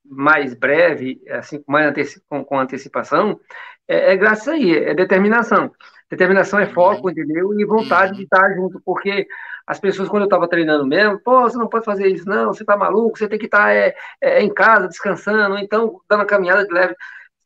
mais 0.05 0.55
breve, 0.55 1.21
assim 1.31 1.61
com 1.63 1.73
mais 1.73 1.87
anteci 1.87 2.21
com, 2.29 2.45
com 2.45 2.59
antecipação, 2.59 3.41
é, 3.89 4.13
é 4.13 4.17
graças 4.17 4.49
a 4.49 4.53
aí, 4.53 4.77
é 4.77 4.95
determinação. 4.95 5.71
Determinação 6.11 6.59
é 6.61 6.67
foco, 6.67 7.05
uhum. 7.05 7.11
entendeu? 7.11 7.59
E 7.59 7.65
vontade 7.65 8.13
uhum. 8.13 8.19
de 8.19 8.25
estar 8.25 8.55
junto, 8.55 8.81
porque 8.85 9.27
as 9.67 9.81
pessoas, 9.81 10.09
quando 10.09 10.23
eu 10.23 10.27
estava 10.27 10.49
treinando 10.49 10.87
mesmo, 10.87 11.21
pô, 11.21 11.43
você 11.43 11.57
não 11.57 11.69
pode 11.69 11.85
fazer 11.85 12.09
isso, 12.09 12.29
não, 12.29 12.53
você 12.53 12.65
tá 12.65 12.77
maluco, 12.77 13.17
você 13.17 13.29
tem 13.29 13.39
que 13.39 13.47
estar 13.47 13.75
é, 13.75 13.95
é, 14.21 14.43
em 14.43 14.53
casa, 14.53 14.89
descansando, 14.89 15.55
ou 15.55 15.59
então 15.59 16.01
dando 16.09 16.21
uma 16.21 16.27
caminhada 16.27 16.67
de 16.67 16.73
leve. 16.73 16.95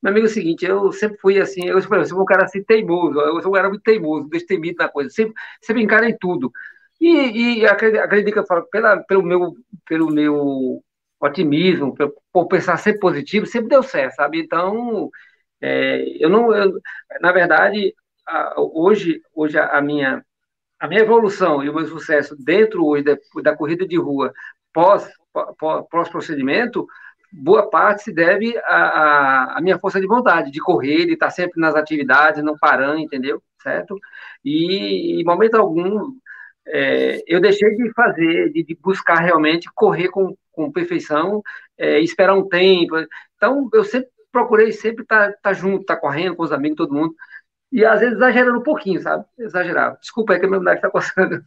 Meu 0.03 0.11
amigo, 0.13 0.27
é 0.27 0.31
o 0.31 0.33
seguinte, 0.33 0.65
eu 0.65 0.93
sempre 0.93 1.19
fui 1.19 1.41
assim, 1.41 1.67
eu, 1.67 1.79
eu 1.79 2.05
sou 2.07 2.23
um 2.23 2.25
cara 2.25 2.45
assim 2.45 2.63
teimoso, 2.63 3.19
eu 3.21 3.41
sou 3.41 3.51
um 3.51 3.55
cara 3.55 3.69
muito 3.69 3.83
teimoso, 3.83 4.29
destemido 4.29 4.79
na 4.79 4.89
coisa, 4.89 5.11
sempre, 5.11 5.35
sempre 5.61 5.83
encara 5.83 6.09
em 6.09 6.17
tudo. 6.19 6.53
E, 7.01 7.61
e 7.61 7.67
acredito, 7.67 8.01
acredito 8.01 8.33
que 8.33 8.39
eu 8.39 8.47
falo, 8.47 8.67
pela, 8.71 8.99
pelo, 9.05 9.23
meu, 9.23 9.55
pelo 9.87 10.11
meu 10.11 10.83
otimismo, 11.21 11.95
por, 11.95 12.13
por 12.33 12.49
pensar 12.49 12.77
sempre 12.79 13.01
positivo, 13.01 13.47
sempre 13.47 13.69
deu 13.69 13.83
certo, 13.83 14.15
sabe? 14.17 14.41
Então, 14.41 15.11
é, 15.61 16.05
eu 16.23 16.29
não, 16.29 16.55
eu, 16.55 16.81
na 17.21 17.33
verdade, 17.33 17.95
a, 18.27 18.55
hoje, 18.59 19.21
hoje 19.35 19.59
a, 19.59 19.81
minha 19.81 20.25
a 20.79 20.89
minha 20.89 21.01
evolução 21.01 21.65
e 21.65 21.71
o 21.71 21.75
meu 21.75 21.87
sucesso 21.87 22.37
dentro 22.39 22.85
hoje 22.85 23.03
da, 23.03 23.17
da 23.43 23.57
corrida 23.57 23.87
de 23.87 23.97
rua 23.97 24.33
pós, 24.73 25.11
pós, 25.59 25.87
pós 25.91 26.09
procedimento, 26.11 26.87
boa 27.33 27.69
parte 27.71 28.03
se 28.05 28.13
deve 28.13 28.57
à, 28.65 29.59
minha 29.63 29.79
força 29.79 30.01
de 30.01 30.07
vontade, 30.07 30.51
de 30.51 30.61
correr, 30.61 31.07
de 31.07 31.15
estar 31.15 31.31
sempre 31.31 31.61
nas 31.61 31.75
atividades, 31.75 32.43
não 32.43 32.57
parando, 32.59 32.99
entendeu? 33.01 33.43
Certo? 33.63 33.99
E 34.45 35.21
em 35.21 35.25
momento 35.25 35.55
algum 35.55 36.15
é, 36.69 37.23
eu 37.27 37.41
deixei 37.41 37.75
de 37.77 37.91
fazer, 37.93 38.53
de, 38.53 38.65
de, 38.65 38.75
buscar 38.83 39.17
realmente 39.17 39.69
correr 39.75 40.09
com, 40.09 40.37
com 40.53 40.73
perfeição, 40.73 41.43
é, 41.79 42.01
esperar 42.01 42.35
um 42.35 42.49
tempo. 42.49 42.97
Então, 43.37 43.69
eu 43.73 43.85
sempre 43.85 44.11
procurei 44.37 44.73
sempre 44.73 45.03
estar, 45.03 45.31
estar 45.31 45.53
junto, 45.55 45.81
estar 45.81 45.97
correndo 45.97 46.37
com 46.37 46.43
os 46.43 46.53
amigos, 46.53 46.77
todo 46.77 46.95
mundo 46.95 47.15
e 47.73 47.85
às 47.85 48.01
vezes 48.01 48.17
exagerando 48.17 48.59
um 48.59 48.63
pouquinho, 48.63 49.01
sabe? 49.03 49.25
Exagerava. 49.39 49.99
Desculpa 50.01 50.33
aí 50.33 50.41
que 50.41 50.47
a 50.47 50.49
minha 50.49 50.61
mulher 50.61 50.77
está 50.77 50.91
coçando. 50.91 51.43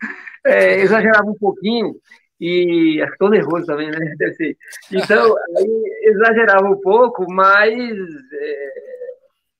É, 0.45 0.79
exagerava 0.79 1.29
um 1.29 1.37
pouquinho 1.37 1.95
e 2.39 3.03
estou 3.03 3.29
nervoso 3.29 3.65
também, 3.65 3.89
né? 3.89 4.15
Deve 4.17 4.33
ser. 4.33 4.57
Então, 4.91 5.35
aí, 5.57 5.83
exagerava 6.03 6.65
um 6.65 6.79
pouco, 6.79 7.25
mas 7.29 7.73
é, 8.33 8.73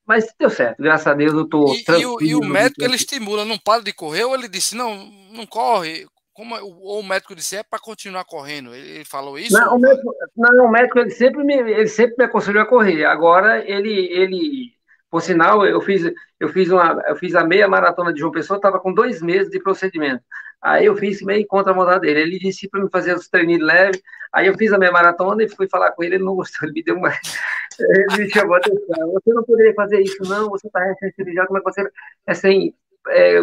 mas 0.06 0.34
deu 0.40 0.50
certo, 0.50 0.82
graças 0.82 1.06
a 1.06 1.14
Deus 1.14 1.34
eu 1.34 1.44
estou 1.44 1.72
e, 1.72 1.84
e, 2.00 2.06
o, 2.06 2.22
e 2.22 2.36
o 2.36 2.44
médico 2.44 2.84
ele 2.84 2.96
estimula, 2.96 3.46
não 3.46 3.60
para 3.60 3.84
de 3.84 3.94
correr, 3.94 4.24
ou 4.24 4.34
ele 4.34 4.48
disse, 4.48 4.76
não, 4.76 5.06
não 5.32 5.46
corre, 5.46 6.08
como, 6.40 6.56
ou 6.56 7.02
o 7.02 7.04
médico 7.04 7.36
disse, 7.36 7.58
é 7.58 7.64
para 7.64 7.80
continuar 7.80 8.24
correndo, 8.24 8.74
ele, 8.74 9.04
falou 9.04 9.38
isso? 9.38 9.54
Não, 9.54 9.76
o 9.76 9.80
médico, 9.80 10.16
não, 10.38 10.66
o 10.68 10.72
médico 10.72 11.00
ele 11.00 11.10
sempre 11.10 11.44
me, 11.44 11.54
ele 11.54 11.88
sempre 11.88 12.16
me 12.18 12.24
aconselhou 12.24 12.64
a 12.64 12.66
correr, 12.66 13.04
agora 13.04 13.60
ele, 13.70 13.92
ele 13.92 14.72
por 15.12 15.22
sinal, 15.22 15.66
eu 15.66 15.82
fiz, 15.82 16.10
eu 16.40 16.48
fiz, 16.48 16.70
uma, 16.70 17.04
eu 17.10 17.16
fiz 17.18 17.36
a 17.36 17.44
meia 17.44 17.68
maratona 17.68 18.14
de 18.14 18.22
João 18.22 18.32
Pessoa, 18.32 18.56
estava 18.56 18.80
com 18.80 18.94
dois 18.94 19.22
meses 19.22 19.52
de 19.52 19.60
procedimento. 19.60 20.24
Aí 20.62 20.86
eu 20.86 20.96
fiz 20.96 21.22
meio 21.22 21.46
contra 21.46 21.74
a 21.74 21.76
vontade 21.76 22.02
dele. 22.02 22.22
Ele 22.22 22.40
disse 22.40 22.70
para 22.70 22.82
me 22.82 22.90
fazer 22.90 23.16
os 23.16 23.28
treinos 23.28 23.60
leves. 23.60 24.02
Aí 24.32 24.48
eu 24.48 24.58
fiz 24.58 24.72
a 24.72 24.78
meia 24.78 24.92
maratona 24.92 25.44
e 25.44 25.50
fui 25.50 25.68
falar 25.68 25.92
com 25.92 26.04
ele. 26.04 26.16
Ele 26.16 26.24
não 26.24 26.36
gostou, 26.36 26.68
ele 26.68 26.74
me 26.74 26.84
deu 26.84 26.96
uma. 26.96 27.10
Ele 27.80 28.24
me 28.26 28.30
chamou 28.30 28.56
a 28.56 28.58
atenção. 28.58 29.14
Você 29.14 29.34
não 29.34 29.42
poderia 29.42 29.74
fazer 29.74 30.02
isso, 30.02 30.22
não. 30.24 30.50
Você 30.50 30.68
está 30.68 30.84
recém-cirurgiado, 30.84 31.48
como 31.48 31.60
é 31.60 31.62
que 31.62 31.72
você 31.72 31.90
é 32.28 32.34
sem. 32.34 32.76
É, 33.10 33.42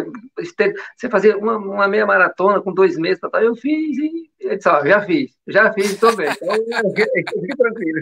você 0.95 1.09
fazer 1.09 1.35
uma, 1.35 1.57
uma, 1.57 1.87
meia 1.87 2.05
maratona 2.05 2.61
com 2.61 2.73
dois 2.73 2.97
meses, 2.97 3.19
tá, 3.19 3.29
tá. 3.29 3.41
eu 3.41 3.55
fiz 3.55 3.97
e 3.97 4.29
ele 4.39 4.55
disse, 4.55 4.69
ó, 4.69 4.85
já 4.85 5.01
fiz, 5.01 5.31
já 5.47 5.73
fiz, 5.73 5.91
estou 5.91 6.15
bem. 6.15 6.29
Então, 6.31 6.93
tranquilo. 7.57 8.01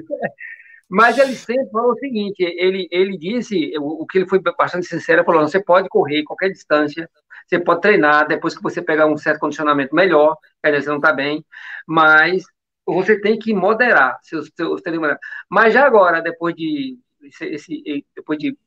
Mas 0.89 1.17
ele 1.17 1.33
sempre 1.35 1.69
falou 1.71 1.93
o 1.93 1.97
seguinte: 1.97 2.43
ele, 2.43 2.87
ele 2.91 3.17
disse, 3.17 3.73
o, 3.77 4.03
o 4.03 4.05
que 4.05 4.19
ele 4.19 4.27
foi 4.27 4.39
bastante 4.39 4.85
sincero, 4.85 5.23
falou: 5.23 5.41
você 5.41 5.63
pode 5.63 5.89
correr 5.89 6.23
qualquer 6.23 6.49
distância, 6.49 7.09
você 7.47 7.59
pode 7.59 7.81
treinar 7.81 8.27
depois 8.27 8.55
que 8.55 8.63
você 8.63 8.81
pegar 8.81 9.07
um 9.07 9.17
certo 9.17 9.39
condicionamento 9.39 9.95
melhor, 9.95 10.37
dizer, 10.63 10.83
você 10.83 10.89
não 10.89 10.97
está 10.97 11.13
bem, 11.13 11.43
mas 11.87 12.43
você 12.85 13.19
tem 13.19 13.37
que 13.37 13.53
moderar 13.53 14.19
seus, 14.21 14.51
seus 14.55 14.81
treinos. 14.81 15.17
Mas 15.49 15.73
já 15.73 15.85
agora, 15.85 16.21
depois 16.21 16.55
de, 16.55 16.97
esse, 17.41 18.05
depois 18.15 18.37
de 18.37 18.57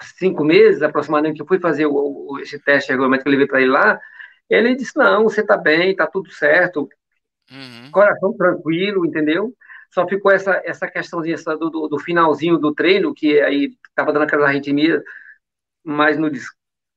cinco 0.00 0.44
meses 0.44 0.82
aproximadamente, 0.82 1.36
que 1.36 1.42
eu 1.42 1.46
fui 1.46 1.58
fazer 1.58 1.86
o, 1.86 2.38
esse 2.40 2.58
teste 2.58 2.90
regulamento 2.90 3.22
que 3.22 3.28
eu 3.28 3.32
levei 3.32 3.46
para 3.46 3.60
ele 3.60 3.70
lá, 3.70 4.00
ele 4.48 4.74
disse: 4.74 4.96
não, 4.96 5.24
você 5.24 5.40
está 5.40 5.56
bem, 5.56 5.90
está 5.90 6.06
tudo 6.06 6.30
certo, 6.30 6.88
uhum. 7.50 7.90
coração 7.90 8.36
tranquilo, 8.36 9.04
entendeu? 9.06 9.54
Só 9.92 10.06
ficou 10.06 10.30
essa, 10.30 10.60
essa 10.64 10.88
questãozinha 10.88 11.34
essa 11.34 11.56
do, 11.56 11.70
do, 11.70 11.88
do, 11.88 11.98
finalzinho 11.98 12.58
do 12.58 12.74
treino, 12.74 13.14
que 13.14 13.40
aí 13.40 13.76
estava 13.88 14.12
dando 14.12 14.24
aquela 14.24 14.46
arritmia, 14.46 15.02
mais 15.84 16.18
no, 16.18 16.30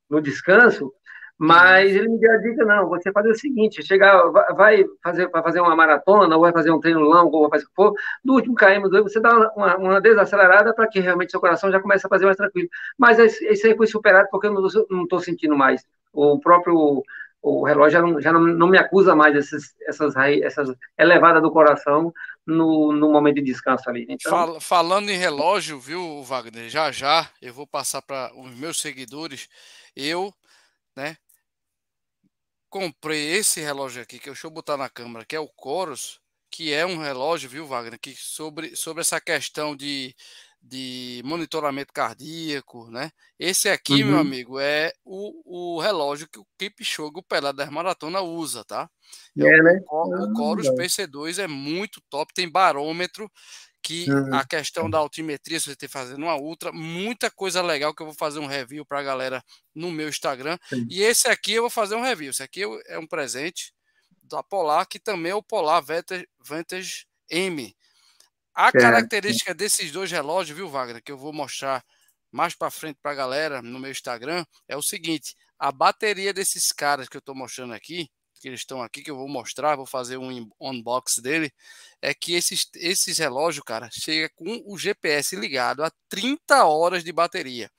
no 0.09 0.21
descanso, 0.21 0.93
mas 1.39 1.95
ele 1.95 2.09
me 2.09 2.19
deu 2.19 2.33
a 2.33 2.37
dica, 2.37 2.65
não, 2.65 2.89
você 2.89 3.13
fazer 3.13 3.29
o 3.29 3.35
seguinte, 3.35 3.81
chegar, 3.81 4.29
vai 4.55 4.83
fazer, 5.01 5.29
vai 5.29 5.41
fazer 5.41 5.61
uma 5.61 5.73
maratona, 5.73 6.35
ou 6.35 6.41
vai 6.41 6.51
fazer 6.51 6.69
um 6.69 6.81
treino 6.81 6.99
longo, 6.99 7.37
ou 7.37 7.49
vai 7.49 7.51
fazer 7.51 7.65
o 7.65 7.69
que 7.69 7.75
for, 7.75 7.93
do 8.21 8.33
último 8.33 8.55
KM, 8.55 8.81
você 9.01 9.21
dá 9.21 9.49
uma, 9.55 9.77
uma 9.77 10.01
desacelerada 10.01 10.73
para 10.73 10.87
que 10.89 10.99
realmente 10.99 11.31
seu 11.31 11.39
coração 11.39 11.71
já 11.71 11.79
comece 11.79 12.05
a 12.05 12.09
fazer 12.09 12.25
mais 12.25 12.35
tranquilo. 12.35 12.67
Mas 12.97 13.17
isso 13.41 13.65
aí 13.65 13.77
foi 13.77 13.87
superado 13.87 14.27
porque 14.29 14.47
eu 14.47 14.53
não 14.89 15.03
estou 15.03 15.19
sentindo 15.21 15.55
mais. 15.55 15.81
O 16.11 16.39
próprio 16.39 17.03
o 17.41 17.63
relógio 17.63 17.91
já 17.91 18.01
não, 18.01 18.21
já 18.21 18.33
não, 18.33 18.41
não 18.41 18.67
me 18.67 18.77
acusa 18.77 19.15
mais 19.15 19.33
essas, 19.35 19.73
essas, 19.87 20.13
essas 20.43 20.75
elevadas 20.97 21.41
do 21.41 21.51
coração 21.51 22.13
no, 22.45 22.91
no 22.91 23.09
momento 23.09 23.35
de 23.35 23.43
descanso 23.43 23.89
ali. 23.89 24.05
Então... 24.09 24.29
Fal, 24.29 24.59
falando 24.59 25.09
em 25.09 25.17
relógio, 25.17 25.79
viu, 25.79 26.21
Wagner? 26.23 26.69
Já 26.69 26.91
já 26.91 27.29
eu 27.41 27.53
vou 27.53 27.65
passar 27.65 28.01
para 28.01 28.31
os 28.35 28.53
meus 28.55 28.81
seguidores. 28.81 29.47
Eu, 29.95 30.33
né, 30.95 31.15
comprei 32.69 33.31
esse 33.33 33.59
relógio 33.59 34.01
aqui, 34.01 34.19
que 34.19 34.27
deixa 34.27 34.47
eu 34.47 34.51
botar 34.51 34.77
na 34.77 34.89
câmera, 34.89 35.25
que 35.25 35.35
é 35.35 35.39
o 35.39 35.47
Coros, 35.47 36.19
que 36.51 36.73
é 36.73 36.85
um 36.85 36.97
relógio, 36.97 37.49
viu, 37.49 37.65
Wagner, 37.65 37.99
que 37.99 38.15
sobre, 38.15 38.75
sobre 38.75 39.01
essa 39.01 39.19
questão 39.19 39.75
de 39.75 40.15
de 40.61 41.21
monitoramento 41.23 41.93
cardíaco, 41.93 42.89
né? 42.91 43.11
Esse 43.37 43.69
aqui, 43.69 44.03
uhum. 44.03 44.09
meu 44.09 44.19
amigo, 44.19 44.59
é 44.59 44.91
o, 45.05 45.77
o 45.77 45.79
relógio 45.79 46.27
que 46.29 46.39
o 46.39 46.45
Kipchoge, 46.57 47.13
o 47.15 47.23
Pelé 47.23 47.53
da 47.53 47.71
Maratona, 47.71 48.21
usa, 48.21 48.63
tá? 48.65 48.89
É, 49.37 49.43
é 49.43 49.63
né? 49.63 49.81
O, 49.89 50.31
o 50.31 50.35
Chorus 50.35 50.67
ah, 50.67 50.73
PC2 50.73 51.39
é 51.39 51.47
muito 51.47 52.01
top, 52.09 52.33
tem 52.33 52.49
barômetro, 52.49 53.31
que 53.81 54.09
uhum. 54.11 54.33
a 54.33 54.45
questão 54.45 54.89
da 54.89 54.97
altimetria, 54.97 55.59
se 55.59 55.65
você 55.65 55.71
está 55.71 55.87
fazendo 55.87 56.23
uma 56.23 56.35
ultra, 56.35 56.71
muita 56.71 57.31
coisa 57.31 57.61
legal 57.61 57.93
que 57.93 58.01
eu 58.01 58.07
vou 58.07 58.15
fazer 58.15 58.39
um 58.39 58.45
review 58.45 58.85
para 58.85 58.99
a 58.99 59.03
galera 59.03 59.43
no 59.73 59.91
meu 59.91 60.09
Instagram. 60.09 60.57
Sim. 60.69 60.85
E 60.89 61.01
esse 61.01 61.27
aqui 61.27 61.53
eu 61.53 61.63
vou 61.63 61.69
fazer 61.69 61.95
um 61.95 62.01
review. 62.01 62.31
Esse 62.31 62.43
aqui 62.43 62.63
é 62.87 62.99
um 62.99 63.07
presente 63.07 63.73
da 64.23 64.43
Polar, 64.43 64.85
que 64.87 64.99
também 64.99 65.31
é 65.31 65.35
o 65.35 65.43
Polar 65.43 65.81
Vantage, 65.81 66.27
Vantage 66.39 67.05
M. 67.29 67.75
A 68.53 68.71
característica 68.71 69.53
desses 69.53 69.91
dois 69.91 70.11
relógios, 70.11 70.55
viu, 70.55 70.67
Wagner, 70.67 71.01
que 71.01 71.11
eu 71.11 71.17
vou 71.17 71.31
mostrar 71.31 71.83
mais 72.31 72.53
para 72.53 72.69
frente 72.69 72.99
para 73.01 73.11
a 73.11 73.15
galera 73.15 73.61
no 73.61 73.79
meu 73.79 73.89
Instagram, 73.89 74.45
é 74.67 74.75
o 74.75 74.81
seguinte: 74.81 75.35
a 75.57 75.71
bateria 75.71 76.33
desses 76.33 76.71
caras 76.71 77.07
que 77.07 77.17
eu 77.17 77.19
estou 77.19 77.33
mostrando 77.33 77.73
aqui, 77.73 78.09
que 78.39 78.47
eles 78.47 78.61
estão 78.61 78.81
aqui, 78.81 79.01
que 79.01 79.11
eu 79.11 79.17
vou 79.17 79.27
mostrar, 79.27 79.75
vou 79.75 79.85
fazer 79.85 80.17
um 80.17 80.49
unboxing 80.59 81.21
dele, 81.21 81.51
é 82.01 82.13
que 82.13 82.33
esses, 82.33 82.67
esses 82.75 83.17
relógios, 83.17 83.63
cara, 83.63 83.89
chega 83.91 84.29
com 84.35 84.63
o 84.65 84.77
GPS 84.77 85.35
ligado 85.35 85.83
a 85.83 85.91
30 86.09 86.65
horas 86.65 87.03
de 87.03 87.11
bateria 87.11 87.69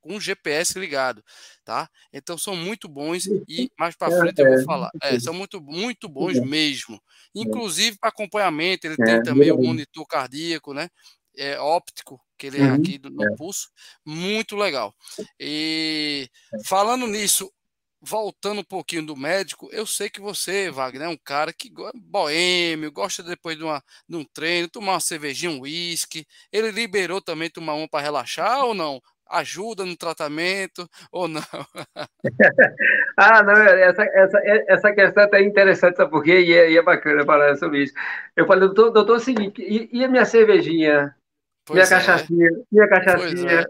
com 0.00 0.16
o 0.16 0.20
GPS 0.20 0.78
ligado, 0.78 1.22
tá? 1.64 1.88
Então 2.12 2.36
são 2.38 2.56
muito 2.56 2.88
bons 2.88 3.26
e 3.46 3.70
mais 3.78 3.94
para 3.94 4.16
frente 4.18 4.40
eu 4.40 4.48
vou 4.48 4.64
falar. 4.64 4.90
É, 5.02 5.18
são 5.20 5.34
muito 5.34 5.60
muito 5.60 6.08
bons 6.08 6.40
mesmo. 6.40 7.00
Inclusive 7.34 7.98
para 7.98 8.08
acompanhamento, 8.08 8.86
ele 8.86 8.96
tem 8.96 9.22
também 9.22 9.52
o 9.52 9.58
monitor 9.58 10.06
cardíaco, 10.06 10.72
né? 10.72 10.88
É, 11.36 11.58
óptico, 11.58 12.20
que 12.36 12.48
ele 12.48 12.58
é 12.58 12.70
aqui 12.70 12.98
no 13.02 13.24
é. 13.24 13.36
pulso, 13.36 13.70
muito 14.04 14.56
legal. 14.56 14.94
E 15.38 16.28
falando 16.64 17.06
nisso, 17.06 17.52
voltando 18.00 18.60
um 18.60 18.64
pouquinho 18.64 19.04
do 19.04 19.16
médico, 19.16 19.68
eu 19.72 19.86
sei 19.86 20.08
que 20.08 20.20
você, 20.20 20.70
Wagner, 20.70 21.08
é 21.08 21.08
um 21.08 21.16
cara 21.16 21.52
que 21.52 21.72
boêmio, 21.94 22.90
gosta 22.92 23.22
depois 23.22 23.56
de, 23.56 23.64
uma, 23.64 23.82
de 24.08 24.16
um 24.16 24.24
treino, 24.24 24.68
tomar 24.68 24.92
uma 24.94 25.00
cervejinha, 25.00 25.50
um 25.52 25.60
uísque. 25.60 26.26
Ele 26.52 26.70
liberou 26.70 27.20
também 27.20 27.50
tomar 27.50 27.74
um 27.74 27.86
para 27.86 28.04
relaxar 28.04 28.64
ou 28.64 28.74
não? 28.74 29.00
ajuda 29.30 29.84
no 29.84 29.96
tratamento 29.96 30.88
ou 31.12 31.28
não? 31.28 31.40
ah, 33.16 33.42
não, 33.42 33.52
essa, 33.52 34.02
essa, 34.02 34.40
essa 34.66 34.92
questão 34.92 35.22
é 35.22 35.26
até 35.26 35.42
interessante, 35.42 35.96
sabe 35.96 36.10
por 36.10 36.24
quê? 36.24 36.40
E 36.40 36.52
é, 36.52 36.72
e 36.72 36.76
é 36.76 36.82
bacana 36.82 37.24
falar 37.24 37.56
sobre 37.56 37.84
isso. 37.84 37.94
Eu 38.36 38.46
falei, 38.46 38.68
doutor, 38.68 38.90
doutor, 38.90 39.14
é 39.14 39.16
o 39.16 39.20
seguinte, 39.20 39.62
e, 39.62 39.88
e 39.92 40.04
a 40.04 40.08
minha 40.08 40.24
cervejinha? 40.24 41.14
Pois 41.64 41.76
minha 41.76 41.84
é. 41.84 41.88
cachaçinha? 41.88 42.50
Minha 42.72 42.88
cachaçinha? 42.88 43.66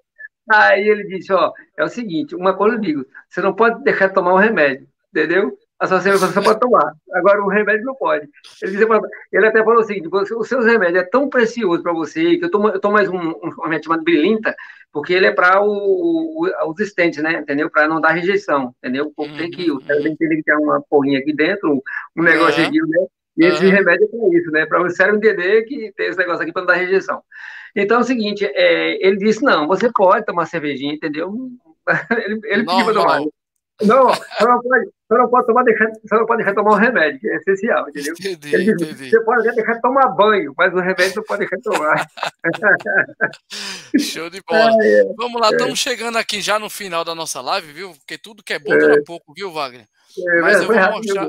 Aí 0.51 0.89
ele 0.89 1.05
disse, 1.05 1.33
ó, 1.33 1.53
é 1.77 1.85
o 1.85 1.89
seguinte, 1.89 2.35
uma 2.35 2.55
coisa 2.57 2.77
eu 2.77 2.81
digo, 2.81 3.07
você 3.29 3.41
não 3.41 3.55
pode 3.55 3.83
deixar 3.85 4.09
de 4.09 4.15
tomar 4.15 4.35
um 4.35 4.39
remédio, 4.39 4.87
entendeu? 5.11 5.57
a 5.81 5.87
sua 5.87 5.99
você 5.99 6.43
pode 6.43 6.61
tomar. 6.61 6.93
Agora, 7.15 7.43
o 7.43 7.49
remédio 7.49 7.87
não 7.87 7.95
pode. 7.95 8.29
Ele, 8.61 8.73
disse, 8.73 8.87
ele 9.33 9.47
até 9.47 9.65
falou 9.65 9.81
assim: 9.81 10.03
os 10.37 10.47
seus 10.47 10.67
remédios 10.67 11.03
é 11.03 11.07
tão 11.07 11.27
precioso 11.31 11.83
para 11.83 11.95
você 11.95 12.37
que 12.37 12.45
eu 12.45 12.51
tomo, 12.51 12.69
eu 12.69 12.79
tomo 12.79 12.95
mais 12.95 13.09
um, 13.09 13.17
um 13.17 13.63
remédio 13.63 13.87
chamado 13.87 14.05
Bilinta, 14.05 14.55
porque 14.93 15.15
ele 15.15 15.27
é 15.27 15.33
para 15.33 15.63
os 15.65 16.81
estentes, 16.81 17.23
né? 17.23 17.39
Entendeu? 17.39 17.71
Para 17.71 17.89
não 17.89 17.99
dar 17.99 18.11
rejeição, 18.11 18.75
entendeu? 18.79 19.07
O 19.07 19.15
corpo 19.15 19.33
uhum, 19.33 19.39
tem 19.39 19.51
que, 19.51 19.73
o 19.73 19.81
cérebro 19.81 20.03
tem 20.03 20.17
que 20.17 20.25
entender 20.25 20.37
que 20.37 20.43
tem 20.43 20.57
uma 20.57 20.83
porrinha 20.83 21.19
aqui 21.19 21.33
dentro, 21.35 21.83
um 22.15 22.23
negócio 22.23 22.61
uhum. 22.61 22.69
aqui, 22.69 22.79
né? 22.79 23.07
E 23.41 23.47
esse 23.47 23.65
uhum. 23.65 23.71
remédio 23.71 24.05
é 24.05 24.09
para 24.09 24.39
isso, 24.39 24.51
né? 24.51 24.67
Para 24.67 24.83
o 24.83 24.91
cérebro 24.91 25.17
entender 25.17 25.63
que 25.63 25.93
tem 25.97 26.09
esse 26.09 26.19
negócio 26.19 26.43
aqui 26.43 26.53
para 26.53 26.61
não 26.61 26.67
dar 26.67 26.75
rejeição. 26.75 27.23
Então 27.75 27.99
é 27.99 28.01
o 28.01 28.05
seguinte: 28.05 28.45
é, 28.45 29.07
ele 29.07 29.17
disse: 29.17 29.43
não, 29.43 29.67
você 29.67 29.91
pode 29.91 30.27
tomar 30.27 30.45
cervejinha, 30.47 30.93
entendeu? 30.93 31.33
Ele, 32.11 32.39
ele 32.45 32.65
pediu 32.65 32.85
para 32.85 32.95
tomar. 32.95 33.21
Não, 33.83 34.09
você 34.09 34.45
não 34.45 34.61
pode, 34.61 34.85
você 35.09 35.19
não 35.19 35.29
pode 35.29 35.47
tomar, 35.47 35.63
deixar, 35.65 35.91
você 35.91 36.15
não 36.15 36.27
pode 36.27 36.37
deixar 36.43 36.55
tomar 36.55 36.73
um 36.73 36.79
remédio, 36.79 37.19
que 37.19 37.29
é 37.29 37.37
essencial, 37.37 37.89
entendeu? 37.89 38.13
Entendi, 38.13 38.55
Ele 38.55 38.75
diz, 38.77 38.89
entendi. 38.89 39.11
Você 39.11 39.21
pode 39.25 39.43
deixar 39.55 39.73
de 39.73 39.81
tomar 39.81 40.09
banho, 40.09 40.55
mas 40.57 40.73
o 40.75 40.79
remédio 40.79 41.17
não 41.17 41.23
pode 41.25 41.41
deixar 41.41 41.57
de 41.57 41.63
tomar. 41.63 42.07
Show 43.99 44.29
de 44.29 44.43
bola. 44.47 44.85
É, 44.85 45.01
é, 45.01 45.05
Vamos 45.17 45.41
lá, 45.41 45.49
é. 45.49 45.51
estamos 45.53 45.79
chegando 45.79 46.19
aqui 46.19 46.43
já 46.43 46.59
no 46.59 46.69
final 46.69 47.05
da 47.05 47.15
nossa 47.15 47.41
live, 47.41 47.73
viu? 47.73 47.93
Porque 47.93 48.19
tudo 48.19 48.45
que 48.45 48.53
é 48.53 48.59
bom 48.59 48.77
dura 48.77 49.03
pouco, 49.05 49.33
viu, 49.33 49.51
Wagner? 49.51 49.87
É, 50.19 50.41
mas 50.41 50.61
eu 50.61 50.67
vou 50.67 50.77
mostrar. 50.77 51.29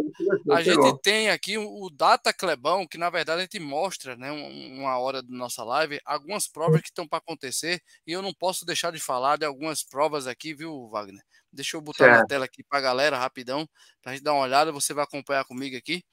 A 0.51 0.61
gente 0.61 1.01
tem 1.01 1.29
aqui 1.29 1.57
o 1.57 1.89
Data 1.89 2.33
Clebão, 2.33 2.87
que 2.87 2.97
na 2.97 3.09
verdade 3.09 3.39
a 3.39 3.43
gente 3.43 3.59
mostra, 3.59 4.15
né, 4.15 4.31
uma 4.31 4.97
hora 4.97 5.21
da 5.21 5.35
nossa 5.35 5.63
live, 5.63 5.99
algumas 6.05 6.47
provas 6.47 6.81
que 6.81 6.87
estão 6.87 7.07
para 7.07 7.19
acontecer, 7.19 7.81
e 8.05 8.11
eu 8.11 8.21
não 8.21 8.33
posso 8.33 8.65
deixar 8.65 8.91
de 8.91 8.99
falar 8.99 9.37
de 9.37 9.45
algumas 9.45 9.83
provas 9.83 10.27
aqui, 10.27 10.53
viu, 10.53 10.89
Wagner? 10.89 11.23
Deixa 11.51 11.75
eu 11.75 11.81
botar 11.81 12.05
certo. 12.05 12.19
na 12.19 12.25
tela 12.25 12.45
aqui 12.45 12.63
para 12.63 12.79
a 12.79 12.81
galera 12.81 13.17
rapidão, 13.17 13.67
para 14.01 14.11
a 14.11 14.15
gente 14.15 14.23
dar 14.23 14.33
uma 14.33 14.43
olhada, 14.43 14.71
você 14.71 14.93
vai 14.93 15.03
acompanhar 15.03 15.43
comigo 15.45 15.75
aqui. 15.75 16.03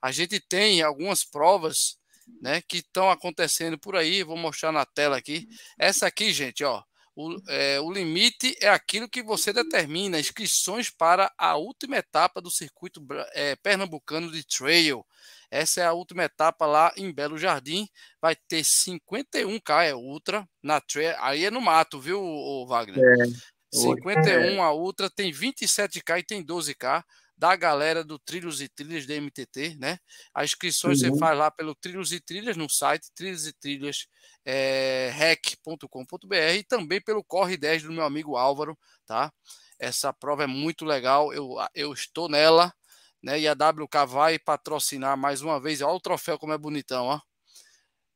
A 0.00 0.12
gente 0.12 0.38
tem 0.38 0.82
algumas 0.82 1.24
provas 1.24 1.96
né, 2.40 2.60
que 2.62 2.78
estão 2.78 3.10
acontecendo 3.10 3.78
por 3.78 3.96
aí, 3.96 4.22
vou 4.22 4.36
mostrar 4.36 4.70
na 4.70 4.84
tela 4.84 5.16
aqui. 5.16 5.48
Essa 5.78 6.06
aqui, 6.06 6.32
gente, 6.32 6.62
ó, 6.62 6.82
o, 7.14 7.36
é, 7.48 7.80
o 7.80 7.92
limite 7.92 8.56
é 8.60 8.68
aquilo 8.68 9.08
que 9.08 9.22
você 9.22 9.52
determina, 9.52 10.18
inscrições 10.18 10.90
para 10.90 11.32
a 11.36 11.56
última 11.56 11.96
etapa 11.96 12.40
do 12.40 12.50
circuito 12.50 13.04
é, 13.34 13.56
pernambucano 13.56 14.30
de 14.30 14.44
trail. 14.44 15.04
Essa 15.50 15.82
é 15.82 15.84
a 15.84 15.92
última 15.92 16.24
etapa 16.24 16.64
lá 16.64 16.92
em 16.96 17.12
Belo 17.12 17.36
Jardim. 17.36 17.86
Vai 18.20 18.34
ter 18.34 18.62
51K, 18.62 19.84
é 19.84 19.94
ultra, 19.94 20.48
na 20.62 20.80
trail. 20.80 21.14
Aí 21.18 21.44
é 21.44 21.50
no 21.50 21.60
mato, 21.60 22.00
viu, 22.00 22.66
Wagner? 22.66 22.98
É. 22.98 23.52
51, 23.74 24.62
a 24.62 24.70
outra 24.70 25.10
tem 25.10 25.30
27k 25.30 26.18
e 26.18 26.22
tem 26.22 26.44
12k 26.44 27.02
da 27.42 27.56
galera 27.56 28.04
do 28.04 28.20
Trilhos 28.20 28.60
e 28.60 28.68
Trilhas 28.68 29.04
da 29.04 29.14
MTT, 29.14 29.76
né? 29.76 29.98
As 30.32 30.50
inscrições 30.50 31.02
uhum. 31.02 31.10
você 31.10 31.18
faz 31.18 31.36
lá 31.36 31.50
pelo 31.50 31.74
Trilhos 31.74 32.12
e 32.12 32.20
Trilhas 32.20 32.56
no 32.56 32.68
site 32.68 33.10
trilhos 33.12 33.48
e 33.48 33.52
trilhas 33.52 34.06
é, 34.44 35.10
rec.com.br 35.12 36.36
e 36.56 36.62
também 36.62 37.00
pelo 37.00 37.24
Corre 37.24 37.56
10 37.56 37.82
do 37.82 37.92
meu 37.92 38.04
amigo 38.04 38.36
Álvaro, 38.36 38.78
tá? 39.04 39.32
Essa 39.76 40.12
prova 40.12 40.44
é 40.44 40.46
muito 40.46 40.84
legal, 40.84 41.34
eu, 41.34 41.56
eu 41.74 41.92
estou 41.92 42.28
nela, 42.28 42.72
né? 43.20 43.40
E 43.40 43.48
a 43.48 43.54
WK 43.54 44.06
vai 44.06 44.38
patrocinar 44.38 45.16
mais 45.16 45.42
uma 45.42 45.60
vez. 45.60 45.82
Olha 45.82 45.94
o 45.94 46.00
troféu 46.00 46.38
como 46.38 46.52
é 46.52 46.58
bonitão, 46.58 47.06
ó. 47.06 47.20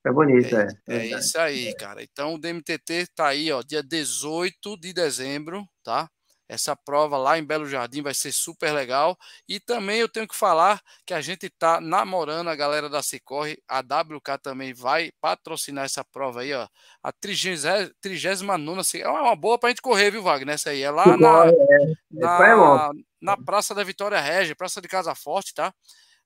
É 0.07 0.13
bonito, 0.13 0.55
é. 0.55 0.69
É, 0.89 0.97
é 0.99 1.19
isso 1.19 1.37
aí, 1.37 1.75
cara. 1.75 2.01
Então 2.01 2.35
o 2.35 2.39
DMTT 2.39 3.09
tá 3.13 3.27
aí, 3.27 3.51
ó, 3.51 3.61
dia 3.61 3.83
18 3.83 4.77
de 4.79 4.93
dezembro, 4.93 5.69
tá? 5.83 6.09
Essa 6.49 6.77
prova 6.77 7.17
lá 7.19 7.39
em 7.39 7.45
Belo 7.45 7.67
Jardim 7.67 8.03
vai 8.03 8.15
ser 8.15 8.31
super 8.33 8.73
legal. 8.73 9.19
E 9.49 9.59
também 9.59 9.99
eu 9.99 10.09
tenho 10.09 10.29
que 10.29 10.37
falar 10.37 10.81
que 11.05 11.13
a 11.13 11.21
gente 11.21 11.51
tá 11.51 11.81
namorando 11.81 12.49
a 12.49 12.57
galera 12.57 12.89
da 12.89 13.03
Cicorre. 13.03 13.59
A 13.69 13.81
WK 13.81 14.39
também 14.43 14.73
vai 14.73 15.11
patrocinar 15.21 15.85
essa 15.85 16.05
prova 16.05 16.43
aí, 16.43 16.53
ó. 16.55 16.69
A 17.03 17.13
39 17.13 19.01
é 19.01 19.09
uma 19.09 19.35
boa 19.35 19.59
pra 19.59 19.71
gente 19.71 19.83
correr, 19.83 20.11
viu, 20.11 20.23
Wagner? 20.23 20.55
Essa 20.55 20.71
aí 20.71 20.83
é 20.83 20.91
lá 20.91 21.17
na, 21.17 21.47
é. 21.47 21.53
na, 22.11 22.91
na 23.21 23.37
Praça 23.37 23.75
da 23.75 23.83
Vitória 23.83 24.21
Regia, 24.21 24.55
Praça 24.55 24.81
de 24.81 24.89
Casa 24.89 25.15
Forte, 25.15 25.53
tá? 25.53 25.75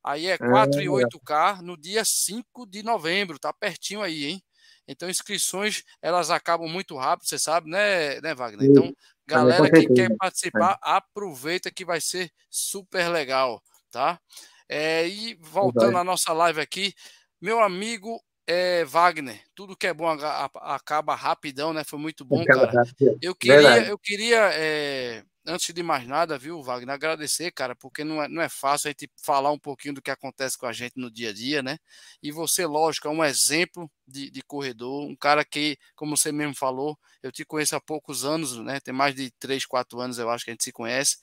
Aí 0.03 0.27
é 0.27 0.39
4 0.39 0.81
é, 0.81 0.85
e 0.85 0.87
8K 0.87 1.61
no 1.61 1.77
dia 1.77 2.05
5 2.05 2.67
de 2.67 2.83
novembro, 2.83 3.39
tá 3.39 3.53
pertinho 3.53 4.03
aí, 4.03 4.25
hein? 4.25 4.43
Então, 4.89 5.09
inscrições, 5.09 5.85
elas 6.03 6.31
acabam 6.31 6.69
muito 6.69 6.97
rápido, 6.97 7.29
você 7.29 7.39
sabe, 7.39 7.71
né, 7.71 8.21
né 8.21 8.35
Wagner? 8.35 8.69
Então, 8.69 8.93
galera 9.31 9.71
que 9.71 9.89
quer 9.89 10.17
participar, 10.17 10.79
aproveita 10.83 11.71
que 11.71 11.85
vai 11.85 12.01
ser 12.01 12.31
super 12.51 13.09
legal, 13.09 13.63
tá? 13.91 14.21
É, 14.69 15.07
e 15.09 15.35
voltando 15.41 15.99
à 15.99 16.05
nossa 16.05 16.33
live 16.33 16.61
aqui, 16.61 16.95
meu 17.41 17.61
amigo 17.61 18.21
é, 18.47 18.85
Wagner, 18.85 19.41
tudo 19.55 19.77
que 19.77 19.87
é 19.87 19.95
bom 19.95 20.09
acaba 20.09 21.15
rapidão, 21.15 21.73
né? 21.73 21.85
Foi 21.85 21.99
muito 21.99 22.25
bom, 22.25 22.45
cara. 22.45 22.83
Eu 23.23 23.35
queria, 23.35 23.87
eu 23.87 23.99
queria 23.99 24.51
é, 24.53 25.23
antes 25.47 25.75
de 25.75 25.83
mais 25.83 26.07
nada, 26.07 26.39
viu, 26.39 26.63
Wagner, 26.63 26.95
agradecer, 26.95 27.51
cara, 27.53 27.75
porque 27.75 28.05
não 28.05 28.23
é, 28.23 28.29
não 28.29 28.43
é 28.43 28.49
fácil 28.49 28.89
a 28.89 28.91
gente 28.91 29.11
falar 29.23 29.51
um 29.51 29.59
pouquinho 29.59 29.95
do 29.95 30.03
que 30.03 30.11
acontece 30.11 30.59
com 30.59 30.67
a 30.67 30.73
gente 30.73 30.93
no 30.97 31.11
dia 31.11 31.31
a 31.31 31.33
dia, 31.33 31.63
né? 31.63 31.79
E 32.23 32.31
você, 32.31 32.67
lógico, 32.67 33.09
é 33.09 33.11
um 33.11 33.25
exemplo 33.25 33.91
de, 34.07 34.31
de 34.31 34.43
corredor, 34.43 35.07
um 35.07 35.17
cara 35.17 35.45
que, 35.45 35.79
como 35.95 36.17
você 36.17 36.33
mesmo 36.33 36.55
falou, 36.55 36.99
eu 37.23 37.33
te 37.33 37.45
conheço 37.45 37.77
há 37.77 37.81
poucos 37.81 38.25
anos, 38.25 38.57
né? 38.59 38.81
Tem 38.81 38.95
mais 38.95 39.15
de 39.15 39.31
3, 39.39 39.67
4 39.67 40.01
anos, 40.01 40.19
eu 40.19 40.31
acho 40.31 40.45
que 40.45 40.51
a 40.51 40.55
gente 40.55 40.65
se 40.65 40.73
conhece, 40.73 41.19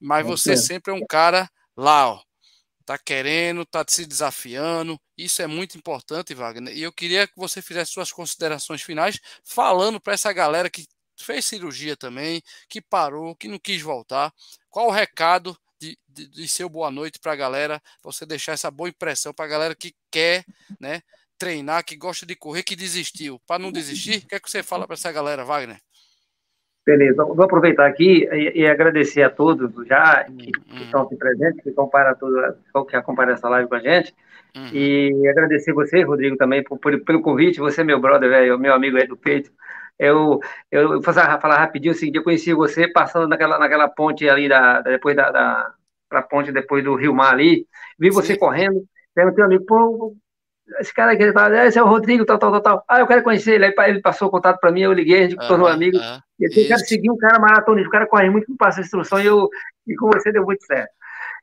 mas 0.00 0.26
você 0.26 0.56
sempre 0.56 0.92
é 0.92 0.96
um 0.96 1.06
cara 1.06 1.50
lá, 1.76 2.10
ó, 2.10 2.22
tá 2.84 2.98
querendo, 2.98 3.64
tá 3.64 3.84
se 3.88 4.06
desafiando. 4.06 5.00
Isso 5.16 5.42
é 5.42 5.46
muito 5.46 5.76
importante, 5.78 6.34
Wagner. 6.34 6.76
E 6.76 6.82
eu 6.82 6.92
queria 6.92 7.26
que 7.26 7.34
você 7.36 7.62
fizesse 7.62 7.92
suas 7.92 8.12
considerações 8.12 8.82
finais, 8.82 9.18
falando 9.42 10.00
para 10.00 10.14
essa 10.14 10.32
galera 10.32 10.70
que 10.70 10.86
fez 11.16 11.44
cirurgia 11.44 11.96
também, 11.96 12.42
que 12.68 12.80
parou, 12.80 13.36
que 13.36 13.48
não 13.48 13.58
quis 13.58 13.80
voltar. 13.82 14.32
Qual 14.70 14.88
o 14.88 14.92
recado 14.92 15.56
de, 15.78 15.98
de, 16.08 16.26
de 16.28 16.48
seu 16.48 16.68
boa 16.68 16.90
noite 16.90 17.18
para 17.18 17.32
a 17.32 17.36
galera, 17.36 17.80
você 18.02 18.24
deixar 18.24 18.52
essa 18.52 18.70
boa 18.70 18.88
impressão 18.88 19.32
para 19.34 19.44
a 19.44 19.48
galera 19.48 19.74
que 19.74 19.92
quer 20.10 20.44
né, 20.80 21.00
treinar, 21.38 21.84
que 21.84 21.96
gosta 21.96 22.24
de 22.24 22.34
correr, 22.34 22.62
que 22.62 22.76
desistiu. 22.76 23.40
Para 23.46 23.58
não 23.58 23.72
desistir, 23.72 24.18
o 24.24 24.28
que 24.28 24.34
é 24.34 24.40
que 24.40 24.50
você 24.50 24.62
fala 24.62 24.86
para 24.86 24.94
essa 24.94 25.12
galera, 25.12 25.44
Wagner? 25.44 25.78
Beleza, 26.86 27.24
vou 27.24 27.42
aproveitar 27.42 27.86
aqui 27.86 28.28
e, 28.30 28.60
e 28.60 28.66
agradecer 28.66 29.22
a 29.22 29.30
todos 29.30 29.70
já 29.86 30.24
que, 30.24 30.32
uhum. 30.32 30.76
que 30.76 30.82
estão 30.84 31.02
aqui 31.02 31.16
presentes, 31.16 31.62
que, 31.62 31.72
compara 31.72 32.14
tudo, 32.14 32.36
que 32.86 32.94
acompanham 32.94 33.32
essa 33.32 33.48
live 33.48 33.68
com 33.68 33.74
a 33.74 33.80
gente. 33.80 34.14
Uhum. 34.54 34.68
E 34.72 35.28
agradecer 35.28 35.72
você, 35.72 36.02
Rodrigo, 36.02 36.36
também 36.36 36.62
por, 36.62 36.78
por, 36.78 36.98
pelo 37.00 37.22
convite. 37.22 37.58
Você, 37.58 37.82
meu 37.82 37.98
brother, 37.98 38.28
velho, 38.28 38.58
meu 38.58 38.74
amigo 38.74 38.98
aí 38.98 39.06
do 39.06 39.16
peito. 39.16 39.50
Eu, 39.98 40.40
eu 40.70 41.00
vou 41.00 41.02
falar 41.02 41.58
rapidinho 41.58 41.92
o 41.92 41.96
seguinte, 41.96 42.16
eu 42.16 42.24
conheci 42.24 42.52
você 42.52 42.88
passando 42.88 43.28
naquela, 43.28 43.58
naquela 43.58 43.88
ponte 43.88 44.28
ali, 44.28 44.48
da, 44.48 44.80
depois 44.80 45.14
da, 45.14 45.30
da 45.30 45.72
pra 46.08 46.22
ponte 46.22 46.52
depois 46.52 46.82
do 46.82 46.94
Rio 46.94 47.14
Mar 47.14 47.32
ali, 47.32 47.66
vi 47.98 48.10
você 48.10 48.34
Sim. 48.34 48.38
correndo, 48.38 48.84
perguntei 49.14 49.44
amigo, 49.44 49.64
pô, 49.64 50.16
esse 50.80 50.92
cara 50.92 51.12
aqui, 51.12 51.22
esse 51.22 51.78
é 51.78 51.82
o 51.82 51.86
Rodrigo, 51.86 52.24
tal, 52.24 52.38
tal, 52.38 52.50
tal, 52.52 52.60
tal. 52.60 52.84
Ah, 52.88 53.00
eu 53.00 53.06
quero 53.06 53.22
conhecer 53.22 53.54
ele. 53.54 53.66
Aí 53.66 53.90
ele 53.90 54.00
passou 54.00 54.28
o 54.28 54.30
contato 54.30 54.58
para 54.58 54.72
mim, 54.72 54.80
eu 54.80 54.92
liguei, 54.92 55.24
a 55.24 55.28
gente 55.28 55.46
tornou 55.46 55.68
amigo. 55.68 55.98
Uh 55.98 56.24
e 56.38 56.44
eu 56.44 56.50
quero 56.50 56.80
seguir 56.80 57.10
um 57.10 57.16
cara 57.16 57.38
maratonista, 57.38 57.88
o 57.88 57.92
cara 57.92 58.06
corre 58.06 58.28
muito, 58.28 58.50
me 58.50 58.56
passa 58.56 58.80
instrução 58.80 59.20
e, 59.20 59.26
eu, 59.26 59.48
e 59.86 59.94
com 59.94 60.08
você 60.08 60.32
deu 60.32 60.44
muito 60.44 60.64
certo. 60.64 60.90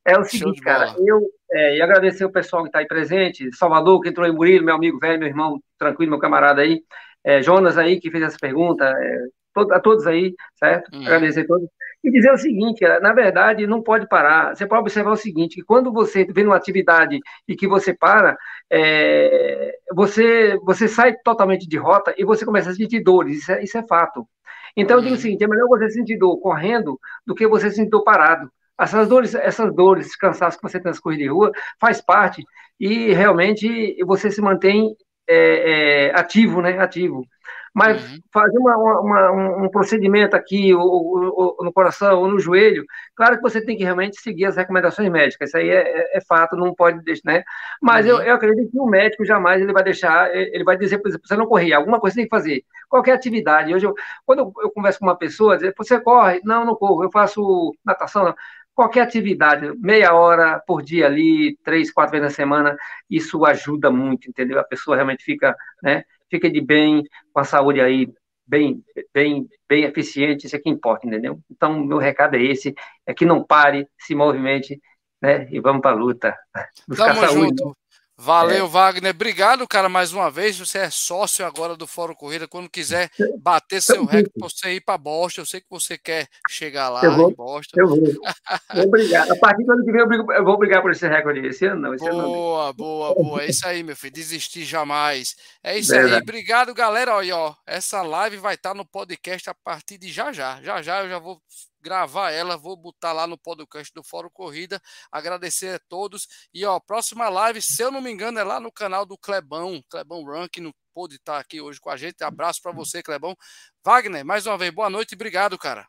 É 0.04 0.18
o 0.18 0.24
seguinte, 0.24 0.60
cara, 0.62 0.95
eu 1.06 1.22
é, 1.52 1.78
e 1.78 1.82
agradecer 1.82 2.26
o 2.26 2.32
pessoal 2.32 2.64
que 2.64 2.70
está 2.70 2.80
aí 2.80 2.88
presente, 2.88 3.49
Salvador, 3.56 4.02
que 4.02 4.10
entrou 4.10 4.28
em 4.28 4.34
Murilo, 4.34 4.66
meu 4.66 4.76
amigo 4.76 4.99
velho, 4.99 5.20
meu 5.20 5.28
irmão, 5.28 5.62
tranquilo, 5.78 6.12
meu 6.12 6.20
camarada 6.20 6.62
aí, 6.62 6.82
é, 7.24 7.42
Jonas 7.42 7.78
aí, 7.78 8.00
que 8.00 8.12
fez 8.12 8.24
essa 8.24 8.38
pergunta, 8.40 8.86
é, 8.86 9.26
a 9.72 9.80
todos 9.80 10.08
aí, 10.08 10.34
certo? 10.56 10.90
Hum. 10.94 11.02
Agradecer 11.02 11.42
a 11.42 11.48
todos. 11.48 11.68
E 12.04 12.10
dizer 12.10 12.32
o 12.32 12.38
seguinte, 12.38 12.80
cara, 12.80 13.00
na 13.00 13.14
verdade, 13.14 13.68
não 13.68 13.82
pode 13.84 14.08
parar. 14.08 14.56
Você 14.56 14.66
pode 14.66 14.82
observar 14.82 15.12
o 15.12 15.16
seguinte, 15.16 15.56
que 15.56 15.64
quando 15.64 15.92
você 15.92 16.26
vem 16.26 16.44
numa 16.44 16.56
atividade 16.56 17.20
e 17.48 17.56
que 17.56 17.68
você 17.68 17.94
para, 17.94 18.36
é, 18.72 19.76
você, 19.94 20.58
você 20.64 20.88
sai 20.88 21.16
totalmente 21.24 21.68
de 21.68 21.78
rota 21.78 22.14
e 22.18 22.26
você 22.26 22.44
começa 22.44 22.72
a 22.72 22.74
sentir 22.74 23.04
dores, 23.04 23.40
isso 23.40 23.52
é, 23.52 23.64
isso 23.64 23.78
é 23.78 23.86
fato. 23.86 24.28
Então, 24.76 24.98
eu 24.98 25.02
digo 25.02 25.14
o 25.14 25.16
uhum. 25.18 25.22
seguinte, 25.22 25.44
é 25.44 25.48
melhor 25.48 25.68
você 25.68 25.90
sentir 25.90 26.18
dor 26.18 26.38
correndo 26.40 27.00
do 27.26 27.36
que 27.36 27.46
você 27.46 27.70
sentir 27.70 27.90
dor 27.90 28.04
parado. 28.04 28.50
Essas 28.80 29.08
dores, 29.08 29.36
essas 29.36 29.74
dores, 29.76 30.16
cansaço 30.16 30.58
que 30.58 30.64
você 30.64 30.80
tem 30.80 30.90
nas 30.90 31.00
corridas 31.00 31.26
de 31.26 31.32
rua, 31.32 31.52
faz 31.80 32.02
parte 32.02 32.44
e 32.80 33.14
realmente 33.14 33.96
você 34.06 34.32
se 34.32 34.42
mantém 34.42 34.96
é, 35.28 36.08
é, 36.08 36.20
ativo, 36.20 36.62
né? 36.62 36.78
Ativo. 36.80 37.26
Mas 37.74 38.04
uhum. 38.04 38.20
fazer 38.34 38.58
uma, 38.58 38.76
uma, 38.76 39.32
um 39.64 39.70
procedimento 39.70 40.36
aqui, 40.36 40.74
ou, 40.74 40.84
ou, 40.84 41.56
ou, 41.58 41.66
no 41.66 41.72
coração, 41.72 42.20
ou 42.20 42.28
no 42.28 42.38
joelho, 42.38 42.84
claro 43.16 43.38
que 43.38 43.42
você 43.42 43.64
tem 43.64 43.78
que 43.78 43.84
realmente 43.84 44.20
seguir 44.20 44.46
as 44.46 44.58
recomendações 44.58 45.10
médicas, 45.10 45.50
isso 45.50 45.58
aí 45.58 45.70
é, 45.70 45.82
é, 45.82 46.18
é 46.18 46.22
fato, 46.22 46.58
não 46.58 46.76
pode 46.76 47.02
deixar, 47.02 47.22
né? 47.32 47.44
Mas 47.82 48.06
uhum. 48.06 48.12
eu, 48.12 48.22
eu 48.24 48.36
acredito 48.36 48.72
que 48.72 48.80
o 48.80 48.86
médico 48.86 49.24
jamais 49.24 49.62
ele 49.62 49.72
vai 49.72 49.84
deixar, 49.84 50.36
ele 50.36 50.66
vai 50.66 50.76
dizer, 50.76 50.98
por 50.98 51.08
exemplo, 51.08 51.26
você 51.26 51.38
não 51.38 51.46
correr, 51.46 51.72
alguma 51.72 51.98
coisa 51.98 52.14
você 52.14 52.22
tem 52.22 52.30
que 52.30 52.36
fazer, 52.36 52.66
qualquer 52.90 53.14
atividade. 53.14 53.74
Hoje, 53.74 53.86
eu, 53.86 53.94
quando 54.26 54.40
eu, 54.40 54.54
eu 54.64 54.72
converso 54.72 55.00
com 55.00 55.06
uma 55.06 55.18
pessoa, 55.18 55.56
dizer, 55.56 55.74
você 55.78 55.98
corre? 56.02 56.42
Não, 56.44 56.66
não 56.66 56.76
corro, 56.76 57.06
eu 57.06 57.12
faço 57.12 57.74
natação, 57.86 58.26
não 58.26 58.36
qualquer 58.82 59.02
atividade, 59.02 59.72
meia 59.78 60.16
hora 60.16 60.60
por 60.66 60.82
dia 60.82 61.06
ali, 61.06 61.56
três, 61.64 61.92
quatro 61.92 62.14
vezes 62.14 62.26
na 62.26 62.36
semana, 62.36 62.76
isso 63.08 63.46
ajuda 63.46 63.92
muito, 63.92 64.28
entendeu? 64.28 64.60
A 64.60 64.64
pessoa 64.64 64.98
realmente 64.98 65.24
fica, 65.24 65.56
né, 65.84 66.04
fica 66.32 66.50
de 66.50 66.60
bem, 66.60 67.04
com 67.32 67.40
a 67.40 67.44
saúde 67.44 67.80
aí 67.80 68.12
bem, 68.44 68.84
bem, 69.14 69.48
bem 69.70 69.84
eficiente, 69.84 70.48
isso 70.48 70.56
é 70.56 70.60
que 70.60 70.68
importa, 70.68 71.06
entendeu? 71.06 71.40
Então, 71.52 71.80
meu 71.80 72.00
recado 72.00 72.36
é 72.36 72.42
esse, 72.42 72.74
é 73.06 73.14
que 73.14 73.24
não 73.24 73.44
pare, 73.44 73.88
se 74.00 74.16
movimente, 74.16 74.82
né, 75.22 75.48
e 75.52 75.60
vamos 75.60 75.84
para 75.84 75.92
a 75.92 76.00
luta. 76.00 76.36
Buscar 76.88 77.14
Tamo 77.14 77.28
saúde. 77.28 77.50
junto. 77.50 77.78
Valeu, 78.18 78.66
é. 78.66 78.70
Wagner. 78.70 79.12
Obrigado, 79.12 79.68
cara, 79.68 79.89
mais 79.89 80.14
uma 80.14 80.30
vez. 80.30 80.57
Você 80.59 80.78
é 80.78 80.89
sócio 80.89 81.45
agora 81.45 81.76
do 81.76 81.88
Fórum 81.88 82.14
Corrida. 82.14 82.47
Quando 82.47 82.70
quiser 82.70 83.09
bater 83.39 83.82
seu 83.82 84.05
recorde 84.05 84.32
você 84.38 84.74
ir 84.74 84.82
para 84.82 84.97
Boston, 84.97 85.41
eu 85.41 85.45
sei 85.45 85.59
que 85.59 85.68
você 85.70 85.97
quer 85.97 86.28
chegar 86.49 86.89
lá 86.89 87.03
eu 87.03 87.16
vou, 87.16 87.32
em 87.32 87.34
Boston. 87.34 87.80
Eu 87.80 87.88
vou. 87.88 87.97
Obrigado. 88.86 89.32
A 89.32 89.36
partir 89.38 89.64
do 89.64 89.72
ano 89.72 89.84
que 89.84 89.91
vem 89.91 90.01
eu 90.01 90.45
vou 90.45 90.57
brigar 90.57 90.82
por 90.82 90.91
esse 90.91 91.07
recorde. 91.07 91.47
Esse 91.47 91.66
ano 91.66 91.82
não. 91.82 91.93
Esse 91.95 92.07
boa, 92.09 92.66
ano 92.66 92.74
boa, 92.74 93.16
boa. 93.16 93.43
É 93.43 93.49
isso 93.49 93.68
aí, 93.68 93.82
meu 93.82 93.95
filho. 93.95 94.14
Desistir 94.14 94.66
jamais. 94.66 95.36
É 95.64 95.78
isso 95.78 95.95
aí. 95.95 96.14
Obrigado, 96.14 96.74
galera. 96.74 97.16
Olha, 97.16 97.36
ó, 97.36 97.55
essa 97.66 98.01
live 98.01 98.38
vai 98.38 98.55
estar 98.55 98.74
no 98.74 98.86
podcast 98.86 99.49
a 99.49 99.53
partir 99.53 99.97
de 99.97 100.12
já 100.12 100.32
já. 100.32 100.62
Já 100.62 100.82
já 100.82 101.03
eu 101.03 101.09
já 101.09 101.18
vou 101.18 101.41
gravar 101.82 102.32
ela, 102.32 102.58
vou 102.58 102.76
botar 102.76 103.12
lá 103.12 103.26
no 103.26 103.38
podcast 103.38 103.94
do 103.94 104.04
Fórum 104.04 104.30
Corrida. 104.30 104.80
Agradecer 105.12 105.76
a 105.76 105.80
todos. 105.90 106.28
E 106.54 106.66
ó, 106.66 106.80
próxima 106.80 107.28
live, 107.30 107.62
se 107.62 107.82
eu 107.82 107.92
não 107.92 108.02
me 108.02 108.12
engano, 108.12 108.40
é 108.40 108.44
lá 108.44 108.60
no 108.60 108.72
canal 108.72 109.06
do 109.06 109.18
Clebão, 109.18 109.84
Clebão 109.90 110.24
Rank, 110.24 110.58
não 110.58 110.74
pôde 110.94 111.16
estar 111.16 111.40
aqui 111.40 111.60
hoje 111.62 111.80
com 111.80 111.90
a 111.90 111.98
gente. 111.98 112.24
Abraço 112.24 112.62
para 112.62 112.72
você, 112.72 113.02
Clebão. 113.02 113.36
Wagner, 113.84 114.26
mais 114.26 114.46
uma 114.46 114.58
vez, 114.58 114.72
boa 114.72 114.90
noite 114.90 115.14
e 115.14 115.16
obrigado, 115.16 115.58
cara. 115.58 115.88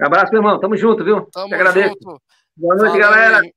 Abraço, 0.00 0.32
meu 0.32 0.40
irmão. 0.40 0.58
Tamo 0.58 0.76
junto, 0.76 1.04
viu? 1.04 1.28
Tamo 1.30 1.54
agradeço. 1.54 1.88
junto. 1.88 2.20
Boa 2.56 2.74
noite, 2.74 2.90
Valeu, 2.90 3.00
galera. 3.00 3.52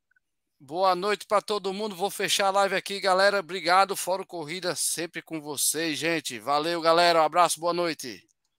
Boa 0.60 0.96
noite 0.96 1.26
para 1.28 1.42
todo 1.42 1.74
mundo. 1.74 1.96
Vou 1.96 2.10
fechar 2.10 2.48
a 2.48 2.52
live 2.52 2.76
aqui, 2.76 3.00
galera. 3.00 3.40
Obrigado. 3.40 3.96
Fórum 3.96 4.24
Corrida 4.24 4.76
sempre 4.76 5.22
com 5.22 5.42
vocês, 5.42 5.98
gente. 5.98 6.40
Valeu, 6.40 6.82
galera. 6.82 7.22
Um 7.22 7.26
abraço, 7.26 7.60
boa 7.60 7.74
noite. 7.74 8.24